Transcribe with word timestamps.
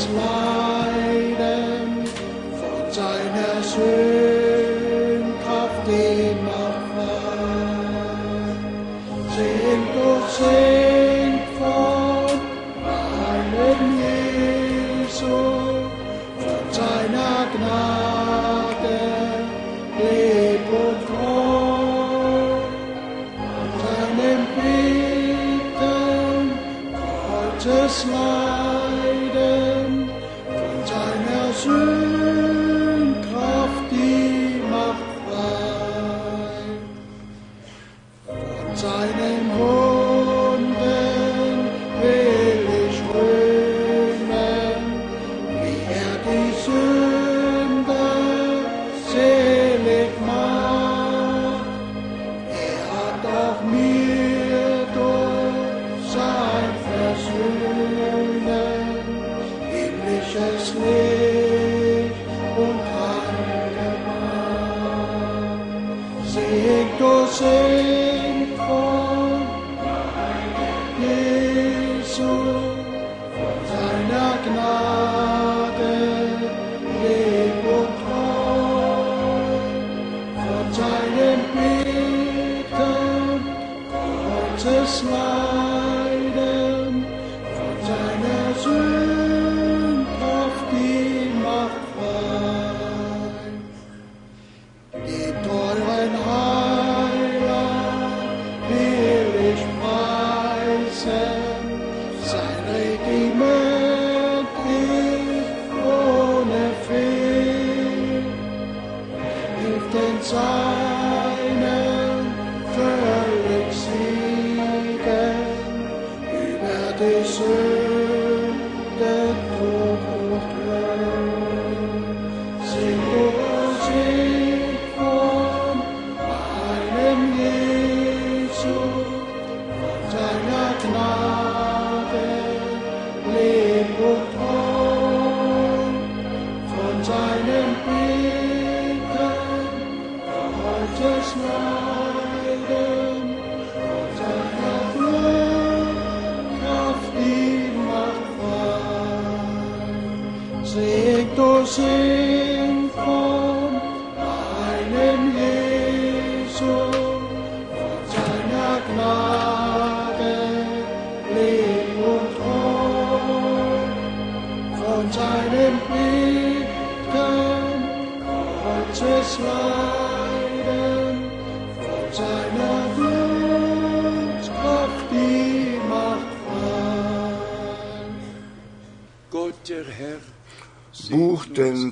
smile. 0.00 0.39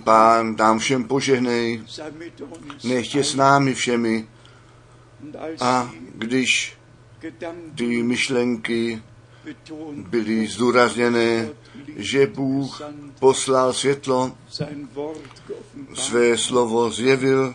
Pán, 0.08 0.56
nám 0.56 0.78
všem 0.78 1.04
požehnej, 1.04 1.84
sei 1.84 2.08
mit 2.16 2.41
uns. 2.41 2.84
nech 2.84 3.14
je 3.14 3.24
s 3.24 3.34
námi 3.34 3.74
všemi. 3.74 4.28
A 5.60 5.91
když 6.14 6.76
ty 7.74 8.02
myšlenky 8.02 9.02
byly 9.92 10.46
zdůrazněné, 10.46 11.48
že 11.96 12.26
Bůh 12.26 12.82
poslal 13.19 13.72
světlo, 13.72 14.32
své 15.94 16.38
slovo 16.38 16.90
zjevil, 16.90 17.54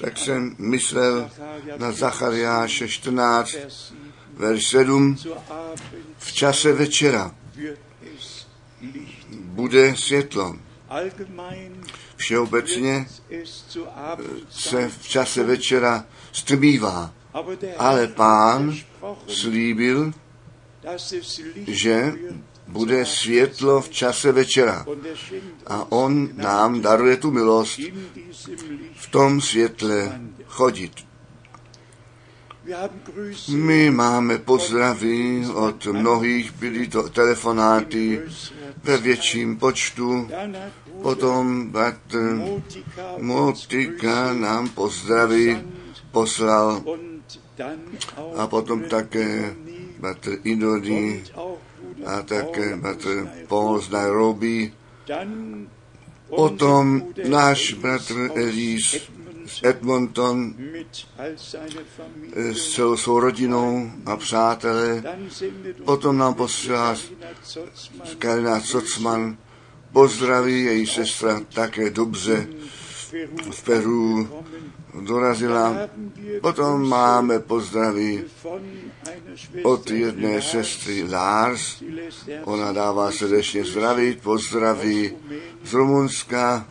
tak 0.00 0.18
jsem 0.18 0.56
myslel 0.58 1.30
na 1.76 1.92
Zachariáše 1.92 2.88
14, 2.88 3.56
verš 4.34 4.68
7. 4.68 5.16
zur 5.16 5.36
Abend 5.50 6.16
V 6.18 6.32
čase 6.32 6.72
večera 6.72 7.34
bude 9.42 9.96
světlo. 9.96 10.67
Všeobecně 12.16 13.06
se 14.50 14.88
v 14.88 15.08
čase 15.08 15.44
večera 15.44 16.04
der 17.60 17.74
ale 17.78 18.08
pán 18.08 18.76
slíbil, 19.26 20.12
že 21.66 22.12
bude 22.66 23.06
světlo 23.06 23.80
v 23.80 23.88
čase 23.88 24.32
večera. 24.32 24.86
er 24.88 25.42
A 25.66 25.92
on 25.92 26.28
nám 26.34 26.80
daruje 26.80 27.16
tu 27.16 27.30
milost 27.30 27.80
v 28.94 29.10
tom 29.10 29.40
světle 29.40 30.20
chodit. 30.46 31.07
My 33.48 33.90
máme 33.90 34.38
pozdravy 34.38 35.46
od 35.54 35.86
mnohých, 35.86 36.52
byly 36.52 36.88
to 36.88 37.08
telefonáty 37.08 38.20
ve 38.84 38.96
větším 38.96 39.56
počtu. 39.56 40.28
Potom 41.02 41.68
bratr 41.70 42.40
Motika 43.18 44.32
nám 44.32 44.68
pozdraví 44.68 45.58
poslal 46.10 46.82
a 48.36 48.46
potom 48.46 48.82
také 48.82 49.54
bratr 49.98 50.36
Bruder 50.44 51.20
a 52.06 52.22
také 52.22 52.76
bratr 52.76 53.28
Paul 53.48 53.80
z 53.80 53.90
Nairobi. 53.90 54.72
Potom 56.28 57.02
náš 57.28 57.72
bratr 57.74 58.30
Elís 58.36 59.08
Edmonton 59.62 60.54
eh, 61.18 62.54
s 62.54 62.74
celou 62.74 62.96
svou 62.96 63.20
rodinou 63.20 63.90
a 64.06 64.16
přátelé. 64.16 65.02
Potom 65.84 66.18
nám 66.18 66.34
posílá 66.34 66.96
Karina 68.18 68.60
Socman 68.60 69.36
pozdraví, 69.92 70.64
její 70.64 70.86
sestra 70.86 71.40
také 71.54 71.90
dobře 71.90 72.46
v 73.50 73.62
Peru 73.64 74.28
dorazila. 75.00 75.76
Potom 76.40 76.88
máme 76.88 77.38
pozdraví 77.38 78.24
od 79.62 79.90
jedné 79.90 80.42
sestry 80.42 81.04
Lars. 81.10 81.82
Ona 82.44 82.72
dává 82.72 83.12
srdečně 83.12 83.64
zdravit, 83.64 84.22
pozdraví 84.22 85.16
z 85.64 85.72
Rumunska 85.72 86.66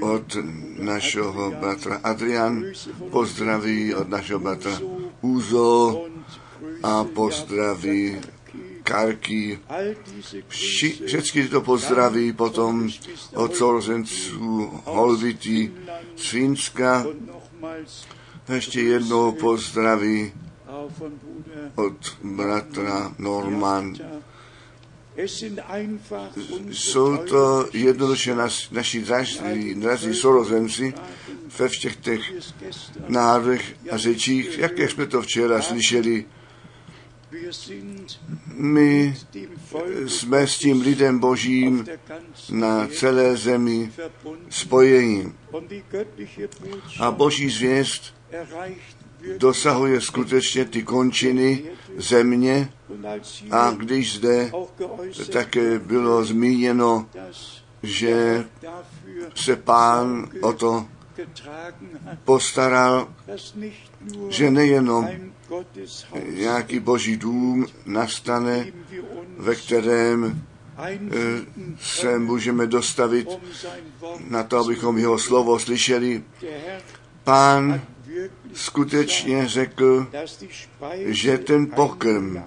od 0.00 0.36
našeho 0.78 1.50
bratra 1.60 2.00
Adrian, 2.02 2.64
pozdraví 3.10 3.94
od 3.94 4.08
našeho 4.08 4.40
bratra 4.40 4.78
Uzo 5.20 6.04
a 6.82 7.04
pozdraví 7.04 8.20
Karky. 8.82 9.58
Vši, 10.48 11.04
všechny 11.06 11.42
tyto 11.42 11.60
pozdraví 11.60 12.32
potom 12.32 12.88
od 13.34 13.56
sourozenců 13.56 14.70
Holvity 14.84 15.72
z 16.16 16.34
nochmals 17.26 18.06
Ještě 18.54 18.80
jednou 18.80 19.32
pozdraví 19.32 20.32
od 21.74 22.16
bratra 22.22 23.12
Norman. 23.18 23.94
Jsou 26.70 27.16
to 27.16 27.68
jednoduše 27.72 28.34
nas, 28.34 28.70
naši 28.70 29.00
drazí, 29.00 29.74
drazí 29.74 30.14
sourozenci 30.14 30.94
ve 31.58 31.68
všech 31.68 31.96
těch 31.96 32.20
národech 33.08 33.76
a 33.90 33.96
řečích, 33.96 34.58
jaké 34.58 34.88
jsme 34.88 35.06
to 35.06 35.22
včera 35.22 35.62
slyšeli. 35.62 36.24
My 38.54 39.16
jsme 40.06 40.46
s 40.46 40.58
tím 40.58 40.80
lidem 40.80 41.18
božím 41.18 41.86
na 42.50 42.86
celé 42.86 43.36
zemi 43.36 43.92
spojení. 44.48 45.32
göttliche 45.90 46.48
A 47.00 47.10
boží 47.10 47.50
zvěst. 47.50 48.14
Dosahuje 49.38 50.00
skutečně 50.00 50.64
ty 50.64 50.82
končiny 50.82 51.62
země 51.96 52.72
a 53.50 53.70
když 53.70 54.16
zde 54.16 54.50
také 55.32 55.78
bylo 55.78 56.24
zmíněno, 56.24 57.06
že 57.82 58.44
se 59.34 59.56
pán 59.56 60.28
o 60.40 60.52
to 60.52 60.86
postaral, 62.24 63.08
že 64.28 64.50
nejenom 64.50 65.08
nějaký 66.28 66.80
boží 66.80 67.16
dům 67.16 67.66
nastane, 67.86 68.66
ve 69.38 69.54
kterém 69.54 70.42
einfinden 70.76 71.46
se 71.80 72.18
můžeme 72.18 72.66
dostavit 72.66 73.28
na 74.28 74.42
to, 74.42 74.58
abychom 74.58 74.98
jeho 74.98 75.18
slovo 75.18 75.58
slyšeli. 75.58 76.24
Pán 77.24 77.80
skutečně 78.58 79.48
řekl, 79.48 80.06
že 81.04 81.38
ten 81.38 81.66
pokrm 81.66 82.42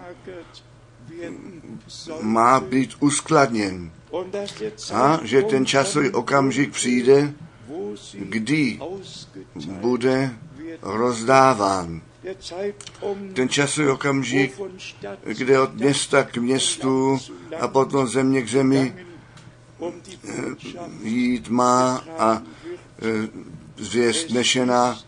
má 2.22 2.60
být 2.60 2.96
uskladněn 3.00 3.92
a 4.94 5.20
že 5.24 5.42
ten 5.42 5.66
časový 5.66 6.10
okamžik 6.10 6.72
přijde, 6.72 7.34
kdy 8.14 8.80
bude 9.56 10.36
rozdáván. 10.82 12.02
Ten 13.34 13.50
časový 13.50 13.88
okamžik, 13.88 14.60
kde 15.24 15.60
od 15.60 15.76
města 15.76 16.24
k 16.24 16.38
městu 16.38 17.20
a 17.60 17.68
potom 17.68 18.08
země 18.08 18.42
k 18.42 18.50
zemi 18.50 18.96
Botschaft 19.82 21.04
jít 21.04 21.50
má 21.50 22.04
a 22.18 22.34
e, 22.36 22.44
zvěst 23.78 24.30
nešená, 24.30 25.00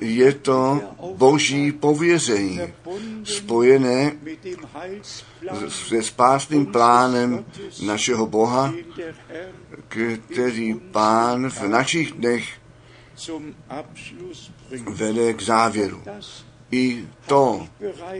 je 0.00 0.32
to 0.32 0.80
boží 1.16 1.72
pověření 1.72 2.60
spojené 3.24 4.12
se 5.68 6.02
spásným 6.02 6.66
plánem 6.66 7.44
našeho 7.86 8.26
Boha, 8.26 8.74
který 10.32 10.74
pán 10.74 11.50
v 11.50 11.62
našich 11.62 12.12
dnech 12.12 12.48
vede 14.90 15.32
k 15.32 15.42
závěru. 15.42 16.02
I 16.70 17.04
to 17.26 17.68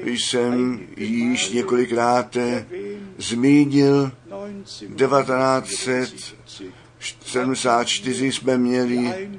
jsem 0.05 0.81
již 0.97 1.51
několikrát 1.51 2.37
zmínil. 3.19 4.13
1974 4.97 6.86
1974 6.99 8.33
jsme 8.33 8.59
měli 8.59 9.31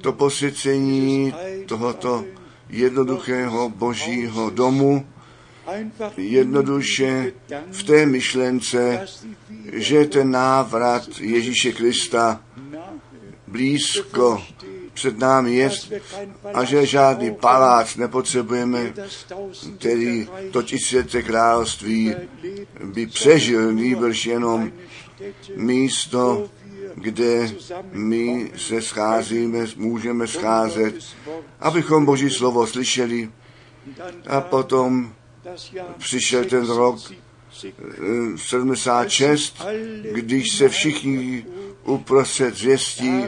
to 0.00 0.12
posvěcení 0.12 1.34
tohoto 1.66 2.24
jednoduchého 2.68 3.68
božího 3.68 4.50
domu, 4.50 5.06
jednoduše 6.16 7.32
v 7.70 7.82
té 7.82 8.06
myšlence, 8.06 9.06
že 9.72 10.04
ten 10.04 10.30
návrat 10.30 11.08
Ježíše 11.20 11.72
Krista 11.72 12.40
blízko 13.46 14.42
před 14.94 15.18
námi 15.18 15.54
je 15.54 15.70
a 16.54 16.64
že 16.64 16.86
žádný 16.86 17.34
palác 17.34 17.96
nepotřebujeme, 17.96 18.92
který 19.78 20.28
to 20.50 20.62
tisíce 20.62 21.22
království 21.22 22.14
by 22.84 23.06
přežil, 23.06 23.72
nýbrž 23.72 24.26
jenom 24.26 24.72
místo, 25.56 26.50
kde 26.94 27.50
my 27.92 28.52
se 28.56 28.82
scházíme, 28.82 29.66
můžeme 29.76 30.26
scházet, 30.26 30.94
abychom 31.60 32.04
Boží 32.04 32.30
slovo 32.30 32.66
slyšeli. 32.66 33.30
A 34.26 34.40
potom 34.40 35.14
přišel 35.98 36.44
ten 36.44 36.66
rok 36.66 36.98
eh, 37.64 37.72
76, 38.36 39.62
když 40.12 40.56
se 40.56 40.68
všichni 40.68 41.46
uprostřed 41.84 42.56
zvěstí 42.56 43.24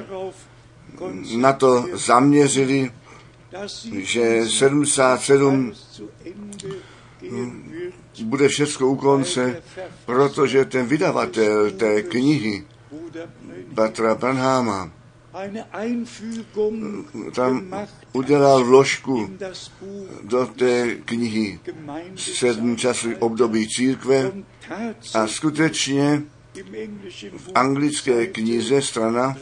na 1.36 1.52
to 1.52 1.86
zaměřili, 1.92 2.90
že 3.92 4.48
77 4.48 5.72
bude 8.24 8.48
všechno 8.48 8.88
u 8.88 8.96
konce, 8.96 9.62
protože 10.06 10.64
ten 10.64 10.86
vydavatel 10.86 11.70
té 11.70 12.02
knihy, 12.02 12.64
Batra 13.74 14.14
Branhama, 14.14 14.90
tam 17.34 17.74
udělal 18.12 18.64
vložku 18.64 19.30
do 20.22 20.46
té 20.46 20.96
knihy 21.04 21.60
sedm 22.16 22.76
časových 22.76 23.22
období 23.22 23.68
církve 23.68 24.32
a 25.14 25.26
skutečně 25.26 26.22
v 27.36 27.50
anglické 27.54 28.26
knize 28.26 28.82
strana 28.82 29.36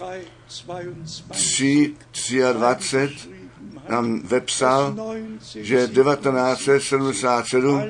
3, 1.30 1.95
23 2.52 3.28
nám 3.88 4.21
vepsal, 4.21 4.97
že 5.61 5.76
1977 5.76 7.83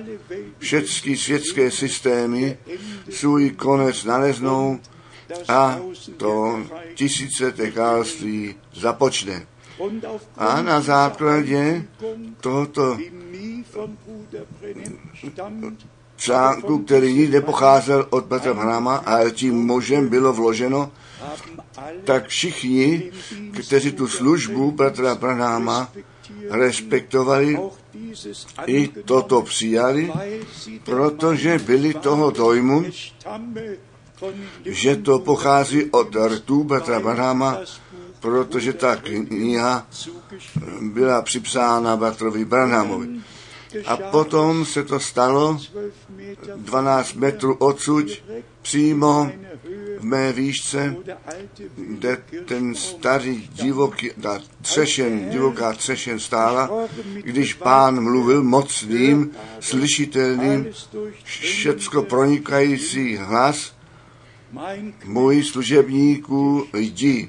všechny 0.59 1.17
světské 1.17 1.71
systémy 1.71 2.59
svůj 3.11 3.51
konec 3.51 4.05
naleznou 4.05 4.81
a 5.49 5.79
to 6.17 6.61
tisíce 6.95 7.53
království 7.53 8.55
započne. 8.75 9.47
A 10.37 10.63
na 10.63 10.81
základě 10.81 11.85
tohoto 12.41 12.99
článku, 16.17 16.79
který 16.79 17.15
nikdy 17.15 17.35
nepocházel 17.35 18.07
od 18.11 18.25
Petra 18.25 18.55
Brahma, 18.55 18.97
ale 18.97 19.31
tím 19.31 19.67
možem 19.67 20.09
bylo 20.09 20.33
vloženo, 20.33 20.93
tak 22.05 22.29
všichni, 22.29 23.11
kteří 23.67 23.93
tu 23.93 24.09
službu 24.09 24.73
Petra 24.73 25.15
Brahma 25.15 25.93
respektovali, 26.51 27.59
i 28.67 28.89
toto 28.89 29.43
přijali, 29.43 30.13
protože 30.85 31.59
byli 31.59 31.95
toho 31.95 32.31
dojmu, 32.31 32.85
že 34.65 34.97
to 34.97 35.19
pochází 35.19 35.85
od 35.91 36.17
rtů 36.17 36.65
Petra 36.65 37.01
Brahma, 37.01 37.59
protože 38.21 38.73
ta 38.73 38.97
kniha 38.97 39.87
byla 40.81 41.23
připsána 41.23 41.97
Batrovi 41.97 42.45
Branhamovi. 42.45 43.09
A 43.87 43.97
potom 43.97 44.65
se 44.65 44.83
to 44.85 45.01
stalo 45.01 45.59
12 46.57 47.15
metrů 47.15 47.55
odsud, 47.55 48.07
přímo 48.63 49.31
v 49.99 50.05
mé 50.05 50.33
výšce, 50.33 50.97
kde 51.77 52.23
ten 52.45 52.75
starý 52.75 53.49
divoký, 53.53 54.11
ta 54.23 54.41
třešen, 54.63 55.31
divoká 55.31 55.73
třešen 55.73 56.19
stála, 56.19 56.71
když 57.15 57.55
pán 57.55 58.01
mluvil 58.01 58.43
mocným, 58.43 59.31
slyšitelným, 59.61 60.67
všecko 61.25 62.03
pronikající 62.03 63.17
hlas, 63.17 63.73
můj 65.05 65.43
služebníku, 65.45 66.67
jdi 66.77 67.29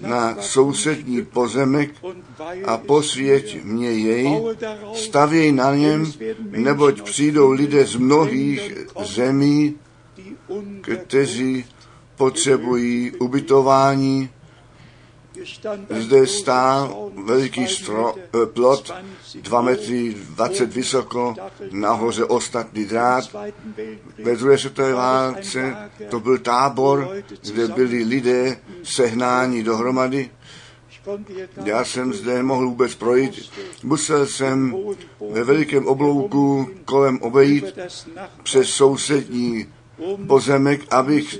na 0.00 0.42
sousední 0.42 1.22
pozemek 1.24 1.90
a 2.64 2.76
posvěť 2.76 3.64
mě 3.64 3.90
jej, 3.90 4.42
stavěj 4.94 5.52
na 5.52 5.74
něm, 5.74 6.12
neboť 6.50 7.02
přijdou 7.02 7.50
lidé 7.50 7.86
z 7.86 7.96
mnohých 7.96 8.72
zemí, 9.04 9.74
kteří 10.80 11.64
potřebují 12.16 13.12
ubytování 13.20 14.30
zde 15.90 16.26
stál 16.26 17.10
veliký 17.24 17.66
stro, 17.66 18.14
eh, 18.16 18.46
plot, 18.46 18.92
2 19.34 19.62
metry 19.62 20.14
20 20.14 20.74
vysoko, 20.74 21.34
nahoře 21.70 22.24
ostatní 22.24 22.84
drát. 22.84 23.24
Ve 24.22 24.36
druhé 24.36 24.58
světové 24.58 24.94
válce 24.94 25.76
to 26.08 26.20
byl 26.20 26.38
tábor, 26.38 27.08
kde 27.52 27.68
byli 27.68 28.04
lidé 28.04 28.56
sehnáni 28.82 29.62
dohromady. 29.62 30.30
Já 31.64 31.84
jsem 31.84 32.12
zde 32.12 32.42
mohl 32.42 32.66
vůbec 32.66 32.94
projít. 32.94 33.50
Musel 33.82 34.26
jsem 34.26 34.76
ve 35.30 35.44
velikém 35.44 35.86
oblouku 35.86 36.68
kolem 36.84 37.18
obejít 37.22 37.64
přes 38.42 38.68
sousední 38.68 39.66
pozemek, 40.26 40.80
abych 40.90 41.38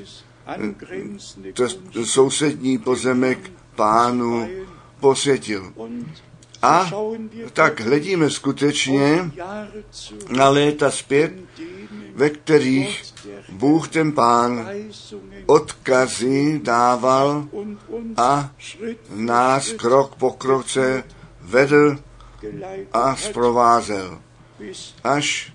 to 1.53 2.05
sousední 2.05 2.79
pozemek 2.79 3.53
pánu 3.81 4.49
posvětil. 5.01 5.73
A 6.63 6.91
tak 7.53 7.81
hledíme 7.81 8.31
skutečně 8.31 9.31
na 10.29 10.49
léta 10.49 10.91
zpět, 10.91 11.33
ve 12.15 12.31
kterých 12.31 13.03
Bůh 13.49 13.89
ten 13.89 14.13
pán 14.13 14.69
odkazy 15.47 16.61
dával 16.63 17.49
a 18.17 18.53
nás 19.15 19.73
krok 19.73 20.15
po 20.15 20.31
kroce 20.31 21.05
vedl 21.41 21.97
a 22.93 23.17
zprovázel. 23.17 24.19
Až 25.05 25.53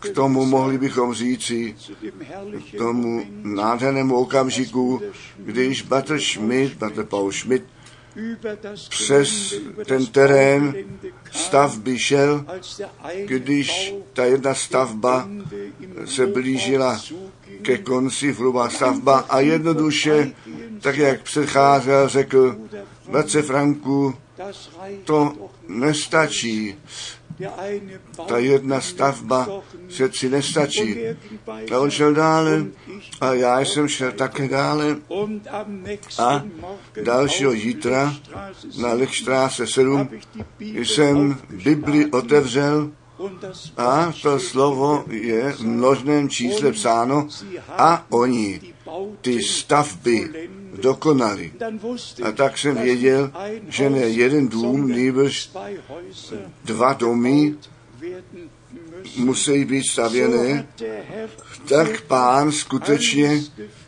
k 0.00 0.08
tomu 0.14 0.46
mohli 0.46 0.78
bychom 0.78 1.14
říci, 1.14 1.76
k 2.72 2.78
tomu 2.78 3.24
nádhernému 3.42 4.16
okamžiku, 4.16 5.02
když 5.36 5.82
Bater 5.82 6.20
Schmidt, 6.20 6.74
Bater 6.78 7.04
Paul 7.04 7.32
Schmidt, 7.32 7.64
přes 8.88 9.54
ten 9.86 10.06
terén 10.06 10.74
stavby 11.30 11.98
šel, 11.98 12.44
když 13.24 13.94
ta 14.12 14.24
jedna 14.24 14.54
stavba 14.54 15.28
se 16.04 16.26
blížila 16.26 17.00
ke 17.62 17.78
konci, 17.78 18.32
hrubá 18.32 18.68
stavba 18.70 19.18
a 19.18 19.40
jednoduše, 19.40 20.32
tak 20.80 20.96
jak 20.96 21.22
předcházel, 21.22 22.08
řekl, 22.08 22.56
bratře 23.10 23.42
Franku, 23.42 24.14
to 25.04 25.32
nestačí 25.68 26.74
ta 28.28 28.38
jedna 28.38 28.80
stavba 28.80 29.62
přeci 29.86 30.28
nestačí. 30.28 30.98
A 31.72 31.78
on 31.78 31.90
šel 31.90 32.14
dále. 32.14 32.66
A 33.20 33.34
já 33.34 33.60
jsem 33.60 33.88
šel 33.88 34.12
také 34.12 34.48
dále. 34.48 34.96
A 36.18 36.44
dalšího 37.02 37.52
jítra 37.52 38.14
na 38.80 38.92
Lechstráse 38.92 39.66
7 39.66 40.08
jsem 40.60 41.38
Bibli 41.64 42.06
otevřel. 42.06 42.90
A 43.76 44.12
to 44.22 44.38
slovo 44.38 45.04
je 45.10 45.52
v 45.52 45.60
množném 45.60 46.28
čísle 46.28 46.72
psáno. 46.72 47.28
A 47.68 48.06
oni 48.10 48.60
ty 49.20 49.42
stavby 49.42 50.48
dokonali. 50.76 51.52
A 52.22 52.32
tak 52.32 52.58
jsem 52.58 52.76
věděl, 52.76 53.32
že 53.68 53.90
ne 53.90 53.98
jeden 53.98 54.48
dům, 54.48 54.88
nýbrž 54.88 55.50
dva 56.64 56.92
domy 56.92 57.54
musí 59.16 59.64
být 59.64 59.84
stavěné, 59.84 60.66
tak 61.68 62.00
pán 62.00 62.52
skutečně 62.52 63.42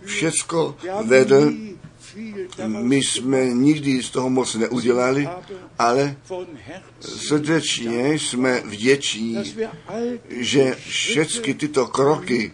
všecko 0.04 0.76
vedl. 1.04 1.52
My 2.66 2.96
jsme 2.96 3.46
nikdy 3.46 4.02
z 4.02 4.10
toho 4.10 4.30
moc 4.30 4.54
neudělali, 4.54 5.28
ale 5.78 6.16
srdečně 7.00 8.12
jsme 8.14 8.60
vděční, 8.60 9.54
že 10.30 10.74
všechny 10.74 11.54
tyto 11.54 11.86
kroky 11.86 12.52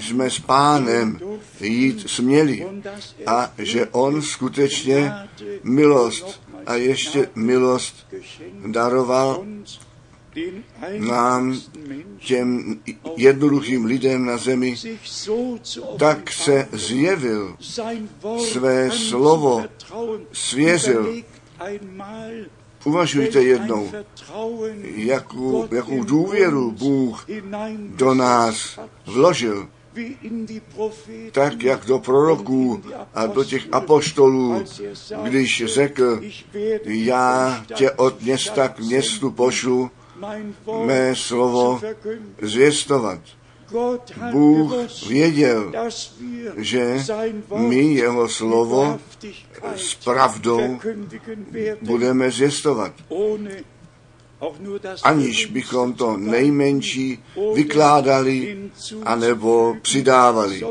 jsme 0.00 0.30
s 0.30 0.38
pánem 0.38 1.20
jít 1.60 2.10
směli 2.10 2.66
a 3.26 3.52
že 3.58 3.86
on 3.86 4.22
skutečně 4.22 5.12
milost 5.62 6.42
a 6.66 6.74
ještě 6.74 7.28
milost 7.34 8.06
daroval 8.66 9.44
nám, 10.98 11.60
těm 12.18 12.80
jednoduchým 13.16 13.84
lidem 13.84 14.24
na 14.24 14.36
zemi, 14.36 14.76
tak 15.98 16.32
se 16.32 16.68
zjevil, 16.72 17.56
své 18.38 18.90
slovo 18.90 19.64
svěřil. 20.32 21.22
Uvažujte 22.84 23.42
jednou, 23.42 23.92
jakou, 24.82 25.68
jakou 25.74 26.04
důvěru 26.04 26.70
Bůh 26.70 27.26
do 27.96 28.14
nás 28.14 28.78
vložil 29.06 29.68
tak 31.32 31.62
jak 31.62 31.86
do 31.86 31.98
proroků 31.98 32.82
a 33.14 33.26
do 33.26 33.44
těch 33.44 33.68
apoštolů, 33.72 34.64
když 35.22 35.64
řekl, 35.66 36.20
já 36.84 37.64
tě 37.74 37.90
od 37.90 38.22
města 38.22 38.68
k 38.68 38.78
městu 38.78 39.30
pošlu, 39.30 39.90
mé 40.86 41.16
slovo 41.16 41.80
zvěstovat. 42.42 43.20
Bůh 44.30 44.72
věděl, 45.08 45.72
že 46.56 47.04
my 47.56 47.94
jeho 47.94 48.28
slovo 48.28 48.98
s 49.76 49.94
pravdou 49.94 50.78
budeme 51.82 52.30
zvěstovat 52.30 52.92
aniž 55.02 55.46
bychom 55.46 55.94
to 55.94 56.16
nejmenší 56.16 57.24
vykládali 57.54 58.58
anebo 59.02 59.76
přidávali. 59.82 60.62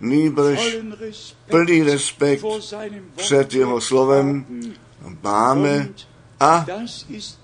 Nýbrž 0.00 0.78
plný 1.50 1.82
respekt 1.82 2.44
před 3.16 3.54
jeho 3.54 3.80
slovem 3.80 4.46
máme 5.22 5.88
a 6.44 6.66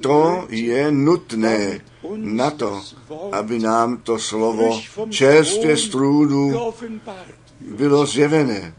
to 0.00 0.47
je 0.49 0.90
nutné 0.90 1.80
na 2.16 2.50
to, 2.50 2.83
aby 3.33 3.59
nám 3.59 3.97
to 3.97 4.19
slovo 4.19 4.80
čerstvě 5.11 5.76
z 5.76 5.88
trůnu 5.88 6.73
bylo 7.61 8.07
zjevené. 8.07 8.75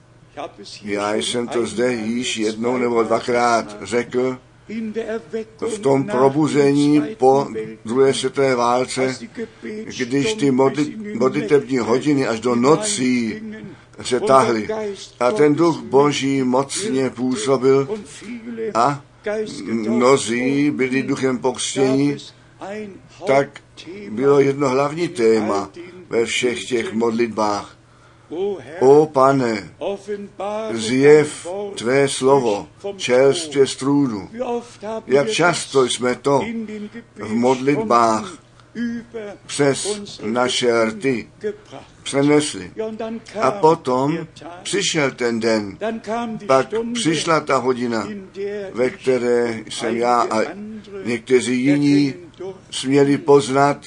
Já 0.84 1.16
jsem 1.16 1.48
to 1.48 1.66
zde 1.66 1.94
již 1.94 2.38
jednou 2.38 2.78
nebo 2.78 3.04
dvakrát 3.04 3.78
řekl, 3.82 4.38
v 5.60 5.80
tom 5.80 6.04
probuzení 6.04 7.02
po 7.18 7.48
druhé 7.86 8.14
světové 8.14 8.56
válce, 8.56 9.18
když 9.98 10.34
ty 10.34 10.52
modlitební 11.16 11.78
hodiny 11.78 12.28
až 12.28 12.40
do 12.40 12.56
nocí 12.56 13.42
se 14.02 14.20
tahly 14.20 14.68
a 15.20 15.32
ten 15.32 15.56
duch 15.56 15.82
boží 15.82 16.44
mocně 16.44 17.10
působil 17.10 18.00
a 18.74 19.02
mnozí 19.68 20.72
byli 20.72 21.04
duchem 21.04 21.38
pokřtění, 21.38 22.18
tak 23.28 23.62
bylo 24.10 24.40
jedno 24.40 24.70
hlavní 24.70 25.08
téma 25.08 25.70
ve 26.10 26.26
všech 26.26 26.66
těch 26.66 26.94
modlitbách. 26.94 27.78
O 28.80 29.06
pane, 29.06 29.74
zjev 30.72 31.48
tvé 31.76 32.08
slovo 32.08 32.68
čerstvě 32.98 33.68
z 33.68 33.76
trůnu. 33.76 34.30
Jak 35.08 35.30
často 35.30 35.86
jsme 35.86 36.16
to 36.16 36.42
v 37.16 37.34
modlitbách 37.34 38.34
přes 39.46 40.20
naše 40.24 40.86
rty 40.86 41.30
přenesli. 42.04 42.72
A 43.42 43.52
potom 43.52 44.28
přišel 44.64 45.12
ten 45.12 45.40
den, 45.40 45.78
pak 46.46 46.68
přišla 46.94 47.40
ta 47.40 47.58
hodina, 47.58 48.08
ve 48.74 48.90
které 48.90 49.64
jsem 49.70 49.98
já 49.98 50.22
a 50.22 50.42
někteří 51.06 51.64
jiní 51.64 52.14
směli 52.72 53.18
poznat, 53.18 53.78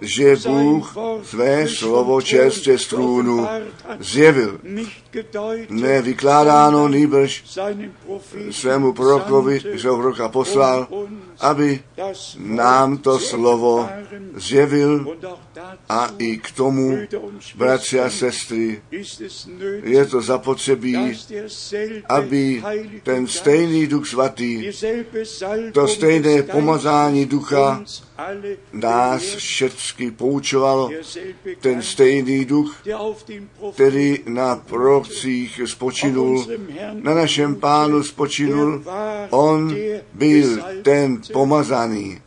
že 0.00 0.36
Bůh 0.36 0.96
své 1.22 1.68
slovo 1.68 2.22
čerstvě 2.22 2.78
z 2.78 2.86
trůnu 2.86 3.48
zjevil. 3.98 4.60
Ne 5.68 6.02
vykládáno, 6.02 6.88
nýbrž 6.88 7.44
svému 8.50 8.92
prorokovi, 8.92 9.60
že 9.72 9.88
ho 9.88 9.96
proroka 9.96 10.28
poslal, 10.28 10.88
aby 11.40 11.82
nám 12.38 12.98
to 12.98 13.18
slovo 13.18 13.88
zjevil 14.34 15.16
a 15.88 16.10
i 16.18 16.36
k 16.36 16.50
tomu, 16.52 16.98
bratři 17.54 18.00
a 18.00 18.10
sestry, 18.10 18.82
je 19.82 20.06
to 20.06 20.20
zapotřebí, 20.20 21.18
aby 22.08 22.62
ten 23.02 23.26
stejný 23.26 23.86
duch 23.86 24.08
svatý, 24.08 24.70
to 25.72 25.88
stejné 25.88 26.42
pomazání 26.42 27.26
ducha, 27.26 27.49
ducha 27.50 27.84
nás 28.72 29.22
všechny 29.22 30.10
poučoval 30.10 30.90
ten 31.60 31.82
stejný 31.82 32.44
duch, 32.44 32.82
který 33.74 34.18
na 34.26 34.56
prorocích 34.56 35.60
spočinul, 35.64 36.46
na 36.92 37.14
našem 37.14 37.56
pánu 37.56 38.02
spočinul. 38.02 38.82
On 39.30 39.76
byl 40.12 40.58
ten 40.82 41.20
pomazaný. 41.32 42.20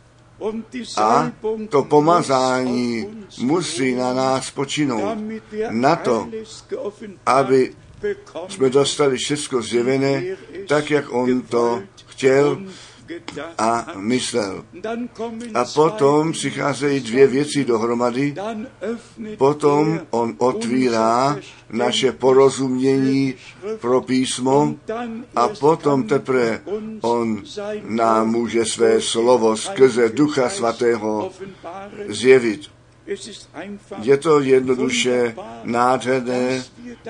A 0.96 1.32
to 1.68 1.82
pomazání 1.82 3.06
musí 3.40 3.94
na 3.94 4.14
nás 4.14 4.50
počinout. 4.50 5.18
Na 5.70 5.96
to, 5.96 6.28
aby 7.26 7.74
jsme 8.48 8.70
dostali 8.70 9.16
všechno 9.16 9.62
zjevené, 9.62 10.24
tak, 10.68 10.90
jak 10.90 11.12
on 11.12 11.42
to 11.42 11.82
chtěl 12.06 12.62
a 13.58 13.86
myslel. 13.96 14.64
A 15.54 15.64
potom 15.64 16.32
přicházejí 16.32 17.00
dvě 17.00 17.26
věci 17.26 17.64
dohromady. 17.64 18.34
Potom 19.38 20.00
on 20.10 20.34
otvírá 20.38 21.38
naše 21.70 22.12
porozumění 22.12 23.34
pro 23.80 24.00
písmo 24.00 24.74
a 25.36 25.48
potom 25.48 26.02
teprve 26.02 26.60
on 27.00 27.42
nám 27.82 28.30
může 28.30 28.64
své 28.64 29.00
slovo 29.00 29.56
skrze 29.56 30.08
Ducha 30.08 30.48
Svatého 30.48 31.30
zjevit. 32.08 32.60
Je 34.02 34.16
to 34.16 34.40
jednoduše 34.40 35.34
nádherné, 35.64 36.64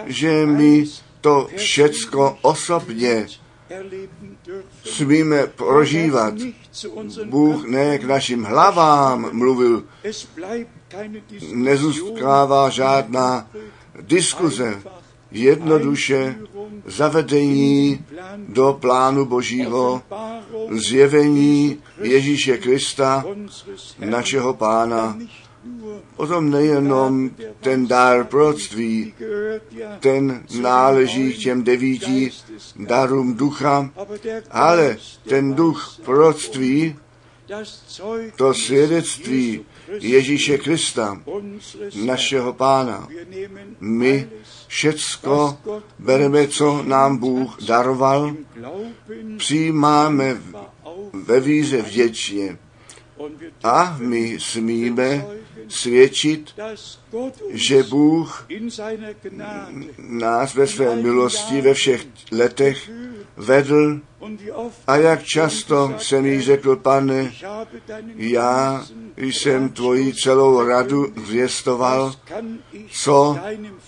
že 0.06 0.46
my 0.46 0.84
to 1.20 1.48
všecko 1.56 2.38
osobně 2.42 3.26
smíme 4.84 5.46
prožívat. 5.46 6.34
Bůh 7.24 7.68
ne 7.68 7.98
k 7.98 8.04
našim 8.04 8.44
hlavám 8.44 9.28
mluvil, 9.32 9.84
nezůstává 11.52 12.68
žádná 12.70 13.50
diskuze, 14.00 14.82
jednoduše 15.30 16.36
zavedení 16.86 18.04
do 18.48 18.78
plánu 18.80 19.24
Božího, 19.24 20.02
zjevení 20.70 21.78
Ježíše 22.00 22.58
Krista, 22.58 23.24
našeho 23.98 24.54
pána. 24.54 25.18
Potom 26.16 26.50
nejenom 26.50 27.30
ten 27.60 27.86
dár 27.86 28.24
proroctví, 28.24 29.14
ten 30.00 30.44
náleží 30.60 31.34
těm 31.34 31.64
devíti 31.64 32.30
darům 32.76 33.34
ducha, 33.34 33.90
ale 34.50 34.96
ten 35.28 35.54
duch 35.54 36.00
proroctví, 36.04 36.96
to 38.36 38.54
svědectví 38.54 39.64
Ježíše 40.00 40.58
Krista, 40.58 41.22
našeho 42.04 42.52
pána. 42.52 43.08
My 43.80 44.28
všecko 44.68 45.58
bereme, 45.98 46.48
co 46.48 46.82
nám 46.82 47.16
Bůh 47.16 47.62
daroval, 47.62 48.34
přijímáme 49.36 50.40
ve 51.12 51.40
víře 51.40 51.82
vděčně. 51.82 52.58
A 53.64 53.96
my 54.00 54.36
smíme 54.40 55.26
svědčit, 55.68 56.60
že 57.50 57.82
Bůh 57.82 58.46
nás 59.98 60.54
ve 60.54 60.66
své 60.66 60.96
milosti 60.96 61.60
ve 61.60 61.74
všech 61.74 62.06
letech 62.32 62.90
vedl 63.36 64.00
a 64.86 64.96
jak 64.96 65.22
často 65.22 65.94
jsem 65.98 66.26
jí 66.26 66.40
řekl, 66.40 66.76
pane, 66.76 67.32
já 68.16 68.84
jsem 69.16 69.68
tvoji 69.68 70.14
celou 70.14 70.68
radu 70.68 71.12
zvěstoval, 71.26 72.14
co 72.90 73.38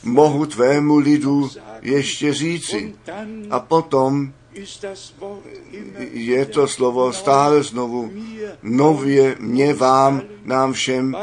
mohu 0.02 0.46
tvému 0.46 0.96
lidu 0.96 1.50
ještě 1.82 2.34
říci. 2.34 2.94
A 3.50 3.60
potom 3.60 4.32
je 6.12 6.46
to 6.46 6.68
slovo 6.68 7.12
stále 7.12 7.62
znovu 7.62 8.12
nově 8.62 9.36
mě, 9.40 9.74
vám, 9.74 10.22
nám 10.44 10.72
všem, 10.72 11.16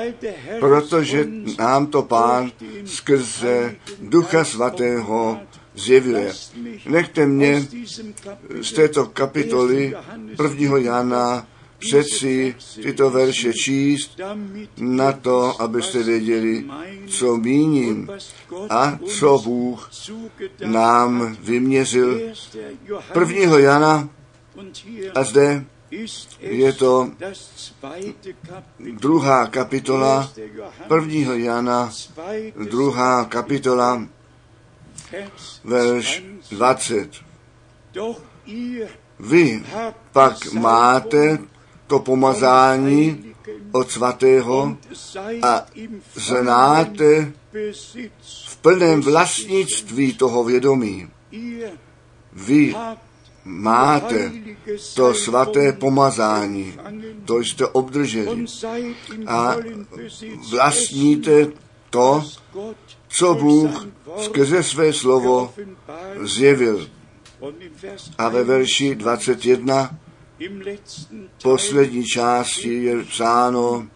protože 0.60 1.28
nám 1.60 1.88
to 1.88 2.02
Pán 2.02 2.52
skrze 2.86 3.76
Ducha 4.02 4.43
Svatého 4.43 5.39
zjevuje. 5.76 6.34
Nechte 6.89 7.26
mě 7.26 7.67
z 8.62 8.72
této 8.72 9.06
kapitoly 9.06 9.96
1. 10.43 10.78
Jana 10.78 11.48
přeci 11.84 12.56
tyto 12.84 13.10
verše 13.10 13.54
číst 13.54 14.19
na 14.78 15.12
to, 15.12 15.62
abyste 15.62 16.04
věděli, 16.04 16.65
co 17.08 17.38
míním 17.38 18.10
a 18.69 19.00
co 19.06 19.38
Bůh 19.43 19.89
nám 20.65 21.38
vyměřil. 21.39 22.22
1. 23.19 23.60
Jana 23.60 24.10
a 25.15 25.24
zde 25.24 25.65
je 26.39 26.74
to 26.74 27.12
druhá 28.80 29.48
kapitola 29.48 30.32
1. 30.96 31.34
Jana, 31.34 31.91
druhá 32.69 33.26
kapitola, 33.26 34.08
verš 35.63 36.24
20. 36.52 37.10
Vy 39.19 39.63
pak 40.12 40.54
máte 40.54 41.39
to 41.93 41.99
pomazání 41.99 43.34
od 43.71 43.91
svatého 43.91 44.77
a 45.41 45.65
znáte 46.13 47.34
v 48.21 48.58
plném 48.58 49.01
vlastnictví 49.01 50.13
toho 50.13 50.43
vědomí. 50.43 51.10
Vy 52.34 52.75
máte 53.45 54.32
to 54.95 55.13
svaté 55.13 55.73
pomazání, 55.73 56.73
to 57.25 57.39
jste 57.39 57.67
obdrželi 57.67 58.45
a 59.27 59.56
vlastníte 60.49 61.47
to, 61.89 62.23
co 63.08 63.34
Bůh 63.34 63.88
skrze 64.17 64.63
své 64.63 64.93
slovo 64.93 65.53
zjevil. 66.21 66.89
A 68.17 68.29
ve 68.29 68.43
verši 68.43 68.95
21 68.95 70.02
poslední 71.43 72.06
části 72.06 72.84
je 72.84 73.04
psáno, 73.04 73.88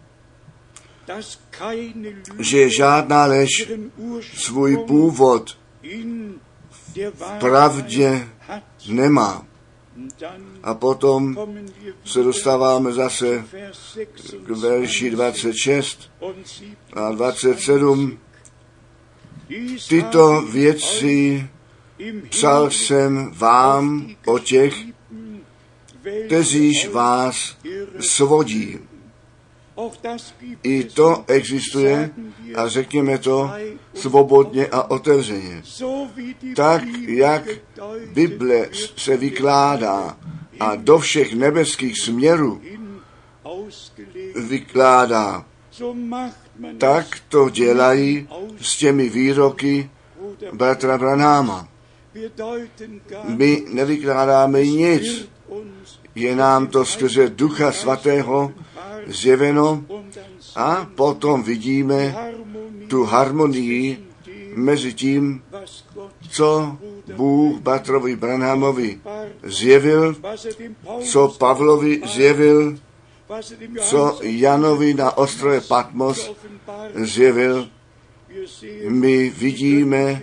že 2.40 2.70
žádná 2.70 3.26
lež 3.26 3.72
svůj 4.34 4.78
původ 4.78 5.58
v 7.14 7.40
pravdě 7.40 8.30
nemá. 8.90 9.46
A 10.64 10.74
potom 10.74 11.38
se 12.06 12.24
dostáváme 12.24 12.94
zase 12.94 13.46
k 14.46 14.50
verši 14.50 15.10
26 15.10 16.12
a 16.94 17.12
27. 17.12 18.20
Tyto 19.90 20.42
věci 20.42 21.48
psal 22.30 22.72
jsem 22.72 23.32
vám 23.34 24.16
o 24.26 24.40
těch, 24.40 24.76
kteříž 26.26 26.88
vás 26.88 27.58
svodí. 28.00 28.80
I 30.64 30.84
to 30.84 31.24
existuje 31.28 32.10
a 32.56 32.68
řekněme 32.68 33.18
to 33.18 33.52
svobodně 33.94 34.68
a 34.68 34.92
otevřeně. 34.92 35.64
Tak, 36.56 36.84
jak 37.08 37.44
Bible 38.14 38.70
se 38.98 39.18
vykládá 39.18 40.18
a 40.60 40.76
do 40.76 40.98
všech 40.98 41.34
nebeských 41.34 42.02
směrů 42.02 42.62
vykládá, 44.36 45.46
tak 46.78 47.08
to 47.30 47.50
dělají 47.50 48.28
s 48.62 48.78
těmi 48.78 49.10
výroky 49.10 49.90
bratra 50.54 50.98
Branáma. 50.98 51.68
My 53.28 53.66
nevykládáme 53.68 54.66
nic, 54.66 55.30
je 56.18 56.36
nám 56.36 56.68
to 56.68 56.86
skrze 56.86 57.30
Ducha 57.30 57.72
Svatého 57.72 58.52
zjeveno 59.06 59.86
a 60.56 60.90
potom 60.96 61.44
vidíme 61.44 62.16
tu 62.88 63.04
harmonii 63.04 64.08
mezi 64.56 64.94
tím, 64.94 65.44
co 66.30 66.78
Bůh 67.16 67.60
Batrovi 67.62 68.16
Branhamovi 68.16 69.00
zjevil, 69.44 70.16
co 71.02 71.28
Pavlovi 71.38 72.02
zjevil, 72.06 72.78
co 73.82 74.20
Janovi 74.22 74.94
na 74.94 75.18
ostrově 75.18 75.62
Patmos 75.62 76.32
zjevil. 76.96 77.70
My 78.90 79.30
vidíme 79.30 80.22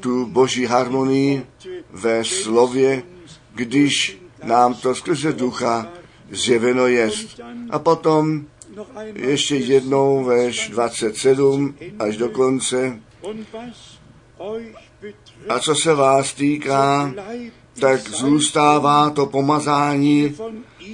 tu 0.00 0.26
boží 0.26 0.64
harmonii 0.64 1.46
ve 1.92 2.24
slově, 2.24 3.02
když 3.54 4.25
nám 4.46 4.74
to 4.74 4.94
skrze 4.94 5.32
ducha 5.32 5.88
zjeveno 6.30 6.86
jest. 6.86 7.40
A 7.70 7.78
potom 7.78 8.46
ještě 9.14 9.56
jednou 9.56 10.24
verš 10.24 10.68
27 10.68 11.74
až 11.98 12.16
do 12.16 12.28
konce. 12.28 13.00
A 15.48 15.58
co 15.58 15.74
se 15.74 15.94
vás 15.94 16.34
týká, 16.34 17.14
tak 17.80 18.08
zůstává 18.08 19.10
to 19.10 19.26
pomazání, 19.26 20.36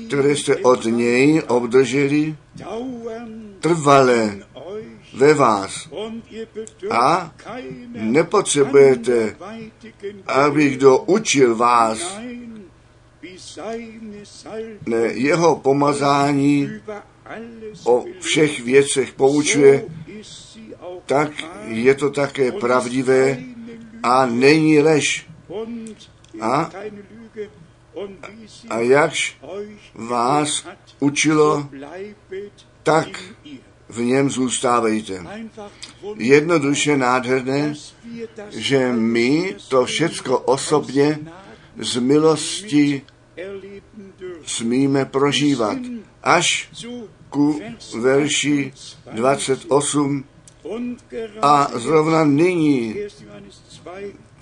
které 0.06 0.36
jste 0.36 0.56
od 0.56 0.84
něj 0.84 1.42
obdrželi, 1.48 2.36
trvale 3.60 4.38
ve 5.14 5.34
vás. 5.34 5.88
A 6.90 7.32
nepotřebujete, 7.92 9.36
aby 10.26 10.70
kdo 10.70 10.98
učil 10.98 11.56
vás, 11.56 12.18
jeho 15.12 15.56
pomazání 15.56 16.70
o 17.84 18.04
všech 18.20 18.60
věcech 18.60 19.12
poučuje, 19.12 19.84
tak 21.06 21.30
je 21.66 21.94
to 21.94 22.10
také 22.10 22.52
pravdivé 22.52 23.38
a 24.02 24.26
není 24.26 24.78
lež. 24.78 25.26
A? 26.40 26.70
A 28.68 28.78
jakž 28.78 29.38
vás 29.94 30.66
učilo, 31.00 31.68
tak 32.82 33.08
v 33.88 34.00
něm 34.00 34.30
zůstávejte. 34.30 35.26
Jednoduše 36.16 36.96
nádherné, 36.96 37.74
že 38.50 38.92
my 38.92 39.56
to 39.68 39.84
všecko 39.84 40.38
osobně 40.38 41.18
z 41.78 41.96
milosti. 41.96 43.02
Smíme 44.44 45.04
prožívat. 45.04 45.78
Až 46.22 46.70
ku 47.30 47.60
verši 48.00 48.72
28 49.12 50.24
und 50.62 51.04
gerade 51.10 51.40
a 51.42 51.78
zrovna 51.78 52.24
nyní 52.24 52.94
1. 52.94 53.08
Johannes 53.26 53.62
2 53.82 53.92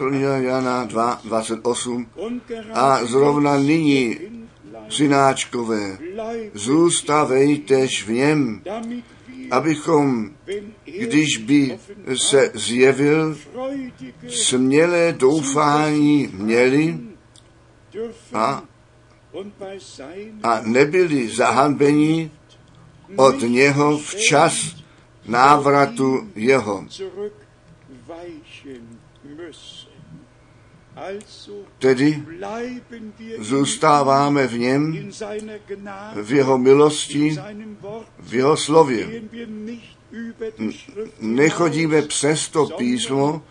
1. 0.00 0.38
Jana 0.38 0.84
2, 0.84 1.20
28 1.24 2.06
und 2.16 2.42
gerade 2.46 2.72
a 2.72 3.04
zrovna 3.04 3.56
nyní 3.56 4.18
synáčkové, 4.88 5.98
zůstavejtež 6.54 8.04
v 8.06 8.10
něm, 8.10 8.62
abychom, 9.50 10.30
když 10.84 11.36
by 11.36 11.78
se 12.16 12.50
zjevil, 12.54 13.36
smělé 14.28 15.12
doufání 15.12 16.30
měli 16.32 16.98
a, 18.32 18.62
a 20.42 20.60
nebyli 20.64 21.28
zahanbeni 21.28 22.30
od 23.16 23.42
něho 23.42 23.98
včas 23.98 24.76
návratu 25.26 26.30
jeho. 26.34 26.84
Tedy 31.78 32.22
zůstáváme 33.38 34.46
v 34.46 34.58
něm, 34.58 35.10
v 36.22 36.32
jeho 36.32 36.58
milosti, 36.58 37.36
v 38.18 38.34
jeho 38.34 38.56
slově. 38.56 39.22
Nechodíme 41.20 42.02
přes 42.02 42.48
to 42.48 42.66
písmo, 42.66 43.42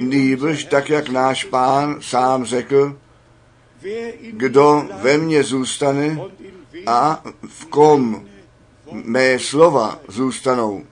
nýbrž 0.00 0.64
tak, 0.64 0.90
jak 0.90 1.08
náš 1.08 1.44
pán 1.44 1.96
sám 2.00 2.44
řekl, 2.44 2.98
kdo 4.30 4.88
ve 5.02 5.18
mně 5.18 5.42
zůstane 5.42 6.18
a 6.86 7.24
v 7.48 7.66
kom 7.66 8.26
mé 8.92 9.38
slova 9.38 10.00
zůstanou. 10.08 10.84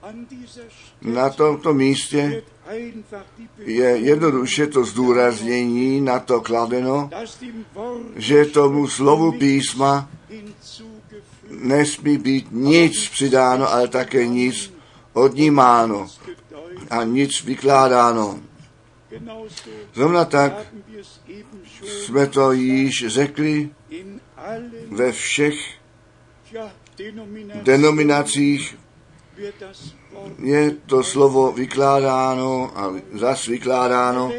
Na 1.01 1.29
tomto 1.29 1.73
místě 1.73 2.43
je 3.57 3.89
jednoduše 3.89 4.67
to 4.67 4.83
zdůraznění 4.83 6.01
na 6.01 6.19
to 6.19 6.41
kladeno, 6.41 7.09
že 8.15 8.45
tomu 8.45 8.87
slovu 8.87 9.31
písma 9.31 10.09
nesmí 11.49 12.17
být 12.17 12.47
nic 12.51 13.09
přidáno, 13.09 13.73
ale 13.73 13.87
také 13.87 14.27
nic 14.27 14.73
odnímáno 15.13 16.07
a 16.89 17.03
nic 17.03 17.43
vykládáno. 17.43 18.39
Zrovna 19.93 20.25
tak 20.25 20.73
jsme 21.81 22.27
to 22.27 22.51
již 22.51 23.05
řekli 23.07 23.69
ve 24.91 25.11
všech 25.11 25.55
denominacích 27.63 28.77
je 30.43 30.71
to 30.71 31.03
slovo 31.03 31.51
vykládáno 31.51 32.71
a 32.75 32.93
zas 33.13 33.45
vykládáno. 33.45 34.31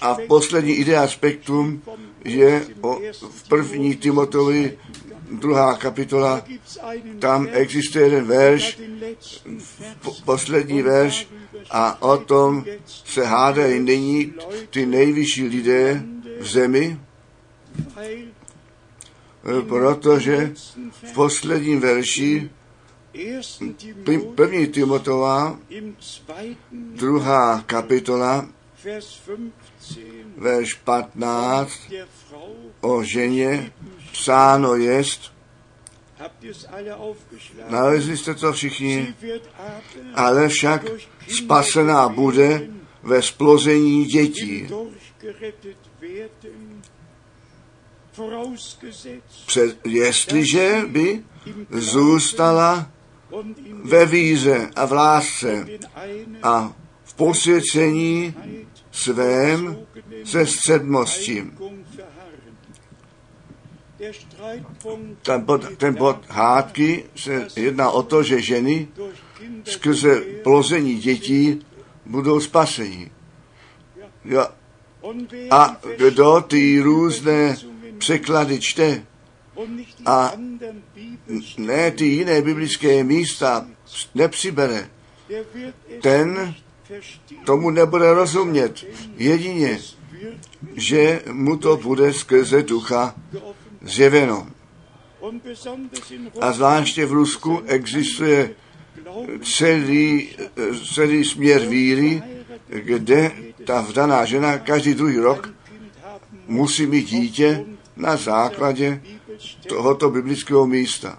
A 0.00 0.16
poslední 0.28 0.72
idea 0.72 1.08
spektrum 1.08 1.82
je 2.24 2.66
o, 2.80 3.00
v 3.30 3.48
první 3.48 3.96
Timotovi 3.96 4.78
druhá 5.32 5.76
kapitola. 5.76 6.44
Tam 7.18 7.48
existuje 7.52 8.04
jeden 8.04 8.24
verš, 8.24 8.80
poslední 10.24 10.82
verš 10.82 11.28
a 11.70 12.02
o 12.02 12.16
tom 12.16 12.64
se 13.04 13.24
hádají 13.24 13.80
nyní 13.80 14.34
ty 14.70 14.86
nejvyšší 14.86 15.48
lidé 15.48 16.02
v 16.40 16.46
zemi, 16.46 17.00
protože 19.68 20.52
v 21.02 21.12
posledním 21.14 21.80
verši 21.80 22.50
1. 23.12 23.42
pr- 23.42 23.74
Timotheus 24.04 24.34
první 24.34 24.66
Timotová 24.66 25.58
druhá 26.72 27.62
kapitola, 27.66 28.48
Vers 28.84 29.20
15 29.26 29.64
verš 30.36 30.74
15 30.74 31.70
der 31.90 32.06
Frau 32.28 32.54
o 32.80 33.02
ženě 33.02 33.72
psáno 34.14 34.74
jest, 34.74 35.32
nalezli 37.68 38.16
jste 38.16 38.34
to 38.34 38.52
všichni, 38.52 39.14
ale 40.14 40.48
však 40.48 40.82
spasená 41.28 42.08
bude 42.08 42.68
ve 43.02 43.22
splození 43.22 44.04
dětí. 44.04 44.68
Před, 49.46 49.86
jestliže 49.86 50.82
by 50.86 51.22
zůstala 51.70 52.90
ve 53.82 54.06
víze 54.06 54.70
a 54.76 54.84
v 54.86 54.92
lásce 54.92 55.66
a 56.42 56.72
v 57.04 57.14
posvěcení 57.14 58.34
svém 58.92 59.76
se 60.24 60.46
středmostí. 60.46 61.42
Ten 65.22 65.40
bod, 65.40 65.76
ten 65.76 65.94
bod 65.94 66.16
hádky 66.28 67.04
se 67.16 67.48
jedná 67.56 67.90
o 67.90 68.02
to, 68.02 68.22
že 68.22 68.40
ženy 68.40 68.88
skrze 69.64 70.20
plození 70.42 70.98
dětí 70.98 71.66
budou 72.06 72.40
spasení. 72.40 73.10
Jo. 74.24 74.46
A 75.50 75.80
kdo 75.96 76.40
ty 76.40 76.80
různé 76.80 77.56
překlady 77.98 78.60
čte, 78.60 79.06
a 80.06 80.32
ne 81.58 81.90
ty 81.90 82.06
jiné 82.06 82.42
biblické 82.42 83.04
místa 83.04 83.66
nepřibere, 84.14 84.90
ten 86.02 86.54
tomu 87.44 87.70
nebude 87.70 88.14
rozumět. 88.14 88.84
Jedině, 89.16 89.80
že 90.76 91.22
mu 91.32 91.56
to 91.56 91.76
bude 91.76 92.12
skrze 92.12 92.62
ducha. 92.62 93.14
Zjeveno. 93.84 94.46
A 96.40 96.52
zvláště 96.52 97.06
v 97.06 97.12
Rusku 97.12 97.62
existuje 97.66 98.54
celý, 99.42 100.28
celý 100.94 101.24
směr 101.24 101.60
víry, 101.60 102.22
kde 102.68 103.32
ta 103.64 103.80
vdaná 103.80 104.24
žena 104.24 104.58
každý 104.58 104.94
druhý 104.94 105.18
rok 105.18 105.54
musí 106.46 106.86
mít 106.86 107.08
dítě 107.08 107.64
na 107.96 108.16
základě 108.16 109.02
tohoto 109.68 110.10
biblického 110.10 110.66
místa. 110.66 111.18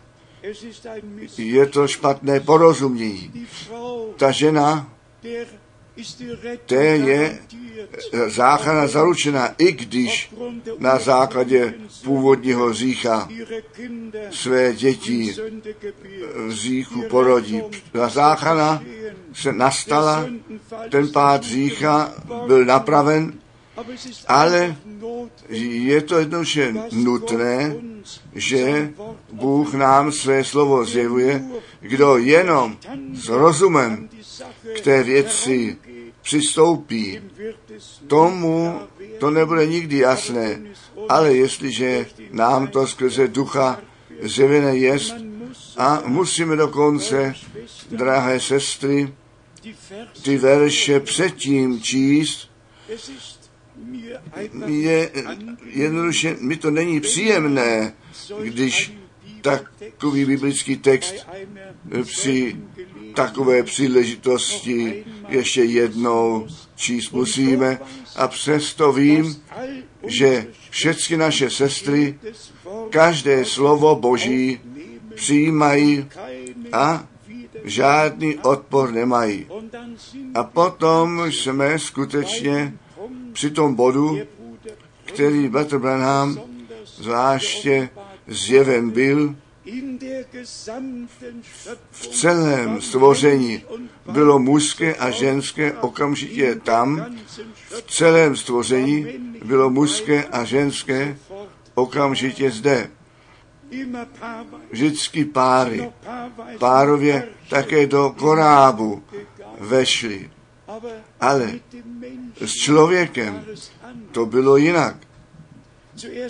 Je 1.37 1.65
to 1.65 1.87
špatné 1.87 2.39
porozumění. 2.39 3.47
Ta 4.17 4.31
žena, 4.31 4.93
té 6.65 6.85
je 6.85 7.39
záchrana 8.27 8.87
zaručena, 8.87 9.47
i 9.57 9.71
když 9.71 10.33
na 10.79 10.99
základě 10.99 11.73
původního 12.03 12.73
řícha 12.73 13.29
své 14.31 14.73
děti 14.73 15.35
v 16.47 16.51
říchu 16.51 17.01
porodí. 17.09 17.61
Ta 17.91 18.09
záchrana 18.09 18.83
se 19.33 19.53
nastala, 19.53 20.25
ten 20.89 21.11
pád 21.11 21.43
řícha 21.43 22.13
byl 22.47 22.65
napraven, 22.65 23.33
ale 24.27 24.75
je 25.49 26.01
to 26.01 26.19
jednoduše 26.19 26.73
nutné, 26.91 27.75
že 28.35 28.91
Bůh 29.31 29.73
nám 29.73 30.11
své 30.11 30.43
slovo 30.43 30.85
zjevuje, 30.85 31.43
kdo 31.81 32.17
jenom 32.17 32.77
s 33.13 33.29
rozumem 33.29 34.09
k 34.75 34.81
té 34.81 35.03
věci 35.03 35.77
přistoupí, 36.21 37.21
tomu 38.07 38.79
to 39.19 39.29
nebude 39.29 39.65
nikdy 39.65 39.97
jasné, 39.97 40.61
ale 41.09 41.33
jestliže 41.33 42.05
nám 42.31 42.67
to 42.67 42.87
skrze 42.87 43.27
ducha 43.27 43.81
zjevené 44.21 44.77
jest, 44.77 45.15
a 45.77 46.03
musíme 46.05 46.55
dokonce, 46.55 47.35
drahé 47.91 48.39
sestry, 48.39 49.13
ty 50.23 50.37
verše 50.37 50.99
předtím 50.99 51.81
číst, 51.81 52.49
je 54.65 55.11
jednoduše, 55.65 56.35
mi 56.39 56.57
to 56.57 56.71
není 56.71 57.01
příjemné, 57.01 57.93
když 58.43 58.93
takový 59.41 60.25
biblický 60.25 60.77
text 60.77 61.15
při 62.03 62.55
takové 63.15 63.63
příležitosti 63.63 65.05
ještě 65.27 65.63
jednou 65.63 66.47
číst 66.75 67.11
musíme 67.11 67.79
a 68.15 68.27
přesto 68.27 68.93
vím, 68.93 69.41
že 70.03 70.47
všechny 70.69 71.17
naše 71.17 71.49
sestry 71.49 72.19
každé 72.89 73.45
slovo 73.45 73.95
Boží 73.95 74.59
přijímají 75.15 76.05
a 76.73 77.07
žádný 77.63 78.37
odpor 78.39 78.91
nemají. 78.91 79.47
A 80.33 80.43
potom 80.43 81.31
jsme 81.31 81.79
skutečně 81.79 82.73
při 83.33 83.51
tom 83.51 83.75
bodu, 83.75 84.19
který 85.05 85.49
Bratr 85.49 85.77
Branham 85.77 86.39
zvláště 86.85 87.89
zjeven 88.27 88.89
byl, 88.89 89.35
v 91.91 92.07
celém 92.07 92.81
stvoření 92.81 93.63
bylo 94.11 94.39
mužské 94.39 94.95
a 94.95 95.09
ženské 95.09 95.73
okamžitě 95.73 96.55
tam, 96.55 97.15
v 97.69 97.81
celém 97.81 98.35
stvoření 98.35 99.07
bylo 99.45 99.69
mužské 99.69 100.23
a 100.23 100.43
ženské 100.43 101.17
okamžitě 101.73 102.51
zde. 102.51 102.89
Vždycky 104.71 105.25
páry, 105.25 105.91
párově 106.59 107.27
také 107.49 107.87
do 107.87 108.15
korábu 108.17 109.03
vešli. 109.59 110.31
Ale 111.21 111.59
s 112.45 112.53
člověkem 112.53 113.45
to 114.11 114.25
bylo 114.25 114.57
jinak. 114.57 114.95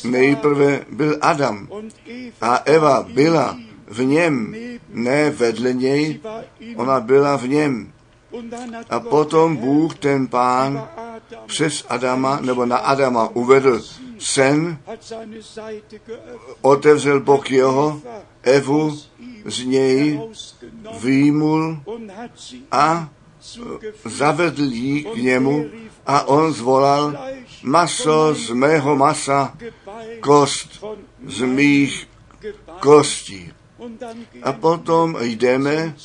Nejprve 0.03 0.85
byl 0.91 1.17
Adam 1.21 1.67
a 2.41 2.55
Eva 2.65 3.03
byla 3.13 3.57
v 3.87 4.03
něm, 4.03 4.55
ne 4.89 5.29
vedle 5.29 5.73
něj, 5.73 6.19
ona 6.75 6.99
byla 6.99 7.37
v 7.37 7.47
něm. 7.47 7.91
A 8.89 8.99
potom 8.99 9.55
Bůh, 9.57 9.95
ten 9.95 10.27
pán, 10.27 10.89
přes 11.45 11.85
Adama, 11.89 12.39
nebo 12.41 12.65
na 12.65 12.77
Adama 12.77 13.29
uvedl 13.35 13.81
sen, 14.19 14.77
otevřel 16.61 17.19
bok 17.19 17.51
jeho, 17.51 18.01
Evu 18.43 18.99
z 19.45 19.65
něj 19.65 20.21
výmul 20.99 21.77
a 22.71 23.09
zavedl 24.05 24.63
jí 24.63 25.03
k 25.03 25.15
němu 25.15 25.65
a 26.05 26.27
on 26.27 26.53
zvolal 26.53 27.17
maso 27.65 28.33
z 28.33 28.49
mého 28.49 28.95
masa, 28.95 29.57
kost 30.19 30.85
z 31.25 31.41
mých 31.41 32.07
kostí. 32.79 33.51
A 34.43 34.53
potom 34.53 35.17
jdeme 35.21 35.95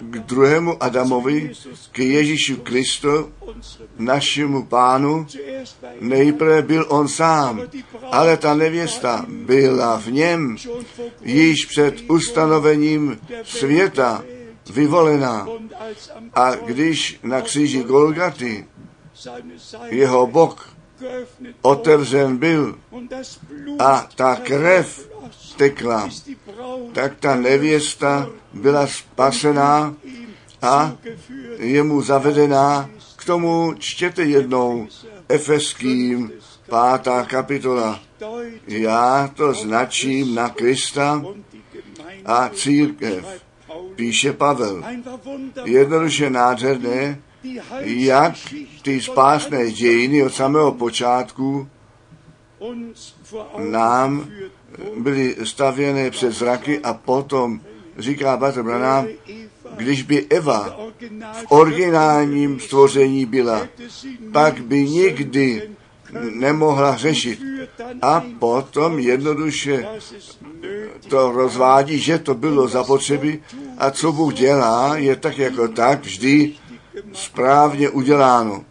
k 0.00 0.18
druhému 0.18 0.82
Adamovi, 0.82 1.52
k 1.92 1.98
Ježíšu 1.98 2.56
Kristu, 2.56 3.32
našemu 3.98 4.64
pánu. 4.64 5.26
Nejprve 6.00 6.62
byl 6.62 6.86
on 6.88 7.08
sám, 7.08 7.62
ale 8.02 8.36
ta 8.36 8.54
nevěsta 8.54 9.26
byla 9.28 9.98
v 9.98 10.12
něm 10.12 10.56
již 11.22 11.66
před 11.66 11.94
ustanovením 12.10 13.18
světa 13.42 14.24
vyvolená. 14.70 15.46
A 16.34 16.54
když 16.54 17.18
na 17.22 17.40
kříži 17.40 17.82
Golgaty 17.82 18.66
jeho 19.84 20.26
bok 20.26 20.78
otevřen 21.62 22.36
byl 22.36 22.78
a 23.78 24.08
ta 24.16 24.36
krev 24.36 25.08
tekla, 25.56 26.08
tak 26.92 27.16
ta 27.20 27.36
nevěsta 27.36 28.30
byla 28.52 28.86
spasená 28.86 29.94
a 30.62 30.96
je 31.58 31.82
mu 31.82 32.02
zavedená. 32.02 32.90
K 33.16 33.24
tomu 33.24 33.74
čtěte 33.78 34.24
jednou 34.24 34.88
Efeským 35.28 36.32
pátá 36.68 37.24
kapitola. 37.24 38.00
Já 38.66 39.30
to 39.34 39.54
značím 39.54 40.34
na 40.34 40.48
Krista 40.48 41.24
a 42.24 42.48
církev, 42.48 43.42
píše 43.94 44.32
Pavel. 44.32 44.84
Jednoduše 45.64 46.30
nádherné, 46.30 47.22
jak 47.82 48.34
ty 48.82 49.00
spásné 49.00 49.70
dějiny 49.70 50.22
od 50.22 50.34
samého 50.34 50.72
počátku 50.72 51.68
nám 53.58 54.30
byly 54.98 55.36
stavěny 55.44 56.10
před 56.10 56.32
zraky 56.32 56.80
a 56.80 56.94
potom, 56.94 57.60
říká 57.98 58.36
Bratr 58.36 58.62
Branham, 58.62 59.06
když 59.76 60.02
by 60.02 60.26
Eva 60.26 60.78
v 61.32 61.44
originálním 61.48 62.60
stvoření 62.60 63.26
byla, 63.26 63.68
pak 64.32 64.60
by 64.60 64.88
nikdy 64.88 65.70
nemohla 66.34 66.96
řešit. 66.96 67.40
A 68.02 68.24
potom 68.38 68.98
jednoduše 68.98 69.86
to 71.08 71.32
rozvádí, 71.32 71.98
že 71.98 72.18
to 72.18 72.34
bylo 72.34 72.68
zapotřebí 72.68 73.42
a 73.78 73.90
co 73.90 74.12
Bůh 74.12 74.34
dělá, 74.34 74.96
je 74.96 75.16
tak 75.16 75.38
jako 75.38 75.68
tak 75.68 76.00
vždy 76.00 76.54
správně 77.12 77.90
uděláno. 77.90 78.64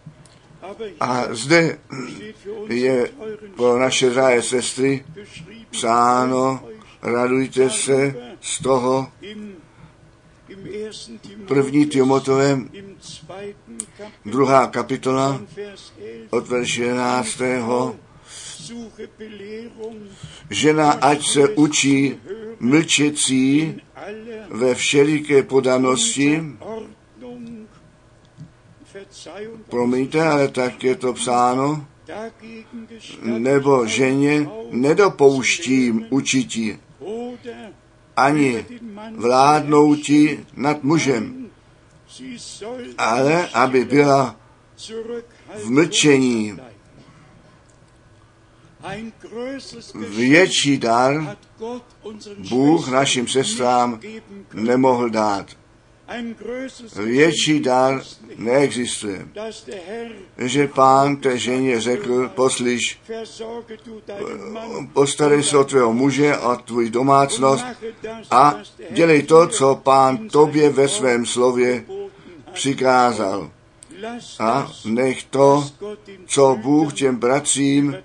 A 0.99 1.23
zde 1.29 1.77
je 2.69 3.09
pro 3.55 3.79
naše 3.79 4.09
drahé 4.09 4.41
sestry 4.41 5.05
psáno, 5.71 6.63
radujte 7.01 7.69
se 7.69 8.15
z 8.41 8.61
toho, 8.61 9.11
první 11.47 11.85
Timotovém, 11.85 12.69
druhá 14.25 14.67
kapitola, 14.67 15.41
od 16.29 16.47
verše 16.47 16.83
11. 16.83 17.41
Žena, 20.49 20.91
ať 20.91 21.27
se 21.27 21.49
učí 21.49 22.15
mlčecí 22.59 23.81
ve 24.49 24.75
všeliké 24.75 25.43
podanosti, 25.43 26.43
promiňte, 29.69 30.21
ale 30.21 30.47
tak 30.47 30.83
je 30.83 30.95
to 30.95 31.13
psáno, 31.13 31.85
nebo 33.21 33.87
ženě 33.87 34.49
nedopouštím 34.71 36.05
učití, 36.09 36.77
ani 38.15 38.65
vládnouti 39.15 40.45
nad 40.55 40.83
mužem, 40.83 41.49
ale 42.97 43.47
aby 43.47 43.85
byla 43.85 44.35
v 45.55 45.69
mlčení. 45.69 46.59
Větší 49.95 50.77
dar 50.77 51.37
Bůh 52.49 52.87
našim 52.87 53.27
sestrám 53.27 53.99
nemohl 54.53 55.09
dát. 55.09 55.57
Větší 56.95 57.59
dar 57.59 58.01
neexistuje. 58.37 59.27
Že 60.37 60.67
pán 60.67 61.17
té 61.17 61.37
ženě 61.37 61.81
řekl, 61.81 62.29
poslyš, 62.29 62.99
postarej 64.93 65.43
se 65.43 65.57
o 65.57 65.63
tvého 65.63 65.93
muže 65.93 66.35
a 66.35 66.55
tvůj 66.55 66.89
domácnost 66.89 67.65
a 68.31 68.55
dělej 68.91 69.23
to, 69.23 69.47
co 69.47 69.75
pán 69.75 70.29
tobě 70.29 70.69
ve 70.69 70.87
svém 70.87 71.25
slově 71.25 71.83
přikázal. 72.53 73.51
A 74.39 74.71
nech 74.85 75.23
to, 75.23 75.67
co 76.25 76.55
Bůh 76.61 76.93
těm 76.93 77.15
bratřím 77.15 77.97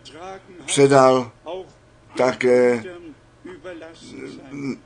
předal, 0.65 1.31
také, 2.17 2.85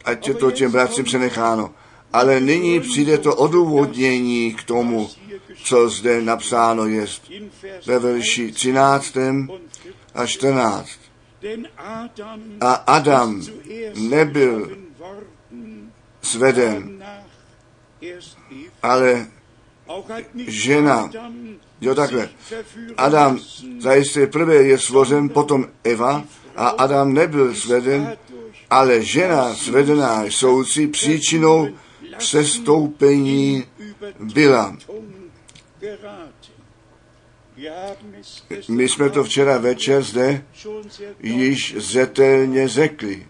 ať 0.05 0.29
je 0.29 0.35
to 0.35 0.51
těm 0.51 0.73
bratřím 0.73 1.05
přenecháno. 1.05 1.75
Ale 2.17 2.41
nyní 2.41 2.81
přijde 2.81 3.19
to 3.19 3.37
odůvodnění 3.37 4.55
k 4.55 4.65
tomu, 4.65 5.11
co 5.65 5.89
zde 5.89 6.23
napsáno 6.23 6.87
je 6.87 7.07
ve 7.87 7.99
verši 7.99 8.53
13. 8.53 9.17
a 10.15 10.27
14. 10.27 10.89
Denn 11.43 11.69
Adam 11.77 12.41
A 12.61 12.73
Adam 12.73 13.43
nebyl 13.95 14.77
sveden, 16.23 17.05
ale 18.83 19.27
žena, 20.47 21.11
jo 21.81 21.95
takhle, 21.95 22.29
Adam 22.97 23.39
zajisté 23.79 24.27
prvé 24.27 24.55
je 24.55 24.79
složen, 24.79 25.29
potom 25.29 25.67
Eva 25.85 26.25
a 26.57 26.69
Adam 26.69 27.13
nebyl 27.13 27.55
sveden, 27.55 28.17
ale 28.71 29.03
žena 29.03 29.55
svedená 29.55 30.25
souci 30.29 30.87
příčinou 30.87 31.69
přestoupení 32.19 33.65
byla. 34.19 34.77
My 38.69 38.89
jsme 38.89 39.11
to 39.11 39.25
včera 39.25 39.59
večer 39.59 40.03
zde 40.03 40.45
již 41.21 41.77
zetelně 41.79 42.69
řekli. 42.69 43.27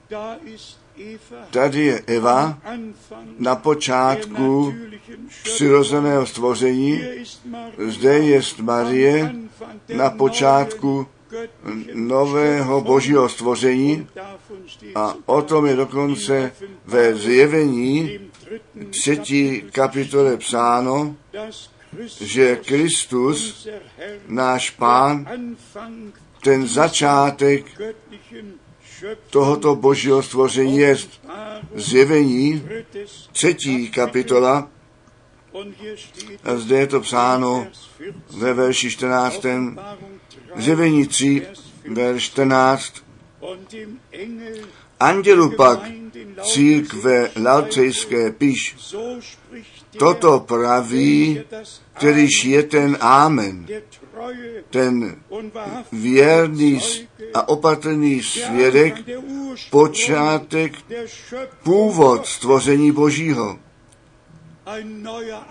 Tady 1.51 1.85
je 1.85 2.03
Eva 2.07 2.59
na 3.39 3.57
počátku 3.57 4.75
přirozeného 5.43 6.27
stvoření, 6.27 7.03
zde 7.89 8.19
je 8.19 8.41
Marie 8.61 9.35
na 9.95 10.11
počátku 10.11 11.07
nového 11.95 12.81
božího 12.81 13.29
stvoření 13.29 14.09
a 14.95 15.15
o 15.27 15.43
tom 15.43 15.67
je 15.67 15.77
dokonce 15.77 16.53
ve 16.87 17.15
zjevení 17.15 18.19
třetí 18.91 19.63
kapitole 19.73 20.37
psáno, 20.37 21.17
že 22.21 22.57
Kristus, 22.57 23.69
náš 24.29 24.71
pán, 24.71 25.27
ten 26.43 26.67
začátek 26.67 27.67
tohoto 29.31 29.75
božího 29.77 30.23
stvoření 30.23 30.79
je 30.79 30.97
zjevení 31.75 32.63
třetí 33.33 33.91
kapitola 33.91 34.69
a 36.45 36.57
zde 36.57 36.79
je 36.79 36.87
to 36.87 37.01
psáno 37.01 37.67
Vers 37.67 37.79
14, 37.99 38.39
ve 38.39 38.55
verši 38.55 38.91
14. 38.91 39.37
Offenbarung 39.37 40.21
3, 40.29 40.39
Zjevení 40.57 41.07
3, 41.07 41.47
verš 41.89 42.23
14. 42.23 42.93
und 43.41 43.73
dem 43.73 44.01
Engel 44.13 44.67
Andělu 45.01 45.51
pak 45.51 45.81
církve 46.43 47.31
Lautejské 47.37 48.33
píš, 48.33 48.77
toto 49.99 50.41
praví, 50.41 51.41
kterýž 51.93 52.45
je 52.45 52.63
ten 52.63 52.99
Amen, 53.01 53.67
ten 54.71 55.17
věrný 55.93 56.81
a 57.35 57.49
opatrný 57.49 58.23
svědek, 58.23 58.95
počátek, 59.71 60.73
původ 61.63 62.27
stvoření 62.27 62.93
Božího, 62.93 63.59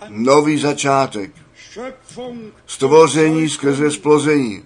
nový 0.10 0.58
začátek, 0.58 1.32
stvoření 2.66 3.50
skrze 3.50 3.92
splození. 3.92 4.64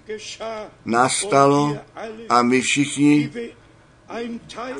Nastalo 0.84 1.78
a 2.28 2.42
my 2.42 2.60
všichni, 2.60 3.30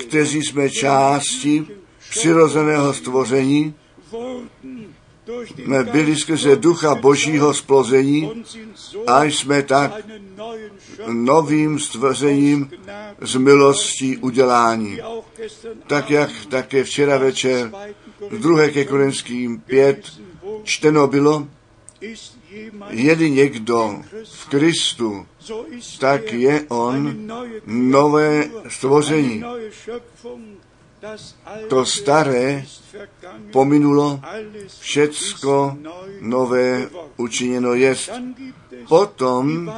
kteří 0.08 0.42
jsme 0.42 0.70
části 0.70 1.66
přirozeného 2.10 2.94
stvoření, 2.94 3.74
jsme 5.54 5.84
byli 5.84 6.16
skrze 6.16 6.56
ducha 6.56 6.94
Božího 6.94 7.54
splození 7.54 8.44
a 9.06 9.24
jsme 9.24 9.62
tak 9.62 9.92
novým 11.06 11.78
stvořením 11.78 12.70
z 13.20 13.36
milostí 13.36 14.16
udělání. 14.16 15.00
Tak 15.86 16.10
jak 16.10 16.30
také 16.48 16.84
včera 16.84 17.18
večer 17.18 17.72
z 18.30 18.38
2. 18.38 18.68
ke 18.68 18.84
Korinským 18.84 19.60
5 19.60 20.06
čteno 20.64 21.06
bylo, 21.06 21.46
je 22.90 23.28
někdo 23.28 24.02
v 24.24 24.48
Kristu, 24.48 25.26
tak 25.98 26.32
je 26.32 26.64
on 26.68 27.28
nové 27.66 28.50
stvoření. 28.68 29.42
To 31.68 31.84
staré 31.84 32.64
pominulo, 33.52 34.20
všecko 34.80 35.76
nové 36.20 36.88
učiněno 37.16 37.74
jest. 37.74 38.10
Potom 38.88 39.72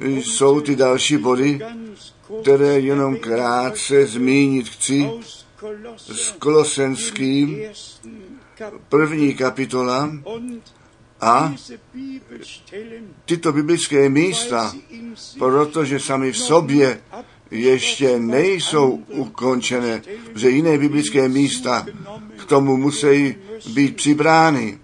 jsou 0.00 0.60
ty 0.60 0.76
další 0.76 1.16
body, 1.16 1.60
které 2.42 2.80
jenom 2.80 3.16
krátce 3.16 4.06
zmínit 4.06 4.68
chci. 4.68 5.10
S 5.96 6.32
Kolosenským 6.32 7.62
první 8.88 9.34
kapitola 9.34 10.10
a 11.20 11.54
tyto 13.24 13.52
biblické 13.52 14.08
místa, 14.08 14.74
protože 15.38 16.00
sami 16.00 16.32
v 16.32 16.38
sobě 16.38 17.00
ještě 17.50 18.18
nejsou 18.18 19.02
ukončené, 19.08 20.02
že 20.34 20.50
jiné 20.50 20.78
biblické 20.78 21.28
místa 21.28 21.86
k 22.36 22.44
tomu 22.44 22.76
musí 22.76 23.34
být 23.74 23.96
přibrány. 23.96 24.78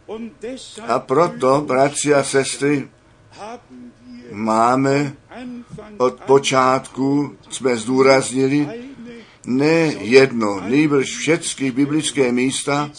A 0.88 0.98
proto, 0.98 1.64
bratři 1.66 2.14
a 2.14 2.24
sestry, 2.24 2.88
máme 4.32 5.16
od 5.98 6.20
počátku, 6.20 7.36
jsme 7.50 7.76
zdůraznili, 7.76 8.68
ne 9.46 9.94
jedno, 10.00 10.60
nejbrž 10.60 11.16
všechny 11.16 11.70
biblické 11.70 12.32
místa, 12.32 12.90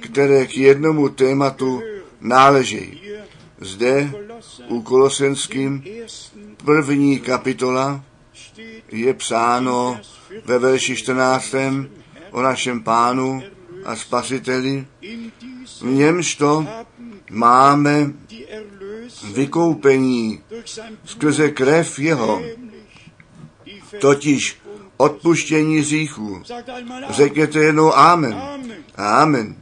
které 0.00 0.46
k 0.46 0.56
jednomu 0.56 1.08
tématu 1.08 1.82
náležejí. 2.20 3.00
Zde 3.60 4.12
u 4.68 4.82
Kolosenským 4.82 5.84
první 6.64 7.20
kapitola 7.20 8.04
je 8.92 9.14
psáno 9.14 10.00
ve 10.44 10.58
verši 10.58 10.96
14. 10.96 11.54
o 12.30 12.42
našem 12.42 12.82
pánu 12.82 13.42
a 13.84 13.96
spasiteli, 13.96 14.86
v 15.80 15.84
němž 15.84 16.34
to 16.34 16.66
máme 17.30 18.12
vykoupení 19.32 20.40
skrze 21.04 21.50
krev 21.50 21.98
jeho, 21.98 22.42
totiž 24.00 24.58
odpuštění 24.96 25.82
Amen. 25.82 26.42
Řekněte 27.10 27.58
jednou 27.58 27.94
Amen. 27.94 28.42
Amen. 28.96 29.56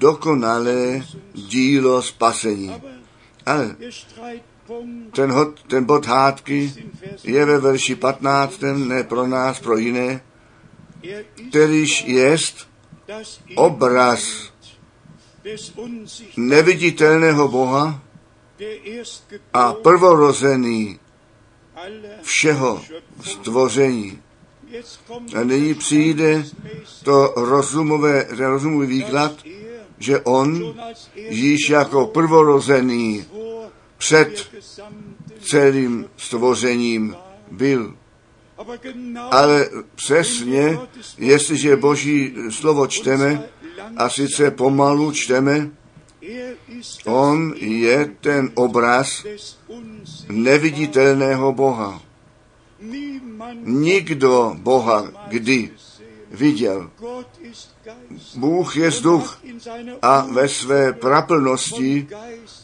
Dokonalé 0.00 1.04
dílo 1.34 2.02
spasení. 2.02 2.72
Ale 3.46 3.76
ten, 5.12 5.30
hod, 5.32 5.60
ten 5.68 5.84
bod 5.84 6.06
hádky 6.06 6.72
je 7.24 7.44
ve 7.44 7.58
verši 7.58 7.94
15. 7.94 8.60
ne 8.74 9.04
pro 9.04 9.26
nás, 9.26 9.60
pro 9.60 9.76
jiné, 9.76 10.20
Er 11.04 11.24
kterýž 11.48 12.04
jest 12.04 12.68
obraz 13.56 14.52
neviditelného 16.36 17.48
Boha 17.48 18.02
a 19.52 19.72
prvorozený 19.72 21.00
všeho 22.22 22.82
stvoření. 23.22 24.22
A 25.36 25.44
nyní 25.44 25.74
přijde 25.74 26.44
to 27.04 27.32
rozumové, 27.36 28.26
rozumový 28.30 28.86
výklad, 28.86 29.32
že 30.00 30.20
on 30.20 30.74
již 31.14 31.68
jako 31.70 32.06
prvorozený 32.06 33.24
vor 33.32 33.50
před 34.00 34.50
celým 35.40 36.06
stvořením 36.16 37.16
byl. 37.50 37.96
Ale 39.30 39.68
přesně, 39.94 40.78
jestliže 41.18 41.76
Boží 41.76 42.34
slovo 42.50 42.86
čteme, 42.86 43.42
a 43.96 44.08
sice 44.08 44.50
pomalu 44.50 45.12
čteme, 45.12 45.70
on 47.06 47.54
je 47.56 48.10
ten 48.20 48.50
obraz 48.54 49.24
neviditelného 50.28 51.52
Boha. 51.52 52.02
Nikdo 53.64 54.56
Boha 54.58 55.12
kdy 55.28 55.70
viděl. 56.30 56.90
Bůh 58.36 58.76
je 58.76 58.90
duch 59.00 59.40
a 60.02 60.26
ve 60.32 60.48
své 60.48 60.92
praplnosti 60.92 62.08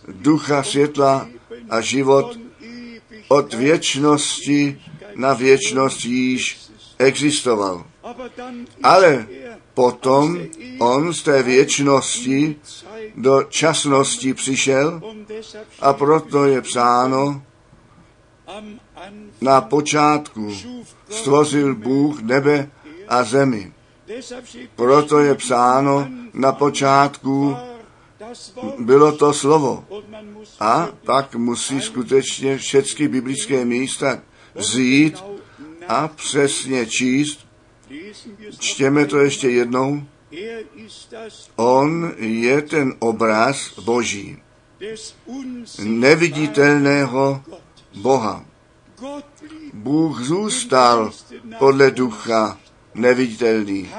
ducha 0.09 0.63
světla 0.63 1.29
a 1.71 1.81
život 1.81 2.39
od 3.29 3.55
věčnosti 3.55 4.83
na 5.15 5.35
věčnost 5.35 6.05
již 6.05 6.59
existoval. 6.99 7.85
Ale 8.83 9.27
potom 9.75 10.39
on 10.79 11.15
z 11.15 11.23
té 11.23 11.43
věčnosti 11.43 12.57
do 13.17 13.43
časnosti 13.43 14.35
přišel 14.35 15.01
a 15.81 15.93
proto 15.93 16.45
je 16.45 16.63
psáno, 16.63 17.43
Na 19.41 19.61
počátku 19.61 20.53
stvořil 21.11 21.75
Bůh 21.75 22.23
nebe 22.23 22.71
a 23.09 23.25
zemi. 23.25 23.73
Proto 24.77 25.19
je 25.19 25.35
psáno, 25.35 26.09
na 26.33 26.53
počátku 26.53 27.57
bylo 28.79 29.13
to 29.13 29.33
slovo. 29.33 29.85
A 30.61 30.89
pak 31.05 31.35
musí 31.35 31.81
skutečně 31.81 32.59
všechny 32.59 33.09
biblické 33.09 33.65
místa 33.65 34.23
vzít 34.55 35.25
a 35.89 36.09
přesně 36.09 36.87
číst. 36.87 37.47
Čtěme 38.59 39.07
to 39.07 39.19
ještě 39.19 39.49
jednou. 39.49 40.03
On 41.57 42.13
je 42.17 42.63
ten 42.63 42.95
obraz 42.99 43.79
Boží, 43.85 44.39
neviditelného. 45.79 47.43
Boha. 47.97 48.45
Bůh 49.73 50.21
zůstal 50.21 51.11
podle 51.59 51.91
ducha 51.91 52.59
neviditelný, 52.99 53.91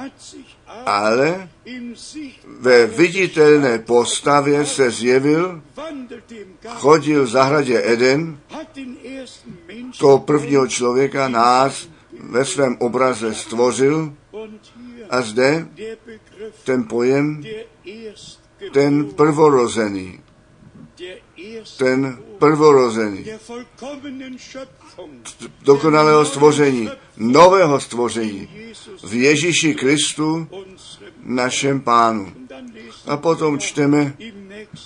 ale 0.86 1.50
ve 2.60 2.88
viditelné 2.88 3.80
postavě 3.80 4.66
se 4.66 4.92
zjevil, 4.92 5.62
chodil 6.68 7.24
v 7.24 7.28
zahradě 7.28 7.82
Eden, 7.86 8.40
toho 10.00 10.20
prvního 10.20 10.68
člověka 10.68 11.28
nás 11.28 11.90
ve 12.20 12.46
svém 12.46 12.78
obraze 12.80 13.36
stvořil 13.36 14.14
a 15.10 15.22
zde 15.22 15.68
ten 16.64 16.84
pojem, 16.84 17.44
ten 18.74 19.06
prvorozený, 19.06 20.20
ten 21.78 22.18
prvorozený, 22.40 23.26
dokonalého 25.64 26.26
stvoření, 26.26 26.90
nového 27.18 27.80
stvoření 27.80 28.50
v 29.04 29.14
Ježíši 29.14 29.74
Kristu, 29.74 30.48
našem 31.24 31.82
pánu. 31.82 32.34
A 33.08 33.18
potom 33.18 33.60
čteme 33.60 34.14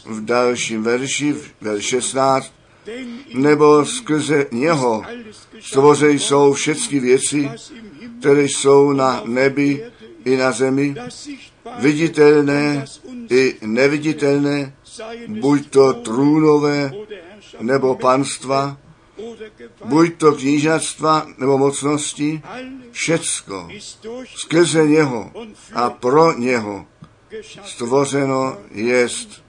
v 0.05 0.25
dalším 0.25 0.83
verši, 0.83 1.35
verš 1.61 1.85
16, 1.85 2.53
denn 2.85 3.19
ihm 3.27 3.41
nebo 3.41 3.85
skrze 3.85 4.45
něho 4.51 5.03
stvořeny 5.59 6.19
jsou 6.19 6.53
všechny 6.53 6.99
věci, 6.99 7.49
které 8.19 8.43
jsou 8.43 8.91
na 8.91 9.21
nebi 9.25 9.85
i 10.25 10.37
na 10.37 10.51
zemi, 10.51 10.95
viditelné 11.79 12.85
i 13.29 13.55
neviditelné, 13.61 14.73
buď 15.27 15.69
to 15.69 15.93
trůnové 15.93 16.91
nebo 17.61 17.95
panstva, 17.95 18.77
buď 19.85 20.13
to 20.17 20.31
knížatstva 20.31 21.27
nebo 21.37 21.57
mocnosti, 21.57 22.41
všecko 22.91 23.69
skrze 24.35 24.87
něho 24.87 25.31
a 25.73 25.89
pro 25.89 26.33
něho 26.37 26.85
stvořeno 27.65 28.57
jest. 28.71 29.43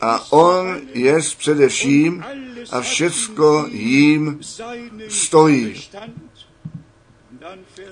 A 0.00 0.32
on 0.32 0.80
jest 0.94 1.34
především 1.38 2.24
a 2.70 2.80
všecko 2.80 3.66
jím 3.70 4.40
stojí. 5.08 5.82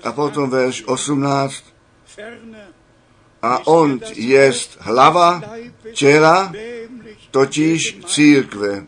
A 0.03 0.12
potom 0.12 0.51
verš 0.51 0.84
18. 0.86 1.64
Ferner 2.05 2.72
A 3.43 3.66
on 3.66 4.01
jest 4.14 4.76
hlava 4.80 5.43
těla, 5.95 6.53
totiž 7.30 7.99
církve, 8.07 8.86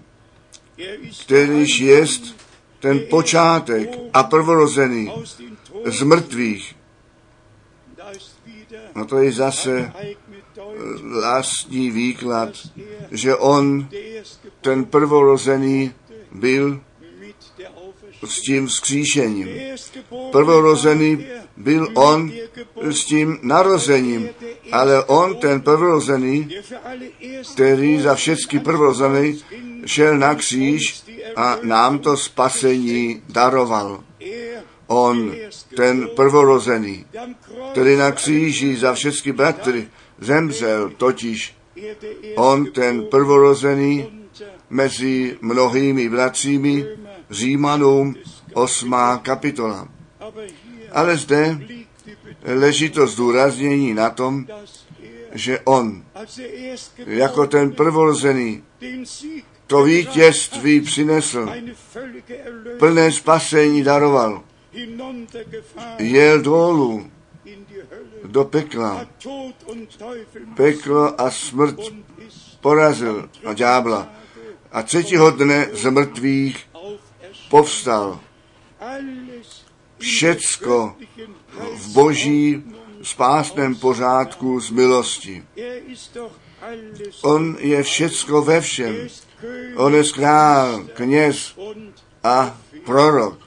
kterýž 1.24 1.78
jest 1.78 2.36
ten 2.80 3.00
počátek 3.10 3.98
a 4.12 4.22
prvorozený 4.22 5.12
z 5.84 6.02
mrtvých. 6.02 6.76
No 8.94 9.04
to 9.06 9.18
je 9.18 9.32
zase 9.32 9.70
Deutung, 9.70 10.14
vlastní 11.02 11.90
výklad, 11.90 12.50
že 13.10 13.36
on, 13.36 13.88
ten 14.60 14.84
prvorozený, 14.84 15.92
byl 16.32 16.80
s 18.24 18.40
tím 18.40 18.66
vzkříšením. 18.66 19.48
Prvorozený 20.32 21.26
byl 21.56 21.88
on 21.94 22.32
s 22.82 23.04
tím 23.04 23.38
narozením, 23.42 24.28
ale 24.72 25.04
on, 25.04 25.36
ten 25.36 25.60
prvorozený, 25.60 26.48
který 27.52 28.00
za 28.00 28.14
všechny 28.14 28.60
prvorozený 28.60 29.44
šel 29.86 30.18
na 30.18 30.34
kříž 30.34 31.04
a 31.36 31.58
nám 31.62 31.98
to 31.98 32.16
spasení 32.16 33.22
daroval. 33.28 34.04
On, 34.86 35.34
ten 35.76 36.08
prvorozený, 36.16 37.06
který 37.72 37.96
na 37.96 38.12
kříži 38.12 38.76
za 38.76 38.94
všechny 38.94 39.32
bratry 39.32 39.88
zemřel, 40.18 40.90
totiž 40.96 41.56
on, 42.36 42.66
ten 42.66 43.04
prvorozený, 43.04 44.06
mezi 44.70 45.38
mnohými 45.40 46.08
bratřími, 46.08 46.86
Římanům, 47.30 48.14
osmá 48.54 49.18
kapitola. 49.18 49.88
Ale 50.94 51.16
zde 51.16 51.58
leží 52.44 52.90
to 52.90 53.06
zdůraznění 53.06 53.94
na 53.94 54.10
tom, 54.10 54.46
že 55.32 55.60
on, 55.60 56.04
jako 57.06 57.46
ten 57.46 57.72
prvorozený, 57.72 58.62
to 59.66 59.82
vítězství 59.82 60.80
přinesl, 60.80 61.52
plné 62.78 63.12
spasení 63.12 63.82
daroval, 63.82 64.42
jel 65.98 66.40
dolů 66.40 67.10
do 68.24 68.44
pekla, 68.44 69.06
peklo 70.56 71.20
a 71.20 71.30
smrt 71.30 71.76
porazil 72.60 73.28
a 73.44 73.52
ďábla. 73.52 74.08
A 74.72 74.82
třetího 74.82 75.30
dne 75.30 75.68
z 75.72 75.90
mrtvých 75.90 76.68
povstal. 77.50 78.20
Všecko 80.04 80.96
v 81.74 81.92
boží 81.92 82.62
spásném 83.02 83.74
pořádku 83.74 84.60
z 84.60 84.70
milosti. 84.70 85.42
On 87.22 87.56
je 87.60 87.82
všecko 87.82 88.42
ve 88.42 88.60
všem. 88.60 88.96
On 89.76 89.94
je 89.94 90.04
král, 90.04 90.84
kněz 90.94 91.58
a 92.24 92.60
prorok. 92.84 93.38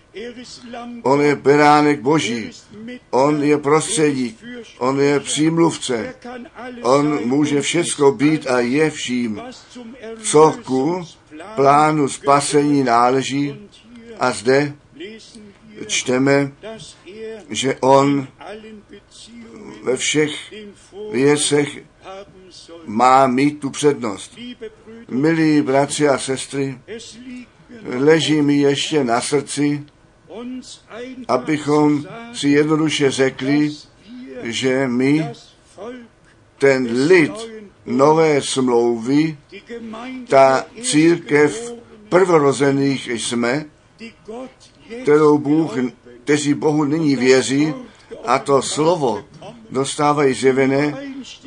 On 1.03 1.21
je 1.21 1.35
beránek 1.35 1.97
er 1.97 2.03
boží. 2.03 2.51
On 3.09 3.43
je 3.43 3.57
prostředník. 3.57 4.43
On 4.77 4.99
je 4.99 5.19
přímluvce. 5.19 6.15
On 6.81 7.27
může 7.27 7.61
všecko 7.61 8.11
být 8.11 8.47
a 8.47 8.59
je 8.59 8.89
vším, 8.89 9.41
co 10.21 10.53
ku 10.65 11.05
plánu 11.55 12.09
spasení 12.09 12.83
náleží. 12.83 13.69
A 14.19 14.31
zde 14.31 14.73
čteme, 15.85 16.51
že 17.49 17.75
on 17.81 18.27
ve 19.83 19.97
všech 19.97 20.53
věcech 21.11 21.77
má 22.85 23.27
mít 23.27 23.59
tu 23.59 23.69
přednost. 23.69 24.37
Milí 25.09 25.61
bratři 25.61 26.07
a 26.07 26.17
sestry, 26.17 26.79
leží 27.85 28.41
mi 28.41 28.57
ještě 28.57 29.03
na 29.03 29.21
srdci, 29.21 29.83
abychom 31.27 32.05
si 32.33 32.49
jednoduše 32.49 33.11
řekli, 33.11 33.71
že 34.43 34.87
my, 34.87 35.29
ten 36.57 37.07
lid 37.07 37.33
nové 37.85 38.41
smlouvy, 38.41 39.37
ta 40.27 40.65
církev 40.81 41.73
prvorozených 42.09 43.07
jsme, 43.07 43.65
kterou 45.01 45.37
Bůh, 45.37 45.77
kteří 46.23 46.53
Bohu 46.53 46.83
nyní 46.83 47.15
věří, 47.15 47.73
a 48.25 48.39
to 48.39 48.61
slovo 48.61 49.25
dostávají 49.69 50.33
zjevené 50.33 50.97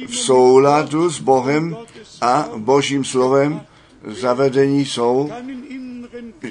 v 0.06 0.16
souladu 0.16 1.10
s 1.10 1.20
Bohem 1.20 1.76
a 2.20 2.48
Božím 2.56 3.04
slovem, 3.04 3.66
zavedení 4.04 4.86
jsou, 4.86 5.30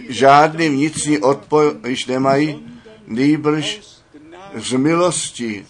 žádný 0.10 0.70
vnitřní 0.70 1.18
odpor 1.18 1.80
již 1.88 2.06
nemají, 2.06 2.66
nýbrž 3.08 3.82
z 4.56 4.74
milosti 4.74 5.66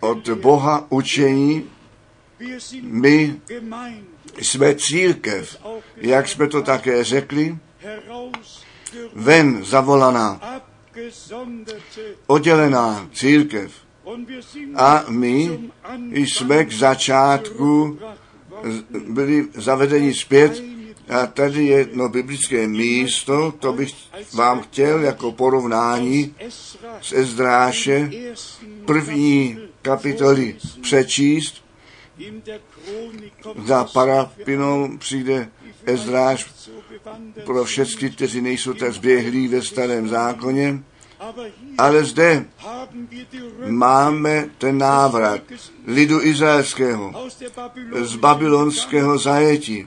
od 0.00 0.28
Boha 0.28 0.86
učení, 0.88 1.64
my 2.82 3.40
jsme 4.38 4.74
církev, 4.74 5.58
jak 5.96 6.28
jsme 6.28 6.48
to 6.48 6.62
také 6.62 7.04
řekli, 7.04 7.58
ven 9.14 9.64
zavolaná, 9.64 10.40
oddělená 12.26 13.08
církev. 13.12 13.72
A 14.76 15.04
my 15.08 15.60
jsme 16.12 16.64
k 16.64 16.72
začátku 16.72 17.98
byli 19.08 19.48
zavedeni 19.54 20.14
zpět 20.14 20.62
A 21.08 21.26
tady 21.26 21.66
je 21.66 21.78
jedno 21.78 22.08
biblické 22.08 22.68
místo, 22.68 23.52
to 23.58 23.72
bych 23.72 23.94
vám 24.34 24.60
chtěl 24.60 25.00
jako 25.00 25.32
porovnání 25.32 26.34
z 27.00 27.12
Ezdráše 27.12 28.10
první 28.84 29.58
kapitoly 29.82 30.56
přečíst. 30.82 31.64
Za 33.66 33.84
parapinou 33.84 34.98
přijde 34.98 35.48
Ezdráš 35.84 36.50
pro 37.44 37.64
všechny, 37.64 38.10
kteří 38.10 38.40
nejsou 38.40 38.72
tak 38.74 38.92
zběhlí 38.92 39.48
ve 39.48 39.62
starém 39.62 40.08
zákoně. 40.08 40.82
Ale 41.78 42.04
zde 42.04 42.44
máme 43.68 44.48
ten 44.58 44.78
návrat 44.78 45.40
lidu 45.86 46.22
izraelského 46.22 47.28
z 48.02 48.16
babylonského 48.16 49.18
zajetí. 49.18 49.86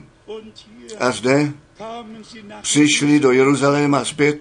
A 0.98 1.10
zde 1.10 1.52
přišli 2.60 3.20
do 3.20 3.32
Jeruzaléma 3.32 4.04
zpět. 4.04 4.40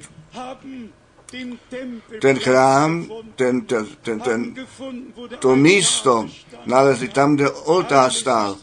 Ten 2.21 2.39
chrám, 2.39 3.05
ten, 3.35 3.61
ten, 3.61 3.87
ten, 4.01 4.19
ten, 4.19 4.55
to 5.39 5.55
místo 5.55 6.29
nalezli 6.65 7.07
tam, 7.07 7.35
kde 7.35 7.51
oltář 7.51 8.15
stál. 8.15 8.57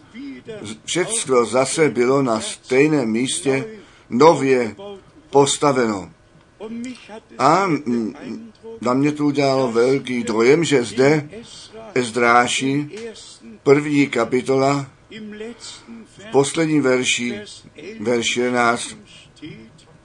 Všechno 0.85 1.47
zase 1.47 1.89
bylo 1.91 2.23
na 2.23 2.41
stejném 2.41 3.09
místě 3.09 3.65
nově 4.13 4.77
postaveno. 5.31 6.11
A 7.39 7.67
na 8.81 8.95
mě 8.95 9.13
to 9.13 9.25
udělalo 9.25 9.73
velký 9.73 10.25
dojem, 10.25 10.65
že 10.65 10.85
zde 10.85 11.29
Ezdráši, 11.95 12.89
první 13.63 14.07
kapitola, 14.07 14.87
v 16.19 16.31
poslední 16.33 16.81
verši, 16.81 17.41
verš 18.01 18.37
11, 18.37 18.97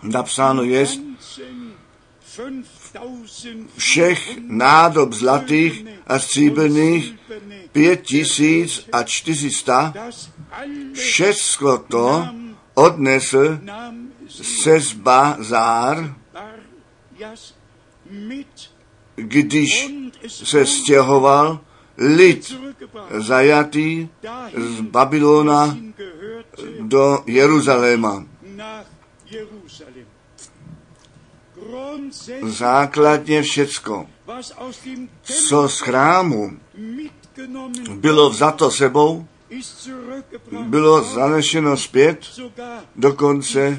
napsáno 0.03 0.63
je, 0.63 0.87
všech 3.77 4.37
nádob 4.47 5.13
zlatých 5.13 5.85
a 6.07 6.19
stříbrných 6.19 7.15
pět 7.71 8.01
tisíc 8.01 8.87
a 8.91 9.03
čtyřista, 9.03 9.93
všecko 10.93 11.77
to 11.77 12.27
odnesl 12.77 13.59
Sesbazár, 14.61 16.15
když 19.15 19.89
se 20.27 20.65
stěhoval 20.65 21.59
lid 21.97 22.53
zajatý 23.17 24.09
z 24.57 24.81
Babylona 24.81 25.77
do 26.79 27.23
Jeruzaléma. 27.25 28.25
Základně 32.43 33.41
všecko, 33.41 34.07
co 35.23 35.69
z 35.69 35.79
chrámu 35.79 36.57
bylo 37.95 38.29
vzato 38.29 38.71
sebou, 38.71 39.27
bylo 40.51 41.03
zanešeno 41.03 41.77
zpět, 41.77 42.19
dokonce 42.95 43.77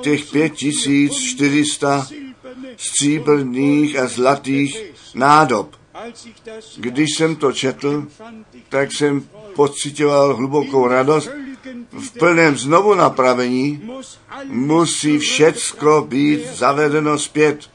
těch 0.00 0.24
5400 0.30 2.06
stříbrných 2.76 3.98
a 3.98 4.06
zlatých 4.06 4.92
nádob. 5.14 5.76
Když 6.76 7.14
jsem 7.14 7.36
to 7.36 7.52
četl, 7.52 8.06
tak 8.68 8.92
jsem 8.92 9.28
pocitoval 9.54 10.36
hlubokou 10.36 10.88
radost. 10.88 11.30
V 11.92 12.10
plném 12.18 12.56
znovu 12.56 12.94
napravení 12.94 13.90
musí 14.44 15.18
všecko 15.18 16.06
být 16.08 16.46
zavedeno 16.46 17.18
zpět. 17.18 17.70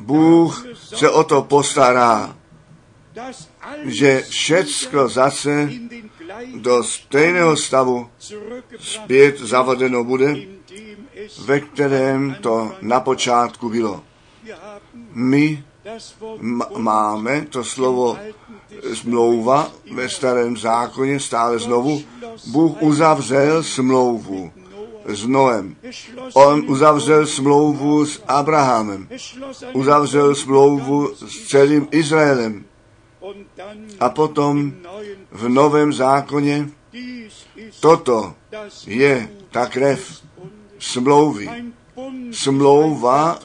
Bůh 0.00 0.66
se 0.74 1.10
o 1.10 1.24
to 1.24 1.42
postará, 1.42 2.36
že 3.84 4.22
všecko 4.28 5.08
zase 5.08 5.70
do 6.54 6.82
stejného 6.82 7.56
stavu 7.56 8.08
zpět 8.78 9.40
zavedeno 9.40 10.04
bude, 10.04 10.36
ve 11.44 11.60
kterém 11.60 12.36
to 12.40 12.72
na 12.82 13.00
počátku 13.00 13.68
bylo. 13.68 14.02
My 15.12 15.64
máme 16.76 17.46
to 17.50 17.64
slovo 17.64 18.18
smlouva 18.94 19.70
ve 19.92 20.08
starém 20.08 20.56
zákoně 20.56 21.20
stále 21.20 21.58
znovu. 21.58 22.02
Bůh 22.46 22.82
uzavřel 22.82 23.62
smlouvu 23.62 24.52
s 25.06 25.26
Noem. 25.26 25.76
On 26.34 26.64
uzavřel 26.68 27.26
smlouvu 27.26 28.06
s 28.06 28.22
Abrahamem. 28.28 29.08
Uzavřel 29.72 30.34
smlouvu 30.34 31.14
s 31.14 31.48
celým 31.48 31.88
Izraelem. 31.90 32.64
A 34.00 34.08
potom 34.10 34.72
v 35.30 35.48
Novém 35.48 35.92
zákoně 35.92 36.70
toto 37.80 38.34
je 38.86 39.28
ta 39.50 39.66
krev 39.66 40.22
smlouvy. 40.78 41.48
Smlouva 42.32 43.38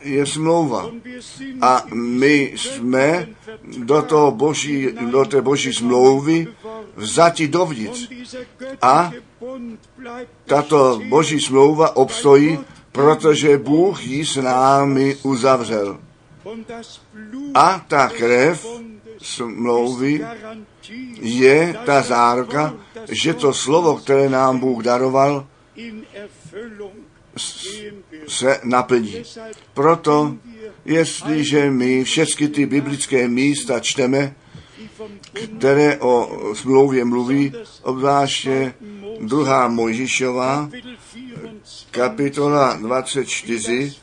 je 0.00 0.26
smlouva. 0.26 0.90
A 1.60 1.84
my 1.94 2.52
jsme 2.56 3.28
do, 3.78 4.02
toho 4.02 4.30
boží, 4.30 4.88
do 5.10 5.24
té 5.24 5.42
boží 5.42 5.72
smlouvy 5.72 6.46
vzati 6.96 7.48
dovnitř. 7.48 8.08
A 8.82 9.12
tato 10.44 11.00
boží 11.08 11.40
smlouva 11.40 11.96
obstojí, 11.96 12.58
protože 12.92 13.58
Bůh 13.58 14.06
ji 14.06 14.26
s 14.26 14.36
námi 14.36 15.16
uzavřel. 15.22 15.98
A 17.54 17.84
ta 17.88 18.08
krev 18.08 18.66
smlouvy 19.22 20.26
je 21.20 21.76
ta 21.86 22.02
záruka, 22.02 22.74
že 23.10 23.34
to 23.34 23.54
slovo, 23.54 23.96
které 23.96 24.28
nám 24.28 24.58
Bůh 24.58 24.84
daroval, 24.84 25.46
se 28.28 28.60
naplní. 28.64 29.22
Proto, 29.74 30.36
jestliže 30.84 31.70
my 31.70 32.04
všechny 32.04 32.48
ty 32.48 32.66
biblické 32.66 33.28
místa 33.28 33.80
čteme, 33.80 34.34
které 35.58 35.98
o 35.98 36.30
smlouvě 36.54 37.04
mluví, 37.04 37.52
obzvláště 37.82 38.74
druhá 39.20 39.68
Mojžišová, 39.68 40.70
kapitola 41.90 42.76
24, 42.76 43.94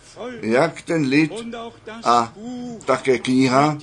jak 0.42 0.82
ten 0.82 1.02
lid 1.02 1.32
a 2.04 2.34
také 2.86 3.20
kniha 3.20 3.78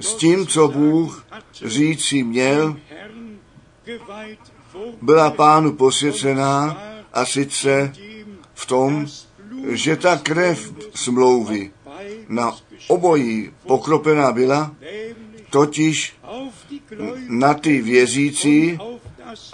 s 0.00 0.14
tím, 0.14 0.46
co 0.46 0.68
Bůh 0.68 1.26
říci 1.64 2.22
měl, 2.22 2.76
byla 5.02 5.30
pánu 5.30 5.72
posvěcená 5.72 6.82
a 7.12 7.24
sice 7.24 7.92
v 8.54 8.66
tom, 8.66 9.06
že 9.68 9.96
ta 9.96 10.16
krev 10.16 10.72
smlouvy 10.94 11.70
na 12.28 12.56
obojí 12.88 13.50
pokropená 13.66 14.32
byla, 14.32 14.74
totiž 15.50 16.16
na 17.28 17.54
ty 17.54 17.82
věřící 17.82 18.78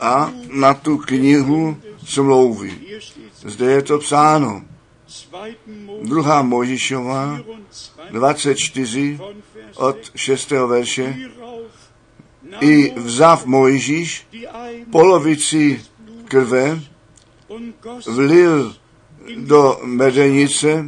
a 0.01 0.33
na 0.51 0.75
tu 0.75 0.99
knihu 0.99 1.77
smlouvy. 2.05 2.79
Zde 3.45 3.73
je 3.73 3.83
to 3.83 3.99
psáno. 3.99 4.63
Druhá 6.03 6.43
Možišová 6.43 7.41
24 8.11 9.19
od 9.77 9.97
6. 10.15 10.51
verše. 10.51 11.17
I 12.61 12.93
vzav 12.97 13.47
Mojžíš 13.47 14.27
polovici 14.93 15.81
krve 16.25 16.81
vlil 18.07 18.77
do 19.37 19.81
medenice 19.85 20.85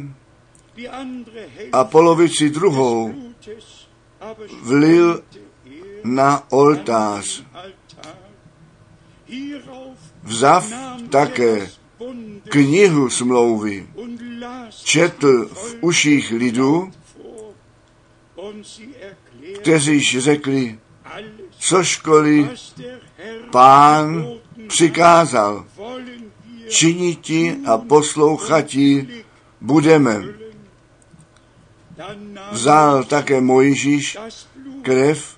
a 1.71 1.83
polovici 1.83 2.49
druhou 2.49 3.13
vlil 4.63 5.23
na 6.03 6.51
oltář. 6.51 7.43
Vzav 10.23 10.71
také 11.09 11.80
knihu 12.49 13.09
smlouvy, 13.09 13.87
četl 14.83 15.47
v 15.47 15.75
uších 15.81 16.31
lidu, 16.31 16.91
kteříž 19.55 20.17
řekli, 20.19 20.79
co 21.59 21.83
školy 21.83 22.49
pán 23.51 24.27
přikázal, 24.67 25.65
činiti 26.69 27.57
a 27.65 27.77
poslouchati 27.77 29.07
budeme. 29.61 30.23
Vzal 32.51 33.03
také 33.03 33.41
Mojžíš 33.41 34.17
krev 34.81 35.37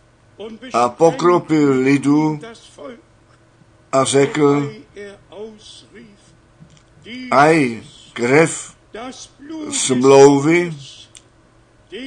a 0.73 0.89
pokropil 0.89 1.71
lidu 1.71 2.39
a 3.91 4.03
řekl, 4.03 4.73
aj 7.31 7.83
krev 8.13 8.75
smlouvy, 9.71 10.73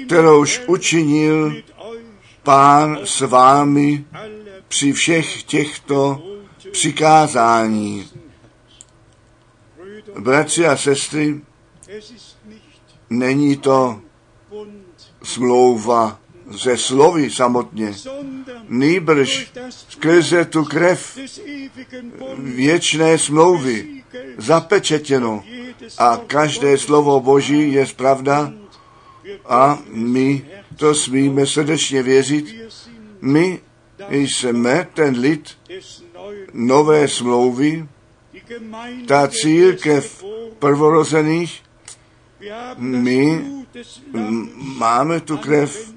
kterouž 0.06 0.60
učinil 0.66 1.62
pán 2.42 2.98
s 3.04 3.20
vámi 3.20 4.04
při 4.68 4.92
všech 4.92 5.42
těchto 5.42 6.22
přikázání. 6.70 8.10
Bratři 10.18 10.66
a 10.66 10.76
sestry, 10.76 11.40
není 13.10 13.56
to 13.56 14.00
smlouva 15.22 16.20
ze 16.50 16.76
slovy 16.76 17.30
samotně, 17.30 17.94
nýbrž 18.68 19.52
skrze 19.68 20.44
tu 20.44 20.64
krev 20.64 21.18
věčné 22.38 23.18
smlouvy 23.18 24.04
zapečetěno 24.38 25.44
a 25.98 26.20
každé 26.26 26.78
slovo 26.78 27.20
Boží 27.20 27.72
je 27.72 27.86
pravda 27.96 28.52
a 29.44 29.78
my 29.90 30.46
to 30.76 30.94
smíme 30.94 31.46
srdečně 31.46 32.02
věřit. 32.02 32.54
My 33.20 33.60
jsme 34.10 34.88
ten 34.94 35.18
lid 35.18 35.58
nové 36.52 37.08
smlouvy, 37.08 37.88
ta 39.06 39.28
církev 39.28 40.24
prvorozených, 40.58 41.62
my 42.76 43.44
máme 44.78 45.20
tu 45.20 45.36
krev, 45.36 45.92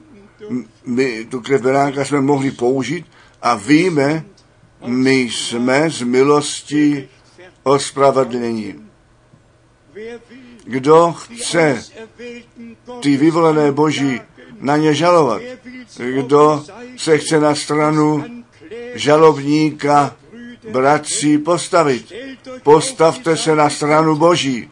my 0.85 1.25
tu 1.25 1.41
krev 1.41 1.61
beránka 1.61 2.05
jsme 2.05 2.21
mohli 2.21 2.51
použít 2.51 3.05
a 3.41 3.55
víme, 3.55 4.25
my 4.85 5.19
jsme 5.19 5.89
z 5.89 6.01
milosti 6.01 7.09
ospravedlnění. 7.69 8.75
Kdo 10.63 11.13
chce 11.13 11.83
ty 13.01 13.17
vyvolené 13.17 13.71
Boží 13.71 14.21
na 14.59 14.77
ně 14.77 14.93
žalovat? 14.93 15.41
Kdo 15.97 16.63
se 16.97 17.17
chce 17.17 17.39
na 17.39 17.55
stranu 17.55 18.23
žalobníka 18.93 20.15
bratří 20.71 21.37
postavit? 21.37 22.13
Postavte 22.63 23.37
se 23.37 23.55
na 23.55 23.69
stranu 23.69 24.15
Boží. 24.15 24.69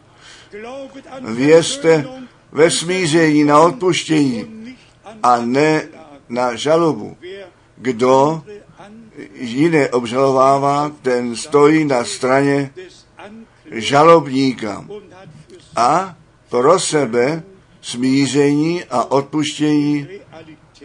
Versöhnung 1.20 2.28
ve 2.52 2.70
smíření 2.70 3.44
na 3.44 3.60
odpuštění 3.60 4.76
a 5.22 5.40
ne 5.40 5.88
na 6.28 6.54
žalobu. 6.54 7.16
Kdo 7.76 8.42
jiné 9.34 9.88
obžalovává, 9.88 10.92
ten 11.02 11.36
stojí 11.36 11.84
na 11.84 12.04
straně 12.04 12.70
žalobníka 13.70 14.84
a 15.76 16.16
pro 16.48 16.80
sebe 16.80 17.42
smíření 17.80 18.84
a 18.84 19.10
odpuštění 19.10 20.08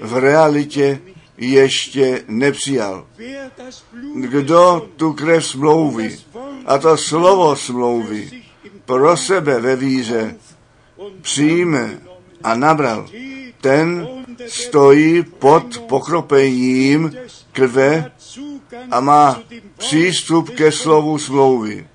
v 0.02 0.18
realitě 0.18 1.00
ještě 1.38 2.24
nepřijal. 2.28 3.06
Kdo 4.16 4.88
tu 4.98 5.14
krev 5.14 5.46
smlouvy 5.46 6.18
a 6.66 6.78
to 6.78 6.98
slovo 6.98 7.56
smlouvy 7.56 8.44
pro 8.86 9.18
sebe 9.18 9.60
ve 9.60 9.76
víře 9.76 10.36
přijme 11.22 12.00
a 12.44 12.56
nabral, 12.56 13.08
ten 13.62 14.08
stojí 14.48 15.24
pod 15.24 15.80
pokropením 15.80 17.12
krve 17.54 18.12
a 18.91 18.99
má 18.99 19.41
přístup 19.78 20.49
ke 20.49 20.72
slovu 20.72 21.18
smlouvy. 21.18 21.88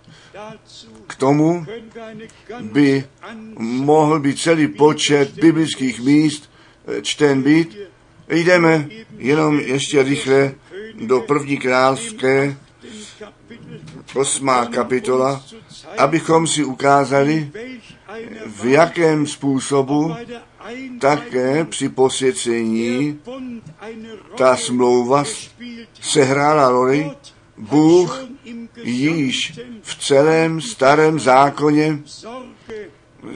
K 1.07 1.15
tomu 1.15 1.67
by 2.61 3.05
mohl 3.59 4.21
být 4.21 4.41
celý 4.41 4.69
počet 4.69 5.35
biblických 5.35 6.01
míst 6.01 6.51
čten 7.03 7.43
být. 7.43 7.77
Jdeme 8.29 8.89
jenom 9.19 9.61
ještě 9.61 10.03
rychle 10.03 10.55
do 10.95 11.21
první 11.21 11.57
královské 11.57 12.57
osmá 14.15 14.67
kapitola, 14.67 15.43
abychom 15.99 16.47
si 16.47 16.65
ukázali, 16.65 17.51
v 18.47 18.65
jakém 18.65 19.27
způsobu 19.27 20.15
také 21.01 21.65
při 21.65 21.89
posvěcení 21.89 23.21
ta 24.37 24.57
smlouva 24.57 25.25
sehrála 26.01 26.71
roli. 26.71 27.11
Bůh 27.57 28.25
již 28.83 29.61
v 29.83 30.07
celém 30.07 30.61
starém 30.61 31.21
zákoně 31.21 31.99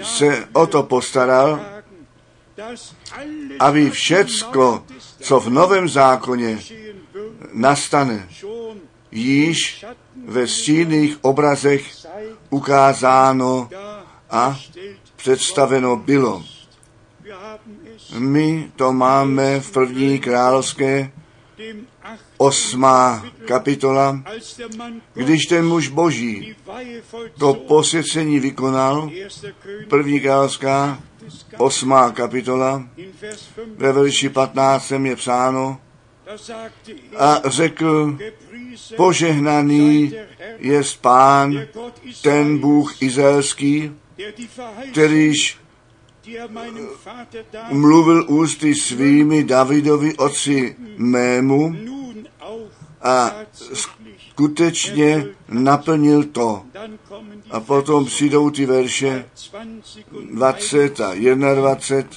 se 0.03 0.49
o 0.53 0.67
to 0.67 0.83
postaral, 0.83 1.61
aby 3.59 3.91
všecko, 3.91 4.85
co 5.21 5.41
v 5.41 5.51
novém 5.51 5.89
zákoně 5.89 6.59
nastane, 7.53 8.29
již 9.11 9.85
ve 10.27 10.47
stínných 10.47 11.25
obrazech 11.25 12.07
ukázáno 12.51 13.69
a 14.31 14.59
představeno 15.17 15.97
bylo. 15.97 16.45
My 18.19 18.71
to 18.77 18.93
máme 18.93 19.61
v 19.61 19.71
první 19.71 20.19
královské 20.19 21.13
osmá 22.37 23.27
kapitola, 23.47 24.23
když 25.15 25.47
ten 25.47 25.67
muž 25.67 25.89
boží 25.89 26.57
to 27.39 27.55
posvěcení 27.55 28.41
vykonal, 28.41 29.11
první 29.89 30.21
královská 30.21 31.01
osmá 31.59 32.11
kapitola, 32.11 32.89
ve 33.77 33.93
verši 33.93 34.29
15 34.29 34.91
je 34.91 35.17
psáno, 35.17 35.81
a 37.19 37.41
řekl, 37.45 38.19
požehnaný 38.97 40.15
je 40.59 40.83
pán, 41.01 41.67
ten 42.23 42.59
Bůh 42.59 43.03
izraelský, 43.03 43.93
kterýž 44.91 45.62
mluvil 47.71 48.25
ústy 48.29 48.75
svými 48.75 49.45
Davidovi 49.45 50.17
otci 50.17 50.77
mému 50.97 51.77
a 53.03 53.35
skutečně 53.73 55.27
naplnil 55.49 56.25
to. 56.25 56.63
A 57.51 57.61
potom 57.61 58.05
přijdou 58.05 58.51
ty 58.51 58.67
verše 58.67 59.25
20 60.33 61.01
a 61.01 61.15
21. 61.55 62.13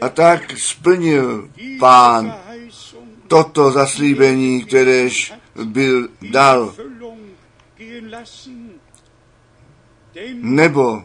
A 0.00 0.08
tak 0.08 0.58
splnil 0.58 1.48
pán 1.80 2.34
toto 3.28 3.70
zaslíbení, 3.70 4.64
kteréž 4.64 5.32
byl 5.64 6.08
dal. 6.30 6.74
Nebo 10.34 11.02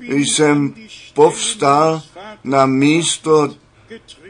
jsem 0.00 0.74
povstal 1.14 2.02
na 2.44 2.66
místo 2.66 3.54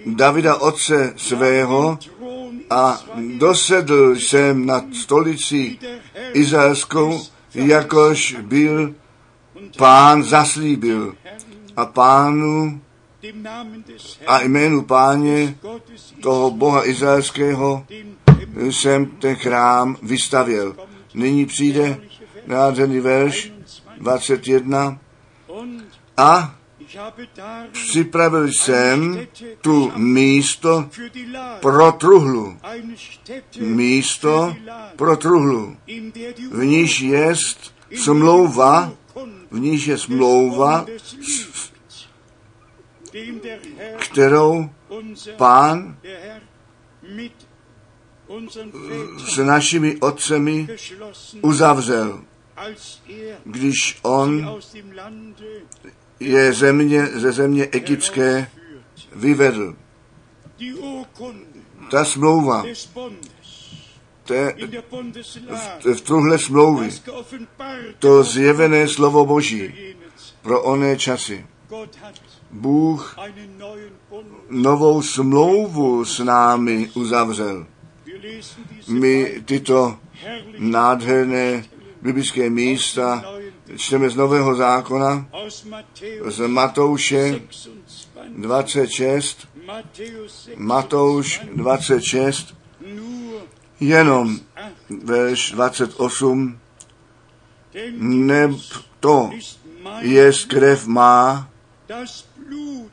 Davida 0.06 0.56
otce 0.56 1.12
svého 1.16 1.98
a 2.70 3.04
dosedl 3.38 4.16
jsem 4.16 4.66
nad 4.66 4.84
stolici 4.94 5.78
izraelskou, 6.32 7.20
jakož 7.54 8.36
byl 8.42 8.94
pán 9.76 10.22
zaslíbil. 10.22 11.14
A 11.76 11.86
pánu 11.86 12.80
a 14.26 14.42
jménu 14.42 14.82
páně 14.82 15.58
toho 16.20 16.50
Boha 16.50 16.88
izraelského 16.88 17.86
jsem 18.56 19.06
ten 19.06 19.34
chrám 19.36 19.96
vystavěl. 20.02 20.76
Nyní 21.14 21.46
přijde 21.46 22.00
nádherný 22.46 23.00
verš 23.00 23.52
21 23.98 24.98
a 26.16 26.54
připravil 27.72 28.48
jsem 28.48 29.26
tu 29.60 29.92
místo 29.96 30.88
pro 31.60 31.92
truhlu. 31.92 32.58
Místo 33.60 34.56
pro 34.96 35.16
truhlu. 35.16 35.76
V 36.50 36.64
níž 36.64 37.00
je 37.00 37.34
smlouva, 37.96 38.92
v 39.50 39.58
níž 39.58 39.86
je 39.86 39.98
smlouva, 39.98 40.86
kterou 43.98 44.70
pán 45.36 45.96
s 49.18 49.36
našimi 49.36 49.96
otcemi 50.00 50.68
uzavřel, 51.42 52.24
když 53.44 53.98
on 54.02 54.58
je 56.20 56.52
země, 56.52 57.06
ze 57.06 57.32
země 57.32 57.68
egyptské 57.72 58.50
vyvedl. 59.14 59.76
Ta 61.90 62.04
smlouva 62.04 62.64
té, 64.24 64.54
Bundeslage 64.90 65.92
v, 65.92 65.94
v 65.94 66.00
tuhle 66.00 66.38
geoffenbarte 67.04 67.94
to 67.98 68.22
zjevené 68.22 68.88
slovo 68.88 69.26
Boží 69.26 69.74
pro 70.42 70.62
oné 70.62 70.96
časy. 70.96 71.46
Bůh 72.50 73.16
novou 74.50 75.02
smlouvu 75.02 76.04
s 76.04 76.18
námi 76.18 76.90
uzavřel. 76.94 77.66
My 78.88 79.42
tyto 79.44 79.98
nádherné 80.58 81.64
biblické 82.02 82.50
místa 82.50 83.24
čteme 83.76 84.10
z 84.10 84.16
Nového 84.16 84.54
zákona, 84.54 85.26
z 86.28 86.46
Matouše 86.46 87.40
26. 88.36 89.48
26, 89.48 89.48
Matthäus 89.66 90.44
6, 90.44 90.56
Matouš 90.56 91.40
26, 91.54 92.54
nur 92.94 93.40
jenom 93.80 94.40
verš 94.88 95.52
28, 95.52 96.58
denn 97.72 98.26
neb 98.26 98.50
to 99.00 99.30
jest 100.00 100.48
krev 100.48 100.86
má, 100.86 101.48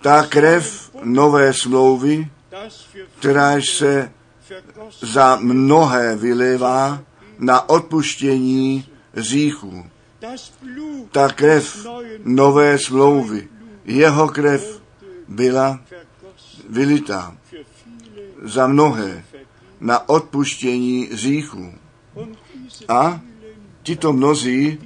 ta 0.01 0.23
krev 0.23 0.91
nové 1.03 1.53
smlouvy, 1.53 2.27
kteráž 3.19 3.69
se 3.69 4.11
za 5.01 5.35
mnohé 5.41 6.15
vylévá 6.15 7.03
na 7.39 7.69
odpuštění 7.69 8.85
Blut 10.61 11.11
Ta 11.11 11.29
krev 11.29 11.87
nové 12.23 12.79
smlouvy, 12.79 13.47
jeho 13.85 14.27
krev 14.27 14.81
byla 15.27 15.79
vylitá 16.69 17.37
za 18.43 18.67
mnohé 18.67 19.23
na 19.79 20.09
odpuštění 20.09 21.09
diese 21.11 21.55
A 22.87 23.21
tito 23.83 24.13
mnozí 24.13 24.79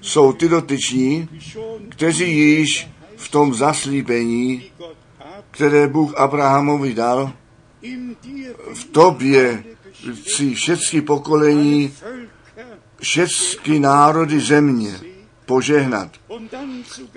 jsou 0.00 0.32
ty 0.32 0.48
dotyční, 0.48 1.28
kteří 1.88 2.38
již 2.38 2.88
v 3.16 3.28
tom 3.28 3.54
zaslíbení, 3.54 4.64
které 5.50 5.88
Bůh 5.88 6.14
Abrahamovi 6.16 6.94
dal, 6.94 7.32
v 8.74 8.84
tobě 8.84 9.64
si 10.26 10.54
všechny 10.54 11.00
pokolení, 11.00 11.92
všechny 13.00 13.80
národy 13.80 14.40
země 14.40 15.00
požehnat. 15.46 16.10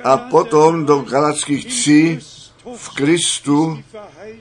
A 0.03 0.17
potom 0.17 0.85
do 0.85 0.99
Galackých 0.99 1.65
in 1.65 1.71
3 1.71 2.19
Christus 2.19 2.43
v 2.75 2.89
Kristu 2.89 3.83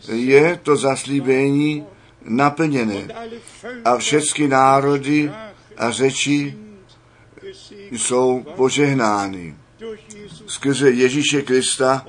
je 0.09 0.61
to 0.63 0.77
zaslíbení 0.77 1.87
naplněné. 2.25 3.09
A 3.85 3.97
všechny 3.97 4.49
národy 4.49 5.33
a 5.77 5.91
řeči 5.91 6.59
jsou 7.91 8.45
požehnány 8.57 9.55
skrze 10.47 10.91
Ježíše 10.91 11.43
Krista, 11.43 12.07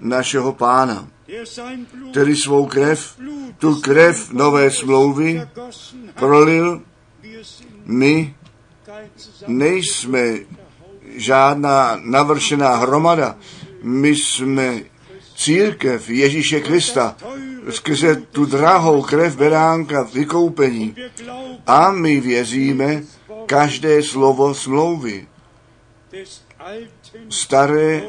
našeho 0.00 0.52
pána, 0.52 1.08
který 2.10 2.36
svou 2.36 2.66
krev, 2.66 3.16
tu 3.58 3.80
krev 3.80 4.32
nové 4.32 4.70
smlouvy 4.70 5.42
prolil. 6.14 6.82
My 7.84 8.34
nejsme 9.46 10.34
žádná 11.16 12.00
navršená 12.02 12.76
hromada. 12.76 13.36
My 13.82 14.08
jsme 14.08 14.80
církev 15.36 16.10
Ježíše 16.10 16.60
Krista 16.60 17.16
skrze 17.70 18.16
tu 18.16 18.44
drahou 18.44 19.02
krev 19.02 19.36
beránka 19.36 20.02
vykoupení. 20.02 20.96
A 21.66 21.92
my 21.92 22.20
věříme 22.20 23.02
každé 23.46 24.02
slovo 24.02 24.54
smlouvy, 24.54 25.28
staré 27.28 28.02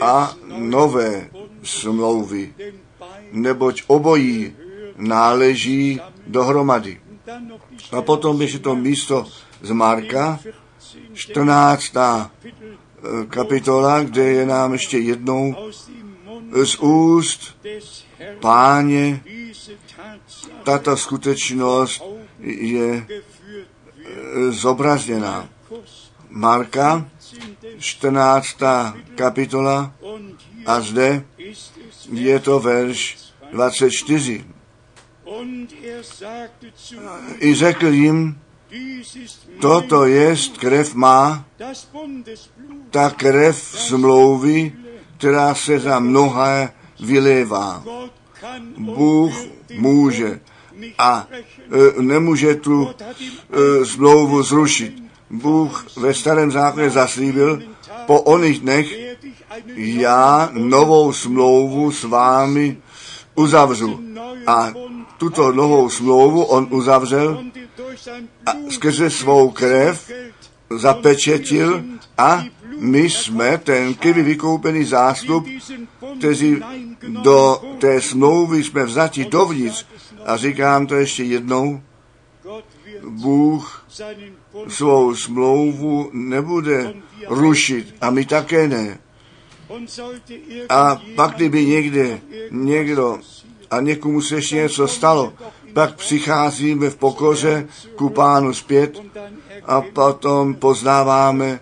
a 0.00 0.34
nové 0.46 1.30
smlouvy, 1.62 2.54
neboť 3.32 3.82
obojí 3.86 4.52
náleží 4.96 6.00
dohromady. 6.26 7.00
A 7.92 8.02
potom 8.02 8.42
ještě 8.42 8.58
to 8.58 8.76
místo 8.76 9.26
z 9.64 9.70
Marka, 9.70 10.40
14. 11.14 11.92
14. 11.92 11.92
Kapitel 11.92 12.30
eh, 13.22 13.26
kapitola, 13.26 14.02
kde 14.02 14.22
je 14.22 14.46
nám 14.46 14.72
ještě 14.72 14.98
jednou 14.98 15.56
z 16.64 16.76
úst 16.76 17.56
páně 18.40 19.22
tato 20.64 20.96
skutečnost 20.96 22.02
je 22.40 23.06
eh, 23.08 24.50
zobrazněná. 24.50 25.48
Marka, 26.28 27.08
14. 27.78 28.56
kapitola 29.14 29.92
a 30.66 30.80
zde 30.80 31.24
je 32.12 32.38
to 32.40 32.60
verš 32.60 33.18
24. 33.52 34.44
und 35.24 35.72
er 35.72 36.04
I 37.40 37.54
řekl 37.54 37.86
jim, 37.86 38.36
toto 39.60 40.04
jest 40.06 40.58
krev 40.58 40.94
má, 40.94 41.44
ta 42.90 43.10
krev 43.10 43.56
smlouvy, 43.56 44.72
která 45.18 45.54
se 45.54 45.78
za 45.78 45.98
mnohé 45.98 46.72
vylévá. 47.00 47.84
Bůh 48.78 49.32
může 49.78 50.40
a 50.98 51.26
e, 51.28 52.02
nemůže 52.02 52.54
tu 52.54 52.88
e, 52.90 53.84
smlouvu 53.84 54.42
zrušit. 54.42 55.02
Bůh 55.30 55.86
ve 55.96 56.14
starém 56.14 56.50
zákoně 56.50 56.90
zaslíbil, 56.90 57.62
po 58.06 58.20
oných 58.20 58.60
dnech 58.60 58.86
já 59.76 60.50
novou 60.52 61.12
smlouvu 61.12 61.92
s 61.92 62.04
vámi 62.04 62.76
uzavřu. 63.34 64.00
A 64.46 64.72
tuto 65.18 65.52
novou 65.52 65.90
smlouvu 65.90 66.44
on 66.44 66.68
uzavřel 66.70 67.44
a 68.46 68.52
skrze 68.70 69.10
svou 69.10 69.50
krev 69.50 70.10
zapečetil 70.70 71.84
a 72.18 72.44
my 72.78 73.10
jsme 73.10 73.58
ten 73.58 73.94
kivy 73.94 74.22
vykoupený 74.22 74.84
zástup, 74.84 75.46
kteří 76.18 76.56
do 77.22 77.62
té 77.78 78.00
smlouvy 78.00 78.64
jsme 78.64 78.84
vzati 78.84 79.24
dovnitř. 79.24 79.86
A 80.24 80.36
říkám 80.36 80.86
to 80.86 80.94
ještě 80.94 81.24
jednou, 81.24 81.82
Bůh 83.08 83.86
svou 84.68 85.14
smlouvu 85.14 86.10
nebude 86.12 86.94
rušit 87.28 87.94
a 88.00 88.10
my 88.10 88.26
také 88.26 88.68
ne. 88.68 88.98
A 90.68 91.02
pak, 91.14 91.36
kdyby 91.36 91.66
někde 91.66 92.20
někdo 92.50 93.18
a 93.70 93.80
někomu 93.80 94.20
se 94.20 94.34
ještě 94.34 94.56
něco 94.56 94.88
stalo, 94.88 95.32
pak 95.74 95.94
přicházíme 95.94 96.90
v 96.90 96.96
pokoře 96.96 97.68
ku 97.96 98.08
pánu 98.08 98.54
zpět 98.54 99.02
a 99.64 99.80
potom 99.80 100.54
poznáváme, 100.54 101.60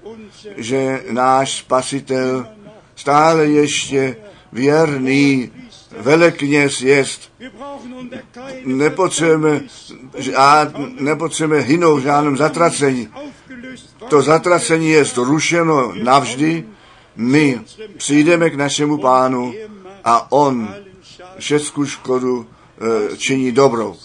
že 0.56 1.04
náš 1.10 1.58
spasitel 1.58 2.46
stále 2.96 3.46
ještě 3.46 4.16
věrný 4.52 5.50
velekněz 5.98 6.82
jest. 6.82 7.32
Nepotřebujeme, 8.64 9.60
a 10.36 10.66
nepotřebujeme 11.00 11.64
hynout 11.64 11.96
v 11.96 12.02
žádném 12.02 12.36
zatracení. 12.36 13.08
To 14.08 14.22
zatracení 14.22 14.90
je 14.90 15.04
zrušeno 15.04 15.92
navždy. 16.02 16.64
My 17.16 17.60
přijdeme 17.96 18.50
k 18.50 18.54
našemu 18.54 18.98
pánu 18.98 19.54
a 20.04 20.32
on 20.32 20.74
všechnu 21.38 21.86
škodu 21.86 22.46
činí 23.16 23.52
dobrou. 23.52 23.96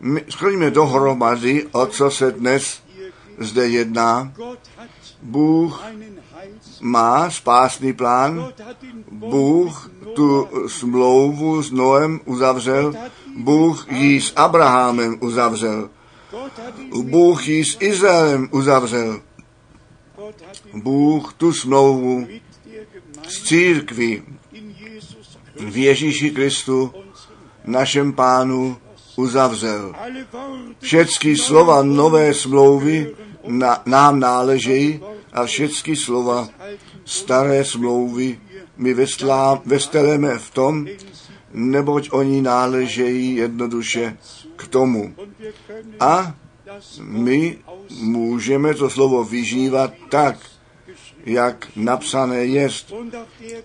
My 0.00 0.24
skloníme 0.28 0.70
dohromady, 0.70 1.66
o 1.72 1.86
co 1.86 2.10
se 2.10 2.32
dnes 2.32 2.82
zde 3.38 3.68
jedná. 3.68 4.32
Bůh 5.22 5.84
má 6.80 7.30
spásný 7.30 7.92
plán. 7.92 8.52
Bůh 9.10 9.90
tu 10.14 10.48
smlouvu 10.66 11.62
s 11.62 11.70
Noem 11.70 12.20
uzavřel. 12.24 12.94
Bůh 13.36 13.92
ji 13.92 14.20
s 14.20 14.32
Abrahamem 14.36 15.18
uzavřel. 15.20 15.90
Bůh 17.02 17.48
ji 17.48 17.64
s 17.64 17.76
Izraelem 17.80 18.48
uzavřel. 18.50 19.20
Bůh 20.74 21.32
tu 21.32 21.52
smlouvu 21.52 22.26
s 23.28 23.42
církví 23.42 24.22
v 25.60 25.76
Ježíši 25.76 26.30
Kristu, 26.30 26.92
našem 27.64 28.12
pánu, 28.12 28.76
uzavřel. 29.16 29.94
Všechny 30.80 31.36
slova 31.36 31.82
nové 31.82 32.34
smlouvy 32.34 33.14
na, 33.46 33.82
nám 33.86 34.20
náležejí 34.20 35.00
a 35.32 35.44
všechny 35.44 35.96
slova 35.96 36.48
staré 37.04 37.64
smlouvy 37.64 38.38
my 38.76 38.94
vesteleme 39.64 40.38
v 40.38 40.50
tom, 40.50 40.86
neboť 41.54 42.08
oni 42.12 42.42
náležejí 42.42 43.36
jednoduše 43.36 44.16
k 44.56 44.68
tomu. 44.68 45.14
A 46.00 46.34
my 47.00 47.58
můžeme 48.00 48.74
to 48.74 48.90
slovo 48.90 49.24
vyžívat 49.24 49.92
tak, 50.08 50.38
jak 51.26 51.66
napsané 51.76 52.44
jest. 52.44 52.92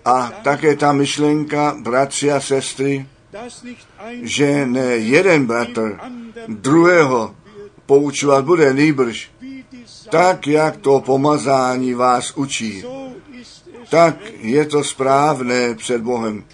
A 0.04 0.32
také 0.44 0.76
ta 0.76 0.92
myšlenka, 0.92 1.76
bratři 1.82 2.32
a 2.32 2.40
sestry, 2.40 3.06
že 4.22 4.66
ne 4.66 4.96
jeden 4.96 5.46
bratr 5.46 6.00
druhého 6.48 7.34
poučovat 7.86 8.44
bude 8.44 8.72
Sache, 8.72 9.30
tak 10.10 10.46
jak 10.46 10.76
to 10.76 11.00
pomazání 11.00 11.94
vás 11.94 12.32
učí. 12.36 12.84
Tak 13.90 14.16
je 14.40 14.66
to 14.66 14.84
správné 14.84 15.74
před 15.74 16.02
Bohem. 16.02 16.44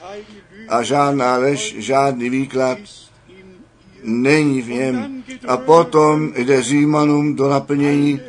A 0.69 0.83
žádná 0.83 1.37
lež, 1.37 1.75
žádný 1.79 2.31
výklad 2.31 2.79
není 4.03 4.63
v 4.63 4.69
něm. 4.69 5.25
A 5.49 5.57
potom 5.57 6.33
jde 6.37 6.63
Římanům 6.63 7.37
do 7.37 7.49
naplnění. 7.49 8.21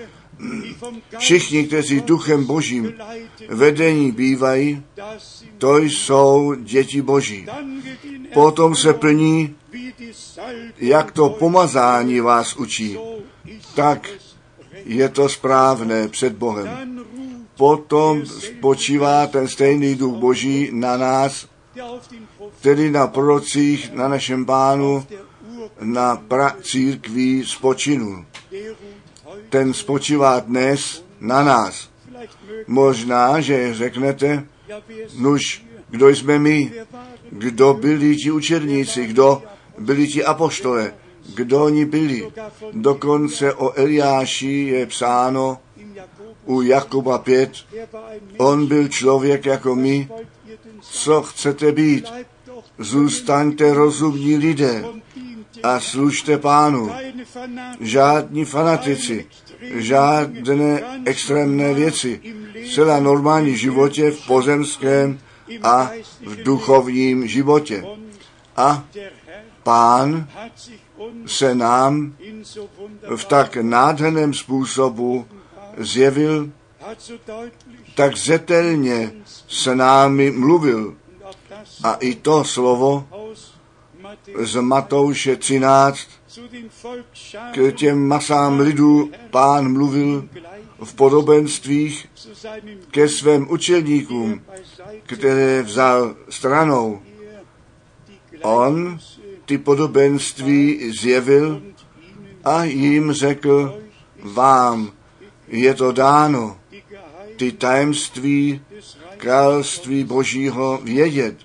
Všichni, 1.18 1.68
kteří 1.68 2.02
duchem 2.02 2.46
božím 2.46 2.94
vedení 3.50 4.12
bývají, 4.12 4.84
to 5.58 5.78
jsou 5.78 6.54
děti 6.54 7.02
boží. 7.02 7.48
Potom 8.34 8.76
se 8.76 8.94
plní, 8.94 9.56
jak 10.78 11.12
to 11.12 11.30
pomazání 11.30 12.20
vás 12.20 12.56
učí. 12.56 12.98
Tak 13.76 14.10
je 14.86 15.10
to 15.10 15.30
správné 15.30 16.08
před 16.08 16.34
Bohem. 16.34 17.00
Potom 17.58 18.26
spočívá 18.26 19.28
ten 19.28 19.48
stejný 19.48 19.96
duch 19.96 20.16
boží 20.16 20.70
na 20.74 20.98
nás, 20.98 21.48
tedy 22.62 22.92
na 22.92 23.08
prorocích, 23.08 23.94
na 23.94 24.08
našem 24.08 24.46
pánu, 24.46 25.06
na 25.82 26.16
pracírkví 26.16 27.46
spočinu. 27.46 28.26
der 28.52 28.68
ruht 28.68 28.78
heute. 29.26 29.50
Ten 29.50 29.74
spočívá 29.74 30.40
dnes 30.40 31.04
na 31.20 31.44
nás. 31.44 31.90
Možná, 32.68 33.42
že 33.42 33.74
řeknete, 33.74 34.44
nuž, 35.18 35.66
kdo 35.90 36.10
jsme 36.10 36.40
my, 36.40 36.72
kdo 37.30 37.74
byli 37.74 38.16
ti 38.16 38.32
učedníci, 38.32 39.06
kdo 39.06 39.44
byli 39.78 40.08
ti 40.08 40.24
apoštole, 40.24 40.94
kdo 41.36 41.64
oni 41.64 41.86
byli. 41.86 42.32
Dokonce 42.74 43.54
o 43.54 43.74
Eliáši 43.74 44.52
je 44.52 44.86
psáno 44.86 45.58
u 46.46 46.62
Jakuba 46.62 47.18
5, 47.18 47.52
Er 47.74 47.88
war 47.94 48.04
ein 48.12 48.20
Mensch. 48.26 48.40
on 48.40 48.68
byl 48.68 48.88
člověk 48.88 49.46
jako 49.46 49.76
my, 49.76 50.10
co 50.82 51.22
chcete 51.22 51.72
být. 51.72 52.06
Zůstaňte 52.80 53.74
rozumní 53.74 54.38
lidé 54.38 54.86
a 55.64 55.80
služte 55.80 56.38
pánu. 56.38 56.92
Žádní 57.80 58.46
fanatici, 58.46 59.26
žádné 59.62 61.02
extrémné 61.06 61.74
věci. 61.74 62.22
Celá 62.74 63.00
normální 63.00 63.58
životě 63.58 64.12
v 64.12 64.28
pozemském 64.28 65.20
a 65.64 65.92
v 66.26 66.44
duchovním 66.44 67.28
životě. 67.28 67.86
A 68.58 68.84
pán 69.64 70.30
se 71.26 71.56
nám 71.56 72.16
v 73.16 73.26
tak 73.26 73.56
nádherném 73.56 74.34
způsobu 74.34 75.26
zjevil, 75.78 76.50
tak 77.96 78.18
zetelně 78.18 79.12
s 79.48 79.76
námi 79.76 80.32
mluvil. 80.32 80.96
A 81.84 81.94
i 81.94 82.16
to 82.16 82.44
slovo 82.44 83.08
z 84.40 84.62
Matouše 84.62 85.36
13 85.36 86.00
zu 86.27 86.27
den 86.27 86.27
Volksscharen 86.27 86.27
k 87.54 87.72
těm 87.72 88.08
masám 88.08 88.60
lidů 88.60 89.12
pán 89.32 89.74
mluvil 89.74 90.30
v 90.84 90.94
podobenstvích 90.94 92.08
ke 92.92 93.10
svým 93.10 93.52
učedníkům, 93.52 94.42
které 95.04 95.64
vzal 95.64 96.16
stranou. 96.30 97.02
On 98.42 99.00
ty 99.46 99.58
podobenství 99.58 100.92
zjevil 101.02 101.62
a 102.44 102.64
jim 102.64 103.12
řekl, 103.12 103.82
vám 104.24 104.92
je 105.48 105.74
to 105.74 105.92
dáno, 105.92 106.58
ty 107.38 107.52
tajemství 107.52 108.62
království 109.18 110.04
božího 110.04 110.80
vědět. 110.84 111.36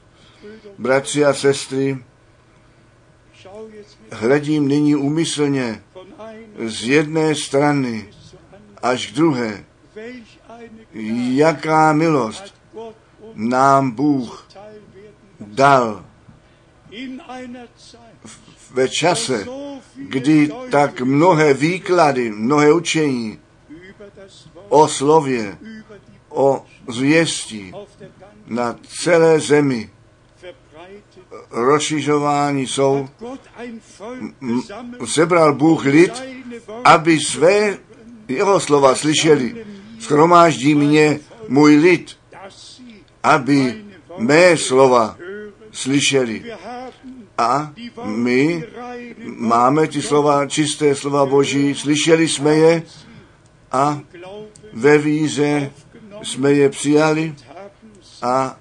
Bratři 0.79 1.25
a 1.25 1.35
sestry, 1.35 1.99
hledím 4.13 4.69
nyní 4.69 4.97
úmyslně 4.97 5.83
z 6.67 6.89
jedné 6.89 7.35
strany 7.35 8.09
až 8.83 9.07
k 9.07 9.15
druhé, 9.15 9.65
jaká 11.35 11.93
milost 11.93 12.55
nám 13.35 13.91
Bůh 13.91 14.49
dal 15.41 16.05
ve 18.71 18.89
čase, 18.89 19.47
kdy 19.97 20.53
tak 20.71 21.01
mnohé 21.01 21.55
výklady, 21.55 22.31
mnohé 22.31 22.73
učení 22.73 23.39
o 24.69 24.89
slově, 24.89 25.59
o 26.29 26.65
zvěstí 26.89 27.73
na 28.47 28.79
celé 29.03 29.41
zemi. 29.41 29.91
Rozšiřování 31.51 32.67
jsou, 32.67 33.09
sebral 35.05 35.55
Bůh 35.55 35.85
lid, 35.85 36.23
aby 36.85 37.21
své 37.21 37.79
jeho 38.29 38.61
slova 38.61 38.95
slyšeli. 38.95 39.67
Schromáždí 40.01 40.75
mě 40.75 41.21
můj 41.49 41.77
lid, 41.77 42.17
aby 43.23 43.85
mé 44.19 44.57
slova 44.57 45.17
slyšeli. 45.73 46.45
A 47.39 47.73
my 48.05 48.65
máme 49.25 49.87
ty 49.87 50.03
slova, 50.03 50.47
čisté 50.47 50.95
slova 50.95 51.27
Boží, 51.27 51.75
slyšeli 51.75 52.29
jsme 52.29 52.55
je 52.55 52.83
a 53.73 54.01
ve 54.73 54.99
víře 54.99 55.71
jsme 56.23 56.53
je 56.53 56.69
přijali 56.69 57.35
a 58.23 58.57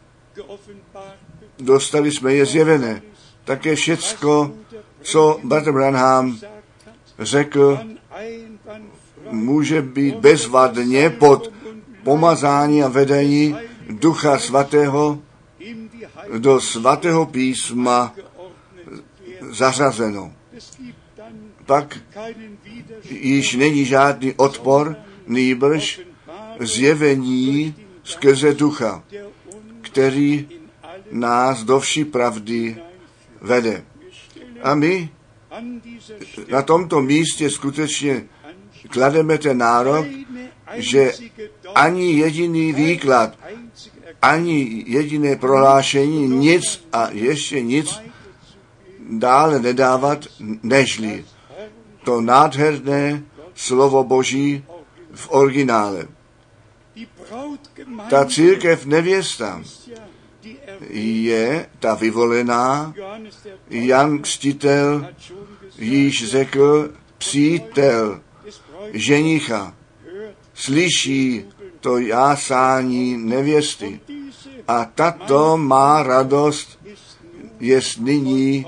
dostali 1.61 2.11
jsme 2.11 2.33
je 2.33 2.45
zjevené. 2.45 3.01
Také 3.43 3.75
všecko, 3.75 4.51
co 5.01 5.39
Bratr 5.43 5.71
Branham 5.71 6.37
řekl, 7.19 7.79
může 9.31 9.81
být 9.81 10.15
bezvadně 10.15 11.09
pod 11.09 11.51
pomazání 12.03 12.83
a 12.83 12.87
vedení 12.87 13.55
Ducha 13.89 14.39
Svatého 14.39 15.19
do 16.37 16.61
svatého 16.61 17.25
písma 17.25 18.15
zařazeno. 19.51 20.33
Pak 21.65 21.97
již 23.09 23.55
není 23.55 23.85
žádný 23.85 24.33
odpor, 24.33 24.95
nýbrž 25.27 26.01
zjevení 26.59 27.75
skrze 28.03 28.53
ducha, 28.53 29.03
který 29.81 30.60
nás 31.11 31.63
do 31.63 31.79
vší 31.79 32.05
pravdy 32.05 32.77
vede. 33.41 33.85
A 34.63 34.75
my 34.75 35.09
na 36.51 36.61
tomto 36.61 37.01
místě 37.01 37.49
skutečně 37.49 38.23
klademe 38.89 39.37
ten 39.37 39.57
nárok, 39.57 40.05
že 40.75 41.13
ani 41.75 42.13
jediný 42.13 42.73
výklad, 42.73 43.37
ani 44.21 44.83
jediné 44.87 45.35
prohlášení, 45.35 46.27
nic 46.27 46.87
a 46.93 47.09
ještě 47.11 47.61
nic 47.61 47.99
dále 49.09 49.59
nedávat, 49.59 50.25
nežli 50.63 51.25
to 52.03 52.21
nádherné 52.21 53.23
slovo 53.55 54.03
Boží 54.03 54.65
v 55.13 55.27
originále. 55.31 56.07
Ta 58.09 58.25
církev 58.25 58.85
nevěsta 58.85 59.61
je 60.89 61.69
ta 61.79 61.95
vyvolená, 61.95 62.93
Jan 63.69 64.19
gesagt, 64.19 65.05
již 65.77 66.29
řekl, 66.29 66.89
přítel 67.17 68.21
ženicha 68.93 69.73
slyší 70.53 71.45
to 71.79 71.97
jásání 71.97 73.17
nevěsty. 73.17 73.99
A 74.67 74.85
tato 74.85 75.57
má 75.57 76.03
radost 76.03 76.79
je 77.59 77.81
nyní 77.99 78.65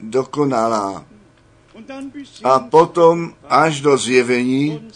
dokonalá. 0.00 1.04
A 2.44 2.58
potom 2.58 3.34
až 3.48 3.80
do 3.80 3.96
zjevení 3.96 4.90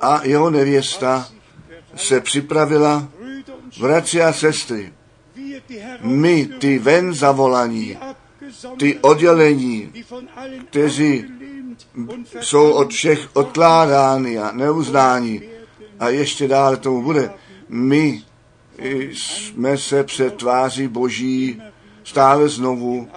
a 0.00 0.24
jeho 0.24 0.50
nevěsta 0.50 1.28
se 1.96 2.20
připravila, 2.20 3.08
bratři 3.80 4.22
a 4.22 4.32
sestry, 4.32 4.92
my, 6.00 6.46
ty 6.46 6.78
ven 6.78 7.14
zavolaní, 7.14 7.98
ty 8.78 8.98
oddělení, 8.98 9.92
kteří 10.70 11.24
jsou 12.40 12.70
od 12.70 12.90
všech 12.92 13.28
odkládány 13.32 14.38
a 14.38 14.52
neuznáni. 14.52 15.42
A 16.00 16.08
ještě 16.08 16.48
dále 16.48 16.76
tomu 16.76 17.02
bude. 17.02 17.30
My 17.68 18.22
jsme 19.12 19.78
se 19.78 20.04
před 20.04 20.34
tváří 20.34 20.88
Boží 20.88 21.62
stále 22.04 22.48
znovu 22.48 23.08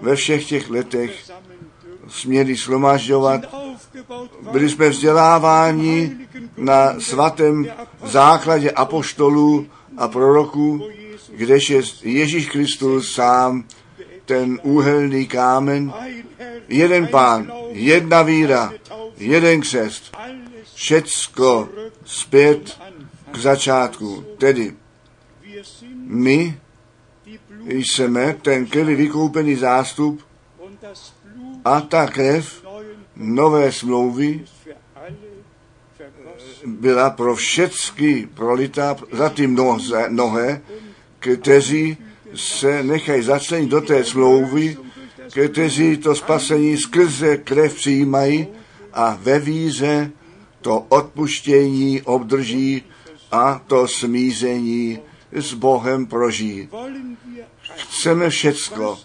ve 0.00 0.16
všech 0.16 0.48
těch 0.48 0.70
letech 0.70 1.30
směli 2.08 2.54
shromažďovat. 2.54 3.40
Byli 4.52 4.68
jsme 4.68 4.88
vzděláváni 4.88 6.16
na 6.56 7.00
svatém 7.00 7.66
základě 8.04 8.70
apoštolů 8.70 9.66
a 9.96 10.08
proroků, 10.08 10.82
kdež 11.40 11.70
je 11.70 11.82
Ježíš 12.02 12.46
Kristus 12.46 13.14
sám 13.14 13.64
ten 14.24 14.60
úhelný 14.62 15.26
kámen, 15.26 15.92
jeden 16.68 17.08
pán, 17.08 17.52
jedna 17.72 18.22
víra, 18.22 18.72
jeden 19.16 19.60
křest, 19.60 20.16
všecko 20.74 21.68
zpět 22.04 22.80
k 23.32 23.36
začátku. 23.36 24.24
Tedy 24.38 24.76
my 26.04 26.60
jsme 27.64 28.36
ten 28.42 28.66
krvi 28.66 28.94
vykoupený 28.94 29.56
zástup 29.56 30.20
a 31.64 31.80
ta 31.80 32.06
krev 32.06 32.64
nové 33.16 33.72
smlouvy 33.72 34.44
byla 36.66 37.10
pro 37.10 37.34
všecky 37.34 38.28
prolita 38.34 38.96
za 39.12 39.28
ty 39.28 39.46
mnohé, 39.46 40.60
kteří 41.20 41.96
se 42.34 42.82
nechají 42.82 43.22
začlenit 43.22 43.70
do 43.70 43.80
té 43.80 44.04
smlouvy, 44.04 44.76
kteří 45.48 45.96
to 45.96 46.14
spasení 46.14 46.76
skrze 46.76 47.36
krev 47.36 47.74
přijímají 47.74 48.46
a 48.92 49.18
ve 49.20 49.38
víře 49.38 50.10
to 50.60 50.86
odpuštění 50.88 52.02
obdrží 52.02 52.82
a 53.32 53.62
to 53.66 53.88
smízení 53.88 54.98
s 55.32 55.54
Bohem 55.54 56.06
prožijí. 56.06 56.68
Chceme 57.76 58.30
všecko, 58.30 58.98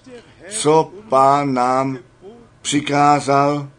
co 0.50 0.92
Pán 1.10 1.54
nám 1.54 2.00
přikázal, 2.62 3.70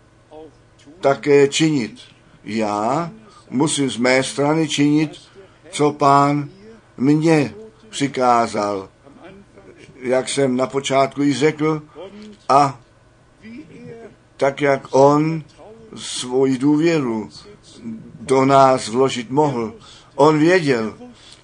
také 1.01 1.49
činit. 1.49 2.01
Já 2.45 3.11
musím 3.51 3.91
z 3.91 3.97
mé 3.97 4.23
strany 4.23 4.69
činit, 4.69 5.11
co 5.71 5.93
Pán 5.93 6.49
mě 6.97 7.55
přikázal. 7.97 8.89
Jak 10.03 10.29
jsem 10.29 10.57
na 10.57 10.67
počátku 10.67 11.23
již 11.23 11.39
řekl, 11.39 11.83
a 12.49 12.81
tak 14.37 14.61
jak 14.61 14.83
on 14.91 15.45
svoji 15.97 16.59
důvěru 16.59 17.31
do 18.21 18.45
nás 18.45 18.89
vložit 18.89 19.31
mohl. 19.31 19.75
On 20.15 20.39
věděl, 20.39 20.99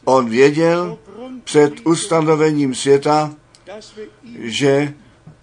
on 0.05 0.28
věděl 0.28 0.98
před 1.44 1.72
ustanovením 1.84 2.74
světa, 2.74 3.32
že 4.38 4.94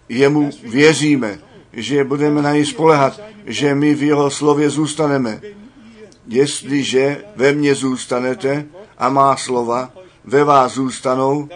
jemu 0.09 0.49
věříme, 0.63 1.39
že 1.73 2.03
budeme 2.03 2.41
na 2.41 2.53
něj 2.53 2.65
spolehat, 2.65 3.21
že 3.45 3.75
my 3.75 3.93
v 3.93 4.03
jeho 4.03 4.29
slově 4.29 4.69
zůstaneme. 4.69 5.41
Jestliže 6.27 7.25
ve 7.35 7.53
mně 7.53 7.75
zůstanete 7.75 8.65
a 8.97 9.09
má 9.09 9.37
slova 9.37 9.98
ve 10.29 10.43
vás 10.43 10.73
zůstanou, 10.73 11.49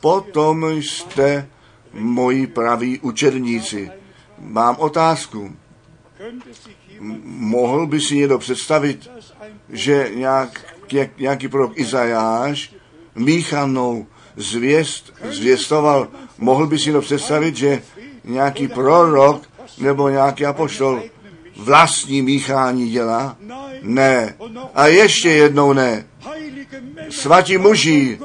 potom 0.00 0.70
jste 0.72 1.48
moji 1.92 2.46
praví 2.46 2.98
učedníci. 2.98 3.90
Mám 4.38 4.76
otázku. 4.78 5.56
Mohl 7.24 7.86
by 7.86 8.00
si 8.00 8.16
někdo 8.16 8.38
představit, 8.38 9.10
že 9.68 10.10
nějak, 10.14 10.74
nějaký 11.18 11.48
prorok 11.48 11.78
Izajáš 11.78 12.74
míchanou 13.14 14.06
zvěst, 14.36 15.14
zvěstoval, 15.30 16.08
mohl 16.38 16.66
by 16.66 16.78
si 16.78 16.84
někdo 16.84 17.00
představit, 17.00 17.56
že 17.56 17.82
nějaký 18.24 18.68
prorok 18.68 19.42
nebo 19.78 20.08
nějaký 20.08 20.46
apoštol 20.46 21.02
vlastní 21.56 22.22
míchání 22.22 22.90
dělá? 22.90 23.36
Ne. 23.86 24.34
A 24.74 24.86
ještě 24.86 25.30
jednou 25.30 25.72
ne. 25.72 26.04
Svatí 27.10 27.58
muži 27.58 28.18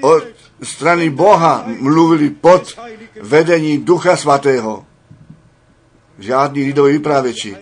od 0.00 0.24
strany 0.62 1.10
Boha 1.10 1.64
mluvili 1.80 2.30
pod 2.30 2.78
vedení 3.22 3.78
Ducha 3.78 4.16
Svatého. 4.16 4.84
Žádní 6.18 6.62
lidoví 6.62 6.92
vypravěči. 6.92 7.56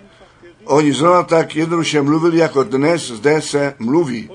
Oni 0.64 0.92
zrovna 0.92 1.22
tak 1.22 1.56
jednoduše 1.56 2.02
mluvili, 2.02 2.38
jako 2.38 2.62
dnes 2.62 3.02
zde 3.02 3.42
se 3.42 3.74
mluví. 3.78 4.30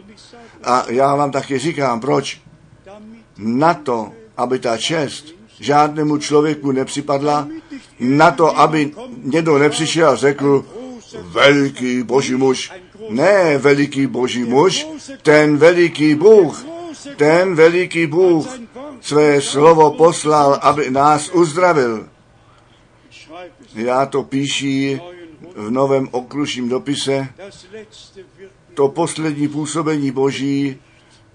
A 0.64 0.86
já 0.90 1.16
vám 1.16 1.32
taky 1.32 1.58
říkám, 1.60 2.00
proč? 2.00 2.42
Na 3.38 3.74
to, 3.74 4.12
aby 4.38 4.60
ta 4.60 4.78
čest 4.78 5.26
žádnému 5.60 6.18
člověku 6.18 6.72
nepřipadla, 6.72 7.48
na 8.00 8.32
to, 8.32 8.60
aby 8.60 8.92
někdo 9.24 9.58
nepřišel 9.58 10.10
a 10.10 10.16
řekl, 10.16 10.66
veliký 11.22 12.04
boží 12.04 12.36
muž. 12.36 12.72
Ne 13.10 13.58
veliký 13.58 14.08
boží 14.08 14.44
muž, 14.44 14.88
ten 15.22 15.58
veliký 15.58 16.16
Bůh, 16.16 16.66
ten 17.16 17.56
veliký 17.56 18.08
Bůh 18.08 18.60
své 19.02 19.42
slovo 19.42 19.92
poslal, 19.92 20.60
aby 20.62 20.90
nás 20.92 21.30
uzdravil. 21.30 22.10
Já 23.76 24.06
to 24.06 24.24
píší 24.24 25.02
v 25.56 25.72
novém 25.72 26.08
okružním 26.12 26.70
dopise. 26.70 27.28
To 28.74 28.88
poslední 28.88 29.48
působení 29.48 30.12
Boží 30.12 30.82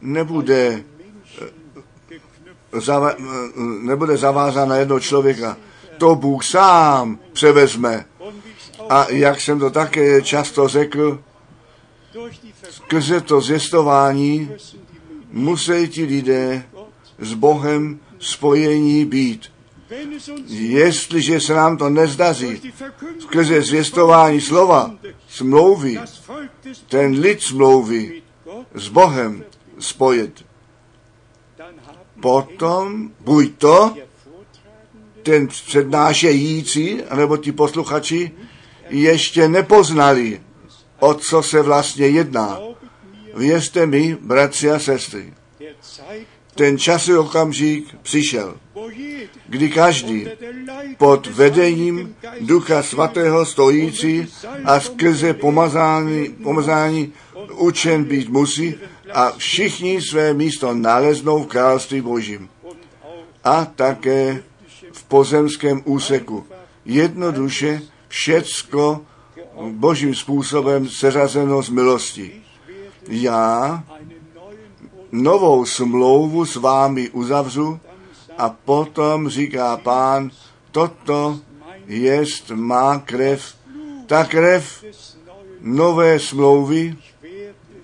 nebude, 0.01 0.85
zava, 2.73 3.15
nebude 3.83 4.17
zavázán 4.17 4.69
na 4.69 4.77
jednoho 4.77 5.01
člověka. 5.01 5.57
To 5.99 6.15
Bůh 6.15 6.45
sám 6.45 7.19
převezme. 7.33 8.05
A 8.89 9.11
jak 9.11 9.41
jsem 9.41 9.59
to 9.59 9.71
také 9.71 10.23
často 10.23 10.69
řekl, 10.69 11.23
skrze 12.71 13.21
to 13.21 13.41
zjistování 13.41 14.51
musí 15.31 15.89
ti 15.89 16.05
lidé 16.05 16.65
s 17.19 17.35
Bohem 17.35 18.01
spojení 18.19 19.05
být. 19.05 19.53
Jestliže 20.49 21.41
se 21.41 21.55
nám 21.55 21.77
to 21.77 21.91
nezdaří 21.91 22.73
skrze 23.19 23.63
zvěstování 23.63 24.41
slova, 24.41 24.95
smlouvy, 25.29 25.99
ten 26.89 27.13
lid 27.21 27.43
smlouvy 27.43 28.23
s 28.75 28.89
Bohem 28.89 29.45
spojit, 29.79 30.45
potom 32.21 33.11
buď 33.21 33.53
to 33.59 33.97
ten 35.23 35.49
přednášející, 35.49 37.01
nebo 37.17 37.37
ti 37.37 37.53
posluchači 37.53 38.33
ještě 38.89 39.49
nepoznali, 39.49 40.41
o 40.99 41.15
co 41.15 41.43
se 41.43 41.63
vlastně 41.63 42.07
jedná. 42.07 42.59
Věřte 43.37 43.87
mi, 43.87 44.17
bratři 44.21 44.71
a 44.71 44.79
sestry, 44.79 45.33
ten 46.55 46.79
časový 46.79 47.19
okamžik 47.19 47.97
přišel, 48.03 48.57
kdy 49.49 49.69
každý 49.71 50.27
pod 50.97 51.27
vedením 51.27 52.17
Ducha 52.41 52.83
Svatého 52.83 53.47
stojící 53.47 54.27
a 54.65 54.81
skrze 54.81 55.35
pomazání, 55.35 56.29
pomazání 56.29 57.13
učen 57.57 58.05
být 58.05 58.29
musí 58.29 58.75
a 59.13 59.33
všichni 59.37 60.03
své 60.03 60.35
místo 60.35 60.75
naleznou 60.75 61.45
v 61.45 61.47
království 61.47 62.01
Božím. 62.01 62.49
A 63.45 63.65
také 63.65 64.43
v 64.93 65.05
pozemském 65.05 65.83
úseku. 65.85 66.47
Jednoduše 66.85 67.83
všecko 68.09 69.01
božím 69.71 70.15
způsobem 70.15 70.89
seřazeno 70.89 71.63
z 71.63 71.69
milosti. 71.69 72.43
Já 73.09 73.85
novou 75.13 75.65
smlouvu 75.65 76.47
s 76.47 76.57
vámi 76.57 77.11
uzavřu 77.11 77.81
a 78.39 78.49
potom 78.49 79.29
říká 79.29 79.77
pán, 79.77 80.31
toto 80.71 81.41
jest 81.87 82.51
má 82.51 82.99
krev, 82.99 83.55
ta 84.07 84.25
krev 84.25 84.85
nové 85.61 86.21
smlouvy, 86.21 86.97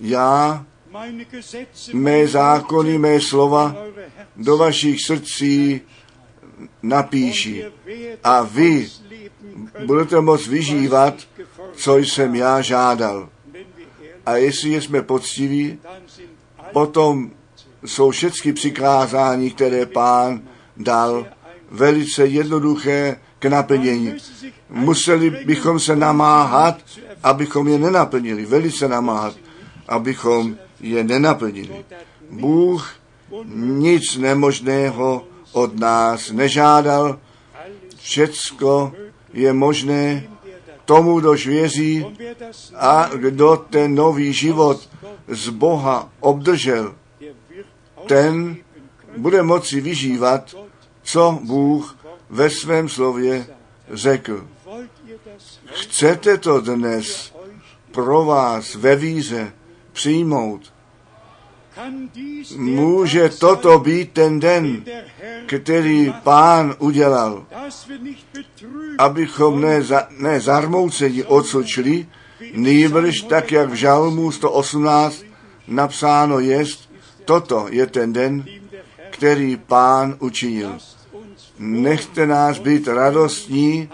já 0.01 0.65
mé 1.93 2.27
zákony, 2.27 2.97
mé 2.97 3.21
slova 3.21 3.75
do 4.35 4.57
vašich 4.57 5.05
srdcí 5.05 5.81
napíší. 6.83 7.63
A 8.23 8.43
vy 8.43 8.89
budete 9.85 10.21
moct 10.21 10.47
vyžívat, 10.47 11.13
co 11.73 11.97
jsem 11.97 12.35
já 12.35 12.61
žádal. 12.61 13.29
A 14.25 14.35
jestli 14.35 14.81
jsme 14.81 15.01
poctiví, 15.01 15.79
potom 16.73 17.31
jsou 17.85 18.11
všechny 18.11 18.53
přikázání, 18.53 19.51
které 19.51 19.85
pán 19.85 20.41
dal 20.77 21.27
velice 21.71 22.25
jednoduché 22.25 23.19
k 23.39 23.45
naplnění. 23.45 24.13
Museli 24.69 25.29
bychom 25.29 25.79
se 25.79 25.95
namáhat, 25.95 26.77
abychom 27.23 27.67
je 27.67 27.79
nenaplnili, 27.79 28.45
velice 28.45 28.87
namáhat, 28.87 29.35
abychom 29.87 30.55
je 30.79 31.03
nenaplnili. 31.03 31.85
Bůh 32.29 32.95
nic 33.45 34.17
nemožného 34.17 35.25
od 35.51 35.79
nás 35.79 36.31
nežádal, 36.31 37.19
všecko 37.97 38.93
je 39.33 39.53
možné 39.53 40.27
tomu, 40.85 41.19
kdož 41.19 41.47
věří 41.47 42.05
a 42.75 43.09
kdo 43.15 43.57
ten 43.69 43.95
nový 43.95 44.33
život 44.33 44.89
z 45.27 45.49
Boha 45.49 46.09
obdržel, 46.19 46.95
ten 48.07 48.55
bude 49.17 49.43
moci 49.43 49.81
vyžívat, 49.81 50.55
co 51.03 51.39
Bůh 51.43 51.97
ve 52.29 52.49
svém 52.49 52.89
slově 52.89 53.47
řekl. 53.91 54.47
Chcete 55.65 56.37
to 56.37 56.61
dnes 56.61 57.33
pro 57.91 58.25
vás 58.25 58.75
ve 58.75 58.95
víře 58.95 59.53
přijmout? 59.91 60.73
Může 62.57 63.29
toto 63.29 63.79
být 63.79 64.11
ten 64.11 64.39
den, 64.39 64.83
který 65.45 66.13
pán 66.23 66.75
udělal, 66.79 67.45
abychom 68.97 69.61
ne, 69.61 69.81
za, 69.81 70.07
ne 70.17 70.39
zarmouceni 70.39 71.23
odsud 71.23 71.67
šli, 71.67 72.07
nýbrž 72.53 73.21
tak, 73.21 73.51
jak 73.51 73.69
v 73.69 73.73
Žalmu 73.73 74.31
118 74.31 75.23
napsáno 75.67 76.39
jest, 76.39 76.89
toto 77.25 77.67
je 77.69 77.87
ten 77.87 78.13
den, 78.13 78.45
který 79.09 79.57
pán 79.57 80.15
učinil. 80.19 80.77
Nechte 81.59 82.27
nás 82.27 82.59
být 82.59 82.87
radostní, 82.87 83.89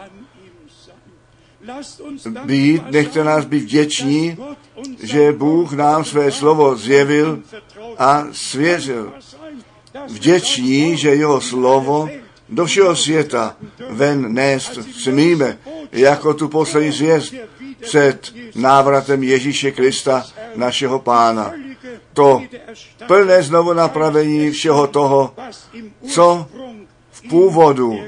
být, 2.45 2.91
nechte 2.91 3.23
nás 3.23 3.45
být 3.45 3.63
vděční, 3.63 4.37
že 5.03 5.31
Bůh 5.31 5.73
nám 5.73 6.05
své 6.05 6.31
slovo 6.31 6.75
zjevil 6.75 7.39
a 7.97 8.27
svěřil. 8.31 9.13
Vděční, 10.07 10.97
že 10.97 11.09
jeho 11.09 11.41
slovo 11.41 12.09
do 12.49 12.65
všeho 12.65 12.95
světa 12.95 13.55
ven 13.89 14.33
nést 14.33 14.79
smíme, 15.01 15.57
jako 15.91 16.33
tu 16.33 16.47
poslední 16.47 16.91
zvěst 16.91 17.33
před 17.79 18.33
návratem 18.55 19.23
Ježíše 19.23 19.71
Krista, 19.71 20.25
našeho 20.55 20.99
pána. 20.99 21.53
To 22.13 22.41
plné 23.07 23.43
znovu 23.43 23.73
napravení 23.73 24.51
všeho 24.51 24.87
toho, 24.87 25.33
co 26.09 26.47
v 27.11 27.29
původu 27.29 27.99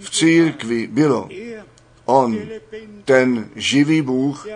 v 0.00 0.10
církvi 0.10 0.86
bylo. 0.86 1.28
On, 2.04 2.38
ten 3.04 3.48
živý 3.56 4.02
Bůh, 4.02 4.46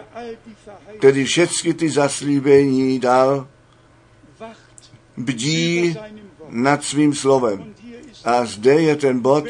který 0.98 1.24
všechny 1.24 1.74
ty 1.74 1.90
zaslíbení 1.90 2.98
dal, 2.98 3.48
bdí 5.16 5.96
nad 6.48 6.84
svým 6.84 7.14
slovem. 7.14 7.74
A 8.24 8.44
zde 8.44 8.74
je 8.74 8.96
ten 8.96 9.20
bod, 9.20 9.44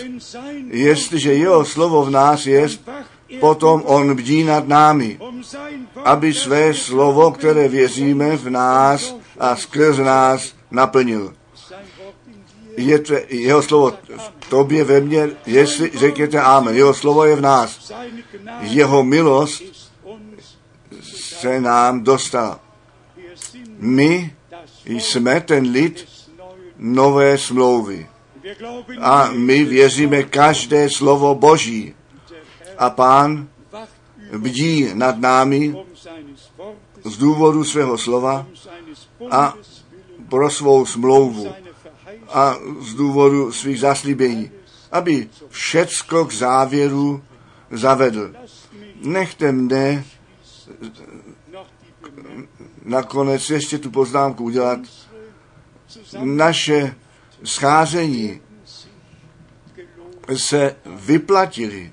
jestliže 0.67 1.35
jeho 1.35 1.65
slovo 1.65 2.05
v 2.05 2.11
nás 2.11 2.47
je, 2.47 2.69
potom 3.41 3.83
on 3.85 4.17
bdí 4.17 4.45
nad 4.45 4.69
námi, 4.69 5.19
aby 6.05 6.35
své 6.35 6.75
slovo, 6.75 7.31
které 7.31 7.69
věříme 7.69 8.37
v 8.37 8.51
nás 8.51 9.17
a 9.39 9.57
skrz 9.57 9.99
nás 9.99 10.55
naplnil. 10.71 11.35
Je 12.77 12.99
to, 12.99 13.15
jeho 13.29 13.63
slovo 13.63 13.93
v 14.17 14.49
tobě 14.49 14.85
ve 14.85 15.01
mně, 15.01 15.31
jestli 15.47 15.91
řekněte 15.95 16.41
amen. 16.41 16.77
Jeho 16.77 16.95
slovo 16.95 17.25
je 17.25 17.37
v 17.37 17.41
nás. 17.41 17.93
Jeho 18.61 19.05
milost 19.05 19.63
se 21.03 21.61
nám 21.61 22.03
dostala. 22.03 22.61
My 23.79 24.35
jsme 24.87 25.41
ten 25.41 25.71
lid 25.71 26.09
nové 26.79 27.39
smlouvy. 27.39 28.09
A 29.01 29.31
my 29.33 29.65
věříme 29.65 30.23
každé 30.23 30.91
slovo 30.91 31.35
Boží. 31.35 31.95
A 32.79 32.91
pán 32.91 33.49
bdí 34.39 34.91
nad 34.95 35.19
námi 35.19 35.77
z 37.05 37.17
důvodu 37.17 37.65
svého 37.65 37.99
slova 37.99 38.47
a 39.31 39.55
pro 40.29 40.51
svou 40.51 40.87
smlouvu 40.87 41.64
a 42.35 42.57
z 42.81 42.95
důvodu 42.95 43.53
svých 43.53 43.81
zaslíbení, 43.81 44.51
aby 44.93 45.29
všecko 45.49 46.25
k 46.25 46.33
závěru 46.33 47.23
zavedl. 47.71 48.35
Nechte 49.03 49.53
mne 49.53 50.05
nakonec 52.85 53.51
ještě 53.51 53.79
tu 53.79 53.91
poznámku 53.91 54.45
udělat. 54.45 54.81
Naše 56.23 56.95
scházení 57.45 58.41
se 60.37 60.77
vyplatili, 60.87 61.93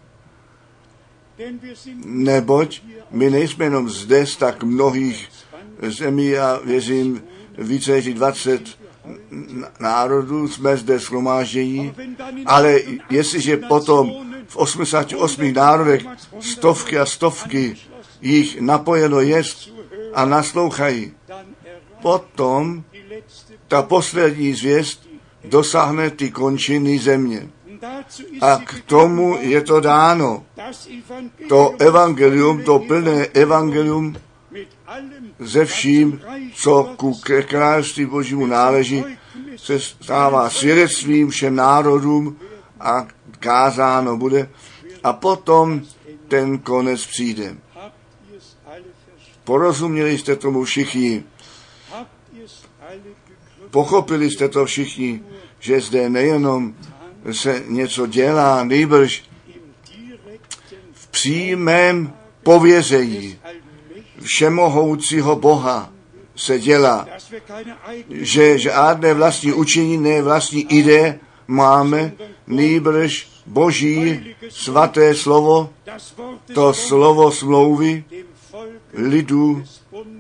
neboť 2.06 2.82
my 3.12 3.30
nejsme 3.30 3.66
jenom 3.66 3.90
zde 3.90 4.26
z 4.26 4.38
tak 4.38 4.64
mnohých 4.64 5.30
zemí 5.82 6.38
a 6.38 6.60
věřím 6.64 7.24
více 7.58 7.92
než 7.92 8.14
20 8.14 8.81
národů 9.80 10.48
jsme 10.48 10.78
zde 10.78 11.00
schromáždění, 11.00 11.94
ale 12.46 12.80
jestliže 13.10 13.58
potom 13.58 14.12
v 14.48 14.58
88 14.58 15.54
národech 15.54 16.02
stovky 16.40 17.00
a 17.00 17.06
stovky 17.06 17.76
jich 18.22 18.62
napojeno 18.62 19.22
jest 19.22 19.70
a 20.14 20.26
naslouchají, 20.26 21.14
potom 22.02 22.84
ta 23.68 23.82
poslední 23.82 24.54
zvěst 24.54 25.10
dosáhne 25.44 26.10
ty 26.10 26.32
končiny 26.32 27.00
země. 27.00 27.50
A 28.42 28.58
k 28.58 28.82
tomu 28.86 29.38
je 29.40 29.62
to 29.62 29.80
dáno. 29.80 30.46
To 31.50 31.76
evangelium, 31.80 32.64
to 32.64 32.80
plné 32.80 33.26
evangelium 33.26 34.16
ze 35.40 35.66
vším, 35.66 36.22
co 36.54 36.94
ku 36.98 37.20
království 37.48 38.06
Božímu 38.06 38.46
náleží, 38.46 39.04
se 39.56 39.80
stává 39.80 40.50
svědectvím 40.50 41.30
všem 41.30 41.56
národům 41.56 42.38
a 42.80 43.08
kázáno 43.40 44.18
bude. 44.18 44.50
A 45.04 45.14
potom 45.14 45.82
ten 46.28 46.60
konec 46.60 47.06
přijde. 47.06 47.56
Porozuměli 49.44 50.18
jste 50.18 50.36
tomu 50.36 50.64
všichni. 50.64 51.24
Pochopili 53.72 54.32
jste 54.32 54.50
to 54.50 54.66
všichni, 54.66 55.24
že 55.60 55.82
zde 55.82 56.10
nejenom 56.10 56.76
se 57.32 57.64
něco 57.68 58.08
dělá, 58.08 58.64
nejbrž 58.64 59.24
v 60.94 61.08
přímém 61.08 62.14
pověření 62.44 63.40
všemohoucího 64.22 65.36
Boha 65.36 65.90
se 66.36 66.60
dělá, 66.60 67.08
že 68.10 68.58
žádné 68.58 69.14
vlastní 69.14 69.54
učení, 69.54 69.98
ne 69.98 70.22
vlastní 70.22 70.74
ide 70.74 71.20
máme, 71.48 72.14
nejbrž 72.48 73.28
Boží 73.46 74.36
svaté 74.50 75.16
slovo, 75.16 75.70
to 76.54 76.74
slovo 76.74 77.32
smlouvy, 77.32 78.04
lidu 78.94 79.64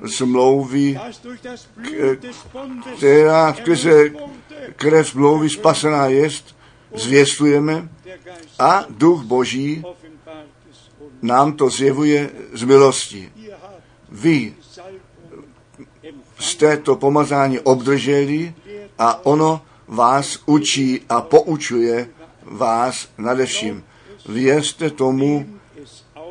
smlouvy, 0.06 1.00
která 2.98 3.54
skrze 3.54 4.10
krev 4.76 5.10
smlouvy 5.10 5.50
spasená 5.50 6.06
jest, 6.06 6.56
zvěstujeme 6.96 7.90
a 8.60 8.86
duch 8.90 9.24
Boží 9.24 9.84
nám 11.22 11.54
to 11.54 11.70
zjevuje 11.70 12.30
z 12.54 12.64
milosti. 12.64 13.32
Vy 14.12 14.54
jste 16.40 16.78
to 16.78 16.96
pomazání 16.96 17.60
obdrželi 17.60 18.54
a 18.98 19.26
ono 19.26 19.62
vás 19.88 20.40
učí 20.46 21.02
a 21.10 21.22
poučuje 21.22 22.10
vás 22.44 23.10
nadevším. 23.18 23.84
Věřte 24.30 24.90
tomu, 24.90 25.60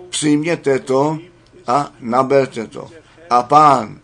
přijměte 0.08 0.78
to 0.78 1.18
a 1.66 1.92
naberte 2.00 2.66
to. 2.66 2.90
A 3.30 3.42
pán 3.42 4.00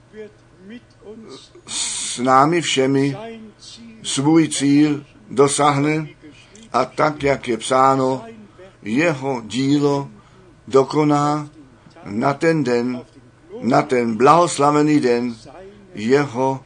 s 1.66 2.18
námi 2.18 2.60
všemi 2.60 3.16
svůj 4.02 4.48
cíl 4.48 5.04
dosáhne 5.30 6.08
a 6.72 6.84
tak, 6.84 7.22
jak 7.22 7.48
je 7.48 7.56
psáno, 7.56 8.24
jeho 8.82 9.42
dílo 9.44 10.08
dokoná 10.68 11.48
na 12.04 12.34
ten 12.34 12.64
den, 12.64 13.02
na 13.60 13.82
ten 13.82 14.16
blahoslavený 14.16 15.00
den 15.00 15.36
jeho 15.94 16.60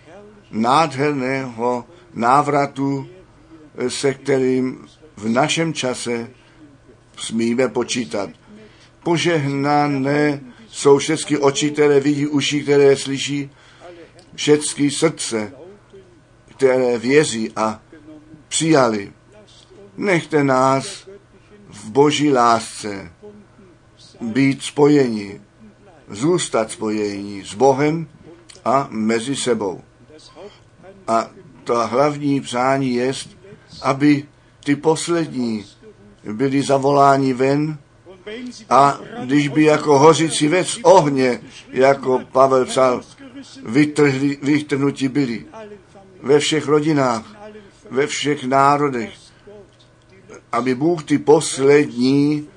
nádherného 0.51 1.85
návratu, 2.15 3.07
se 3.89 4.15
kterým 4.15 4.87
v 5.17 5.29
našem 5.29 5.75
čase 5.75 6.31
smíme 7.17 7.69
počítat. 7.69 8.31
Požehnané 9.03 10.41
jsou 10.69 10.99
všechny 10.99 11.39
oči, 11.39 11.71
které 11.71 12.01
vidí, 12.01 12.27
uši, 12.27 12.63
které 12.63 12.97
slyší, 12.97 13.51
všechny 14.35 14.91
srdce, 14.91 15.53
které 16.49 16.99
věří 16.99 17.53
a 17.57 17.83
přijali. 18.49 19.13
Nechte 19.97 20.45
nás 20.45 21.09
v 21.69 21.91
boží 21.91 22.33
lásce 22.33 23.13
být 24.21 24.63
spojeni, 24.63 25.41
zůstat 26.11 26.71
spojení 26.71 27.45
s 27.45 27.55
Bohem 27.55 28.07
a 28.65 28.89
mezi 28.91 29.37
sebou. 29.37 29.81
A 31.09 31.31
to 31.65 31.87
hlavní 31.87 32.41
přání 32.41 32.95
je, 32.95 33.13
aby 33.83 34.25
ty 34.65 34.77
poslední 34.77 35.65
byli 36.33 36.63
zavoláni 36.63 37.33
ven 37.33 37.79
a 38.71 38.99
když 39.25 39.49
by 39.49 39.65
jako 39.65 39.99
hořící 39.99 40.49
věc 40.49 40.79
ohně, 40.83 41.41
jako 41.69 42.21
Pavel 42.33 42.67
psal, 42.67 43.01
vytrhli, 43.65 44.39
vytrhnuti 44.43 45.09
byli 45.09 45.47
ve 46.23 46.39
všech 46.39 46.67
rodinách, 46.67 47.25
ve 47.91 48.07
všech 48.07 48.45
národech, 48.45 49.11
aby 50.53 50.75
Bůh 50.75 51.05
ty 51.05 51.19
poslední 51.19 52.49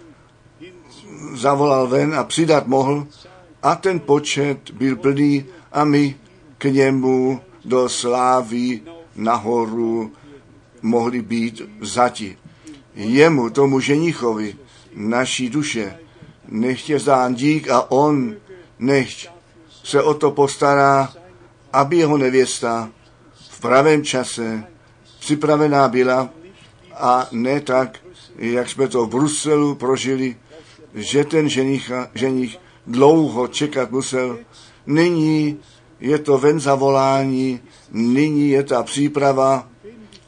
zavolal 1.33 1.87
ven 1.87 2.15
a 2.15 2.23
přidat 2.23 2.67
mohl 2.67 3.07
a 3.63 3.75
ten 3.75 3.99
počet 3.99 4.71
byl 4.71 4.95
plný 4.95 5.45
a 5.71 5.83
my 5.83 6.15
k 6.57 6.65
němu 6.65 7.41
do 7.65 7.89
slávy 7.89 8.81
nahoru 9.15 10.11
mohli 10.81 11.21
být 11.21 11.61
vzati. 11.79 12.37
Jemu, 12.95 13.49
tomu 13.49 13.79
ženichovi, 13.79 14.55
naší 14.95 15.49
duše, 15.49 15.99
nechtě 16.47 16.99
zdán 16.99 17.35
dík 17.35 17.69
a 17.69 17.91
on 17.91 18.35
nechť 18.79 19.27
se 19.83 20.03
o 20.03 20.13
to 20.13 20.31
postará, 20.31 21.13
aby 21.73 21.97
jeho 21.97 22.17
nevěsta 22.17 22.89
v 23.49 23.59
pravém 23.59 24.03
čase 24.03 24.63
připravená 25.19 25.87
byla 25.87 26.29
a 26.93 27.27
ne 27.31 27.61
tak, 27.61 27.99
jak 28.37 28.69
jsme 28.69 28.87
to 28.87 29.05
v 29.05 29.09
Bruselu 29.09 29.75
prožili, 29.75 30.35
že 30.93 31.23
ten 31.23 31.49
ženich, 31.49 31.91
ženich 32.13 32.57
dlouho 32.87 33.47
čekat 33.47 33.91
musel. 33.91 34.39
Nyní 34.85 35.59
je 35.99 36.19
to 36.19 36.37
ven 36.37 36.59
zavolání, 36.59 37.59
nyní 37.91 38.49
je 38.49 38.63
ta 38.63 38.83
příprava 38.83 39.67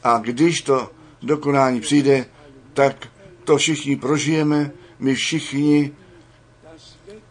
a 0.02 0.18
když 0.18 0.62
to 0.62 0.90
dokonání 1.22 1.80
přijde, 1.80 2.26
tak 2.72 3.08
to 3.44 3.56
všichni 3.56 3.96
prožijeme, 3.96 4.70
my 4.98 5.14
všichni 5.14 5.92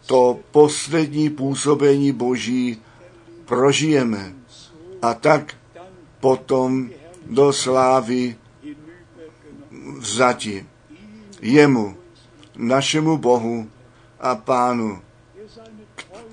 to 0.06 0.38
poslední 0.50 1.30
působení 1.30 2.12
Boží 2.12 2.82
prožijeme. 3.44 4.34
A 5.02 5.14
tak 5.14 5.54
potom 6.20 6.90
do 7.26 7.52
slávy 7.52 8.36
vzati. 9.98 10.66
Jemu, 11.42 11.96
našemu 12.56 13.16
Bohu 13.16 13.70
a 14.20 14.34
Pánu, 14.34 15.02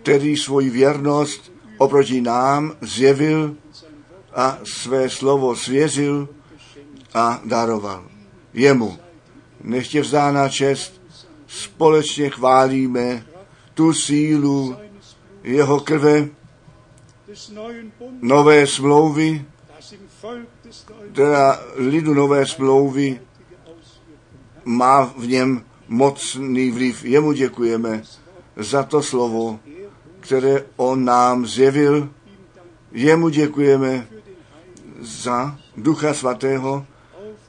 který 0.03 0.37
svoji 0.37 0.69
věrnost 0.69 1.51
oproti 1.77 2.21
nám 2.21 2.75
zjevil 2.81 3.55
a 4.35 4.57
své 4.63 5.09
slovo 5.09 5.55
svěřil 5.55 6.29
a 7.13 7.41
daroval. 7.45 8.05
Jemu 8.53 8.99
nechtě 9.63 10.01
vzdána 10.01 10.49
čest, 10.49 11.01
společně 11.47 12.29
chválíme 12.29 13.25
tu 13.73 13.93
sílu 13.93 14.75
jeho 15.43 15.79
krve, 15.79 16.29
nové 18.21 18.67
smlouvy, 18.67 19.45
teda 21.13 21.59
lidu 21.75 22.13
nové 22.13 22.45
smlouvy 22.45 23.21
má 24.65 25.13
v 25.17 25.27
něm 25.27 25.63
mocný 25.87 26.71
vliv. 26.71 27.05
Jemu 27.05 27.31
děkujeme 27.31 28.03
za 28.55 28.83
to 28.83 29.03
slovo, 29.03 29.59
které 30.23 30.63
on 30.75 31.05
nám 31.05 31.45
zjevil. 31.45 32.09
Jemu 32.91 33.29
děkujeme 33.29 34.07
za 35.01 35.55
Ducha 35.77 36.13
Svatého, 36.13 36.85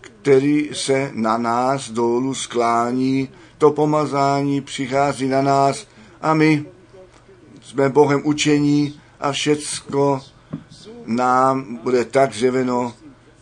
který 0.01 0.70
se 0.72 1.10
na 1.14 1.38
nás 1.38 1.90
dolů 1.90 2.34
sklání, 2.34 3.28
to 3.59 3.70
pomazání 3.70 4.60
přichází 4.60 5.28
na 5.28 5.42
nás 5.42 5.86
a 6.22 6.34
my 6.34 6.64
jsme 7.62 7.88
Bohem 7.88 8.20
učení 8.24 9.01
a 9.20 9.32
všecko 9.32 10.20
nám 11.06 11.76
bude 11.82 12.05
tak 12.05 12.34
zjeveno, 12.34 12.94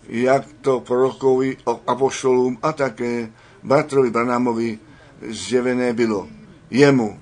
jak 0.08 0.44
to 0.60 0.80
prorokovi, 0.80 1.56
apoštolům 1.86 2.58
a 2.62 2.72
také 2.72 3.32
bratrovi 3.62 4.10
Branámovi 4.10 4.78
zjevené 5.28 5.92
bylo. 5.92 6.28
Jemu, 6.70 7.20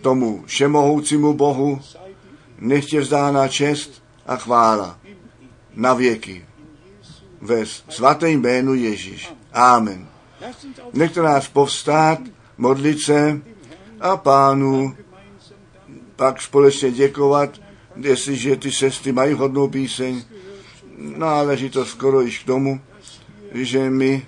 tomu 0.00 0.42
všemohoucímu 0.46 1.32
Bohu, 1.34 1.80
nechtě 2.58 3.00
vzdána 3.00 3.48
čest 3.48 4.02
a 4.26 4.36
chvála 4.36 4.98
na 5.74 5.94
věky. 5.94 6.44
Ve 7.40 7.66
svatém 7.66 8.30
jménu 8.30 8.74
Ježíš. 8.74 9.32
Amen. 9.52 10.08
Nechte 10.92 11.22
nás 11.22 11.48
povstát, 11.48 12.18
modlit 12.58 13.00
se 13.00 13.40
a 14.00 14.16
pánu 14.16 14.96
pak 16.16 16.42
společně 16.42 16.90
děkovat, 16.90 17.60
jestliže 17.96 18.56
ty 18.56 18.72
sestry 18.72 19.12
mají 19.12 19.34
hodnou 19.34 19.68
píseň, 19.68 20.22
náleží 20.98 21.70
to 21.70 21.84
skoro 21.84 22.20
již 22.20 22.38
k 22.38 22.46
tomu, 22.46 22.80
že 23.52 23.90
my 23.90 24.26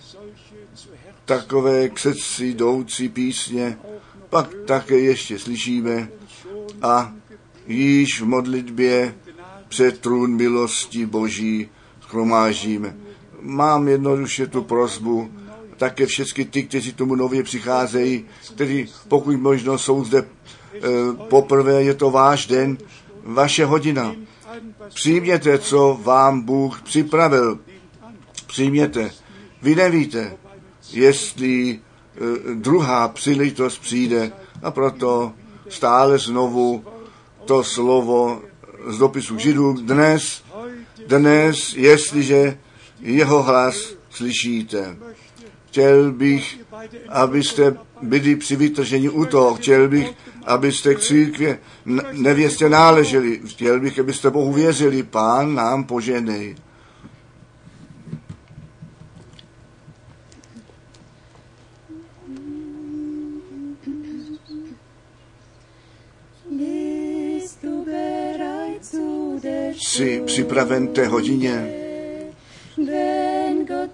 takové 1.24 1.88
k 1.88 1.98
srdci 1.98 2.44
jdoucí 2.44 3.08
písně 3.08 3.78
pak 4.32 4.48
také 4.66 4.98
ještě 4.98 5.38
slyšíme 5.38 6.08
a 6.82 7.12
již 7.66 8.20
v 8.20 8.24
modlitbě 8.24 9.14
před 9.68 9.98
trůn 9.98 10.36
milosti 10.36 11.06
Boží 11.06 11.68
schromážíme. 12.00 12.96
Mám 13.40 13.88
jednoduše 13.88 14.46
tu 14.46 14.62
prozbu, 14.62 15.30
také 15.76 16.06
všechny 16.06 16.44
ty, 16.44 16.62
kteří 16.62 16.92
tomu 16.92 17.14
nově 17.14 17.42
přicházejí, 17.42 18.24
kteří 18.54 18.88
pokud 19.08 19.36
možno 19.36 19.78
jsou 19.78 20.04
zde 20.04 20.18
e, 20.18 20.28
poprvé, 21.28 21.82
je 21.82 21.94
to 21.94 22.10
váš 22.10 22.46
den, 22.46 22.78
vaše 23.24 23.64
hodina. 23.64 24.16
Přijměte, 24.88 25.58
co 25.58 26.00
vám 26.02 26.40
Bůh 26.40 26.82
připravil. 26.82 27.58
Přijměte. 28.46 29.10
Vy 29.62 29.74
nevíte, 29.74 30.36
jestli 30.92 31.80
druhá 32.54 33.08
příležitost 33.08 33.78
přijde 33.78 34.32
a 34.62 34.70
proto 34.70 35.32
stále 35.68 36.18
znovu 36.18 36.84
to 37.44 37.64
slovo 37.64 38.42
z 38.86 38.98
dopisu 38.98 39.38
Židů 39.38 39.72
dnes, 39.72 40.42
dnes, 41.06 41.74
jestliže 41.76 42.58
jeho 43.00 43.42
hlas 43.42 43.94
slyšíte. 44.10 44.96
Chtěl 45.66 46.12
bych, 46.12 46.60
abyste 47.08 47.76
byli 48.02 48.36
při 48.36 48.56
vytržení 48.56 49.08
u 49.08 49.24
toho. 49.24 49.54
Chtěl 49.54 49.88
bych, 49.88 50.12
abyste 50.46 50.94
k 50.94 51.00
církvě 51.00 51.58
nevěstě 52.12 52.68
náleželi. 52.68 53.40
Chtěl 53.46 53.80
bych, 53.80 53.98
abyste 53.98 54.30
Bohu 54.30 54.52
věřili. 54.52 55.02
Pán 55.02 55.54
nám 55.54 55.84
poženej. 55.84 56.56
Jsi 69.76 70.22
připraven 70.26 70.88
té 70.88 71.06
hodině, 71.06 71.74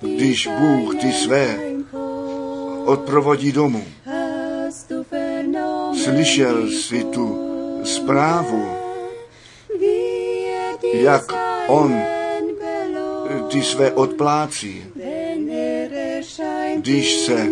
když 0.00 0.48
Bůh 0.58 0.94
ty 0.94 1.12
své 1.12 1.58
odprovodí 2.84 3.52
domů. 3.52 3.84
Slyšel 6.02 6.68
jsi 6.68 7.04
tu 7.04 7.38
zprávu, 7.84 8.68
jak 10.94 11.32
on 11.68 12.00
ty 13.48 13.62
své 13.62 13.92
odplácí, 13.92 14.84
když 16.76 17.14
se 17.16 17.46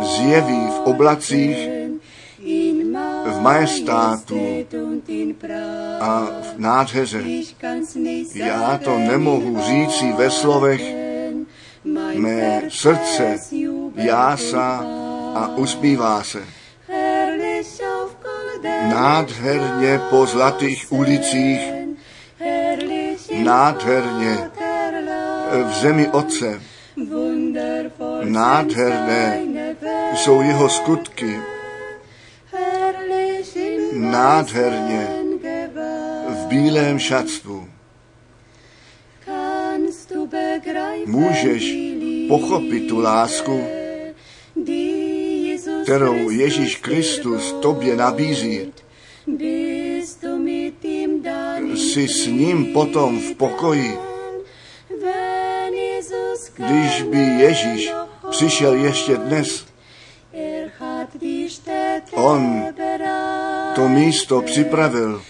zjeví 0.00 0.66
v 0.66 0.80
oblacích, 0.84 1.69
majestátu 3.40 4.40
a 6.00 6.26
v 6.42 6.58
nádheře. 6.58 7.24
Já 8.34 8.80
to 8.84 8.98
nemohu 8.98 9.60
říci 9.60 10.12
ve 10.12 10.30
slovech, 10.30 10.82
mé 12.14 12.62
srdce 12.68 13.36
jásá 13.94 14.84
a 15.34 15.56
usmívá 15.56 16.22
se. 16.22 16.42
Nádherně 18.88 20.00
po 20.10 20.26
zlatých 20.26 20.92
ulicích, 20.92 21.60
nádherně 23.42 24.50
v 25.64 25.72
zemi 25.80 26.08
Otce. 26.08 26.60
Nádherné 28.24 29.40
jsou 30.14 30.42
jeho 30.42 30.68
skutky, 30.68 31.40
nádherně 34.10 35.08
v 36.28 36.46
bílém 36.46 36.98
šatstvu. 36.98 37.68
Můžeš 41.06 41.74
pochopit 42.28 42.88
tu 42.88 43.00
lásku, 43.00 43.64
kterou 45.82 46.30
Ježíš 46.30 46.76
Kristus 46.76 47.52
tobě 47.52 47.96
nabízí. 47.96 48.72
Jsi 51.74 52.08
s 52.08 52.26
ním 52.26 52.66
potom 52.72 53.20
v 53.20 53.34
pokoji, 53.34 53.98
když 56.56 57.02
by 57.02 57.18
Ježíš 57.18 57.92
přišel 58.30 58.74
ještě 58.74 59.16
dnes. 59.16 59.66
On 62.14 62.59
To 63.80 63.88
místo 63.88 64.42
připravil 64.42 65.22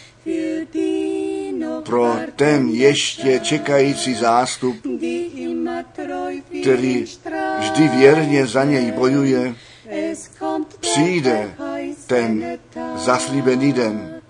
pro 1.85 2.17
ten 2.37 2.69
ještě 2.69 3.41
čekající 3.41 4.15
zástup, 4.15 4.77
který 6.61 7.05
vždy 7.59 7.89
věrně 7.89 8.47
za 8.47 8.65
něj 8.65 8.93
bojuje. 8.93 9.55
Přijde 10.81 11.55
ten 12.07 12.59
zaslíbený 12.97 13.73
den. 13.73 14.21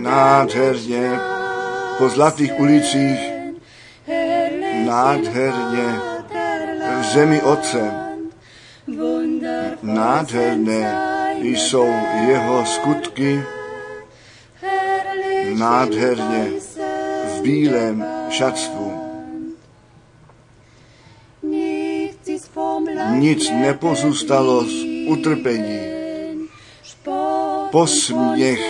Nádherně 0.00 1.18
po 1.98 2.08
zlatých 2.08 2.60
ulicích, 2.60 3.20
nádherně 4.84 6.00
v 7.00 7.04
zemi 7.12 7.42
Otce. 7.42 8.06
Nádherné 9.82 11.15
jsou 11.42 11.94
jeho 12.28 12.66
skutky 12.66 13.42
nádherně 15.54 16.50
v 17.24 17.42
bílém 17.42 18.06
šatstvu. 18.30 18.92
Nic 23.14 23.50
nepozůstalo 23.50 24.64
z 24.64 24.84
utrpení. 25.08 25.80
Posměch 27.70 28.60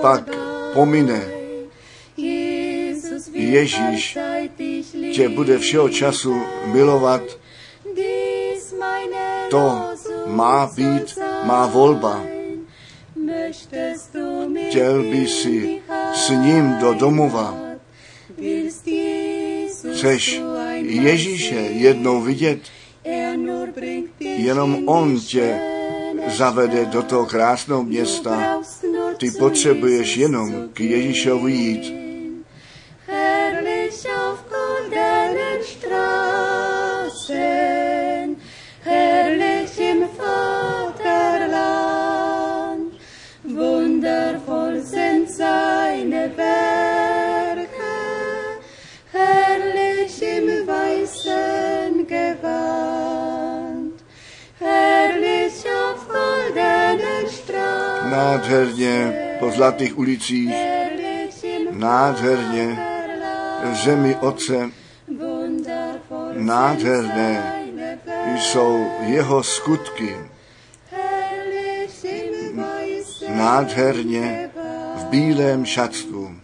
pak 0.00 0.30
pomine. 0.72 1.22
Ježíš 3.32 4.18
Tě 5.14 5.28
bude 5.28 5.58
všeho 5.58 5.88
času 5.88 6.42
milovat. 6.64 7.22
To 9.50 9.82
má 10.26 10.70
být. 10.76 11.18
Má 11.44 11.66
volba. 11.66 12.24
Chtěl 14.68 15.02
by 15.02 15.26
si 15.26 15.80
s 16.14 16.30
ním 16.30 16.76
do 16.80 16.94
domova. 16.94 17.58
Chceš 19.92 20.42
Ježíše 20.82 21.54
jednou 21.54 22.20
vidět, 22.20 22.60
jenom 24.20 24.88
on 24.88 25.20
tě 25.20 25.60
zavede 26.26 26.84
do 26.84 27.02
toho 27.02 27.26
krásného 27.26 27.82
města. 27.82 28.60
Ty 29.16 29.30
potřebuješ 29.30 30.16
jenom 30.16 30.68
k 30.72 30.80
Ježíšovi 30.80 31.52
jít. 31.52 32.01
Nádherně 58.12 59.14
po 59.40 59.50
zlatých 59.50 59.98
ulicích, 59.98 60.54
nádherně 61.72 62.78
v 63.72 63.74
zemi 63.84 64.16
Otce 64.16 64.70
Nádherné 66.32 67.62
jsou 68.36 68.86
jeho 69.00 69.42
skutky. 69.42 70.16
Nádherně 73.28 74.50
v 74.94 75.04
bílém 75.04 75.64
šatstvu. 75.64 76.34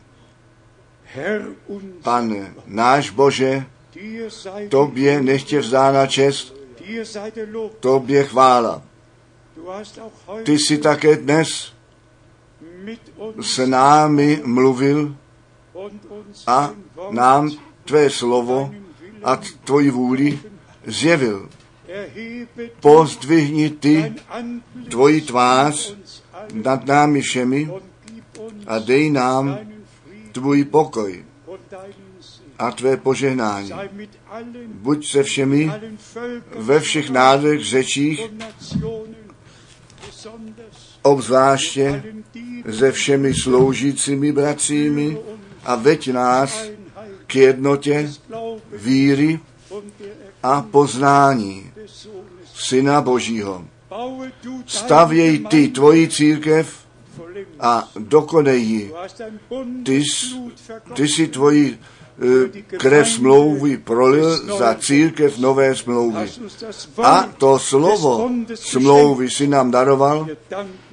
Pane, 2.02 2.54
náš 2.66 3.10
Bože, 3.10 3.64
tobě 4.68 5.22
nechtě 5.22 5.60
vzdána 5.60 6.06
čest, 6.06 6.54
tobě 7.80 8.24
chvála. 8.24 8.87
Ty 10.42 10.58
jsi 10.58 10.78
také 10.78 11.16
dnes 11.16 11.72
s 13.40 13.66
námi 13.66 14.42
mluvil 14.44 15.16
a 16.46 16.70
nám 17.10 17.50
tvé 17.84 18.10
slovo 18.10 18.74
a 19.24 19.36
tvoji 19.64 19.90
vůli 19.90 20.38
zjevil. 20.86 21.48
Pozdvihni 22.80 23.70
ty 23.70 24.14
tvoji 24.90 25.20
tvář 25.20 25.96
nad 26.52 26.86
námi 26.86 27.20
všemi 27.20 27.70
a 28.66 28.78
dej 28.78 29.10
nám 29.10 29.58
tvůj 30.32 30.64
pokoj 30.64 31.24
a 32.58 32.70
tvé 32.70 32.96
požehnání. 32.96 33.72
Buď 34.66 35.10
se 35.10 35.22
všemi 35.22 35.72
ve 36.54 36.80
všech 36.80 37.10
národech, 37.10 37.64
řečích, 37.64 38.20
obzvláště 41.02 42.02
se 42.78 42.92
všemi 42.92 43.34
sloužícími 43.34 44.32
bratřími 44.32 45.18
a 45.64 45.76
veď 45.76 46.08
nás 46.12 46.64
k 47.26 47.36
jednotě 47.36 48.10
víry 48.72 49.40
a 50.42 50.62
poznání. 50.62 51.72
Syna 52.54 53.00
Božího. 53.00 53.64
Stavěj 54.66 55.38
ty 55.38 55.68
tvoji 55.68 56.08
církev 56.08 56.86
a 57.60 57.88
dokonej 57.98 58.62
ji. 58.62 58.92
Ty, 59.84 60.02
ty 60.94 61.08
si 61.08 61.28
tvoji 61.28 61.78
krev 62.78 63.08
smlouvy 63.08 63.76
prolil 63.76 64.58
za 64.58 64.74
církev 64.74 65.38
nové 65.38 65.76
smlouvy. 65.76 66.30
A 67.02 67.22
to 67.38 67.58
slovo 67.58 68.30
smlouvy 68.54 69.30
si 69.30 69.46
nám 69.46 69.70
daroval. 69.70 70.26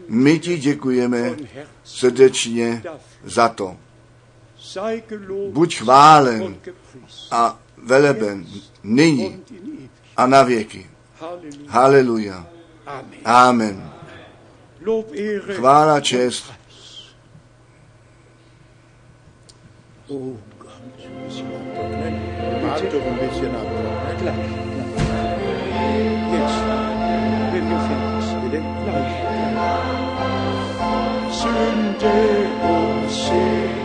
My 0.08 0.40
ti 0.40 0.58
děkujeme 0.58 1.36
srdečně 1.84 2.84
za 3.24 3.50
to. 3.50 3.78
Buď 5.50 5.76
chválen 5.76 6.58
a 7.32 7.60
veleben 7.78 8.46
nyní 8.84 9.42
a 10.18 10.28
na 10.28 10.44
věky. 10.44 10.90
Haleluja. 11.68 12.48
Amen. 13.26 13.92
Chvála, 15.56 16.02
čest. 16.02 16.52
Oh 20.08 20.38
Gott. 21.26 21.32
Ein 21.32 21.32
bisschen 21.32 21.48
abtrocknen. 21.56 22.14
Warte 22.62 22.86
doch 22.86 23.06
ein 23.06 23.18
bisschen 23.18 23.56
abtrocknen. 23.56 24.18
Gleich. 24.22 24.52
Jetzt, 26.36 26.60
wenn 27.52 27.66
wir 27.70 27.80
fertig 27.88 28.24
sind, 28.30 28.66
gleich. 28.86 29.14
Sünde 31.32 32.18
und 32.62 33.10
Selige 33.10 33.76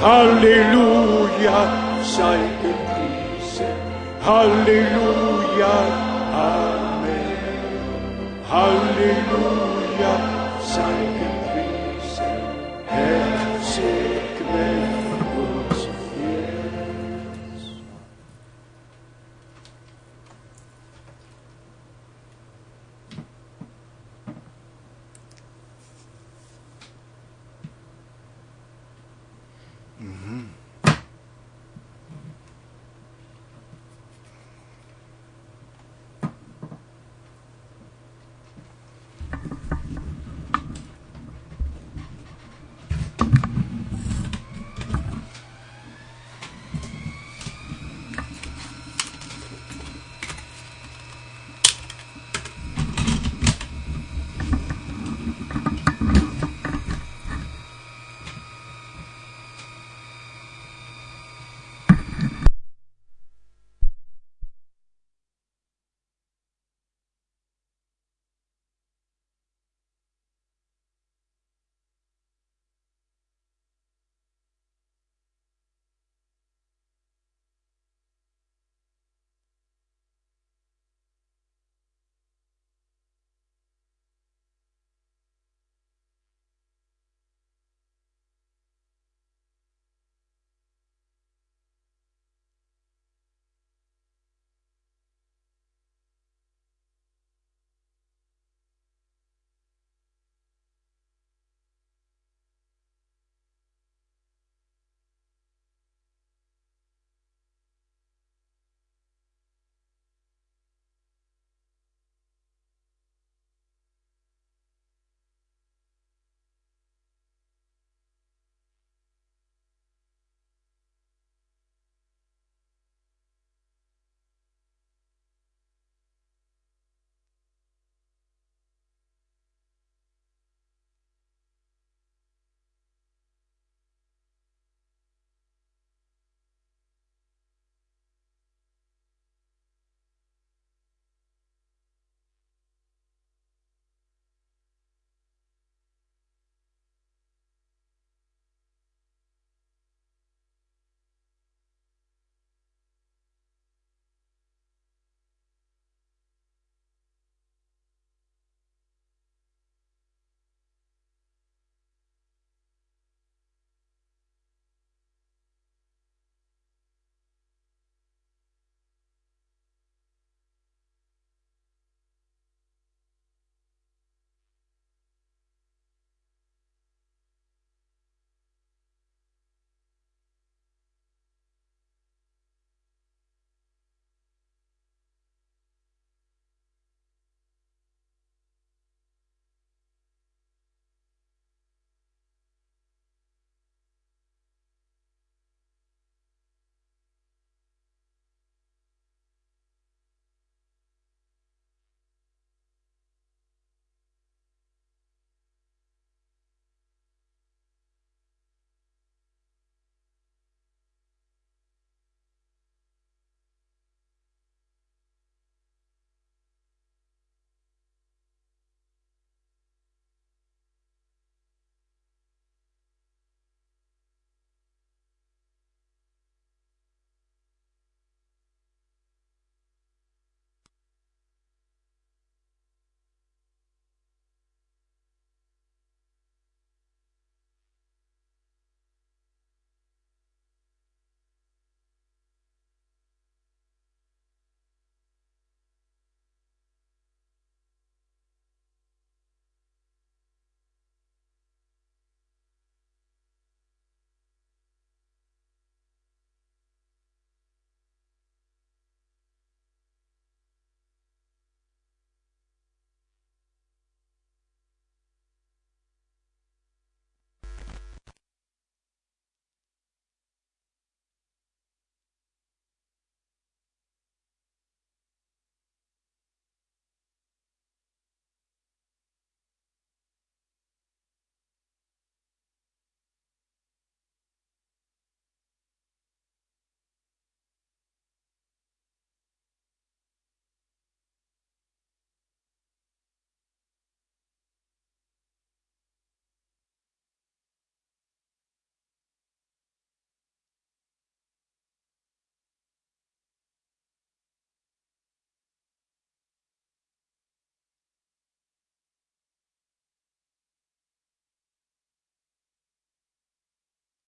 Halleluja, 0.00 1.60
sei 2.02 2.38
gepriesen. 2.62 3.76
Halleluja, 4.24 5.76
Amen. 6.32 7.36
Halleluja, 8.50 10.14
sei 10.60 10.80
gepriesen. 10.80 11.41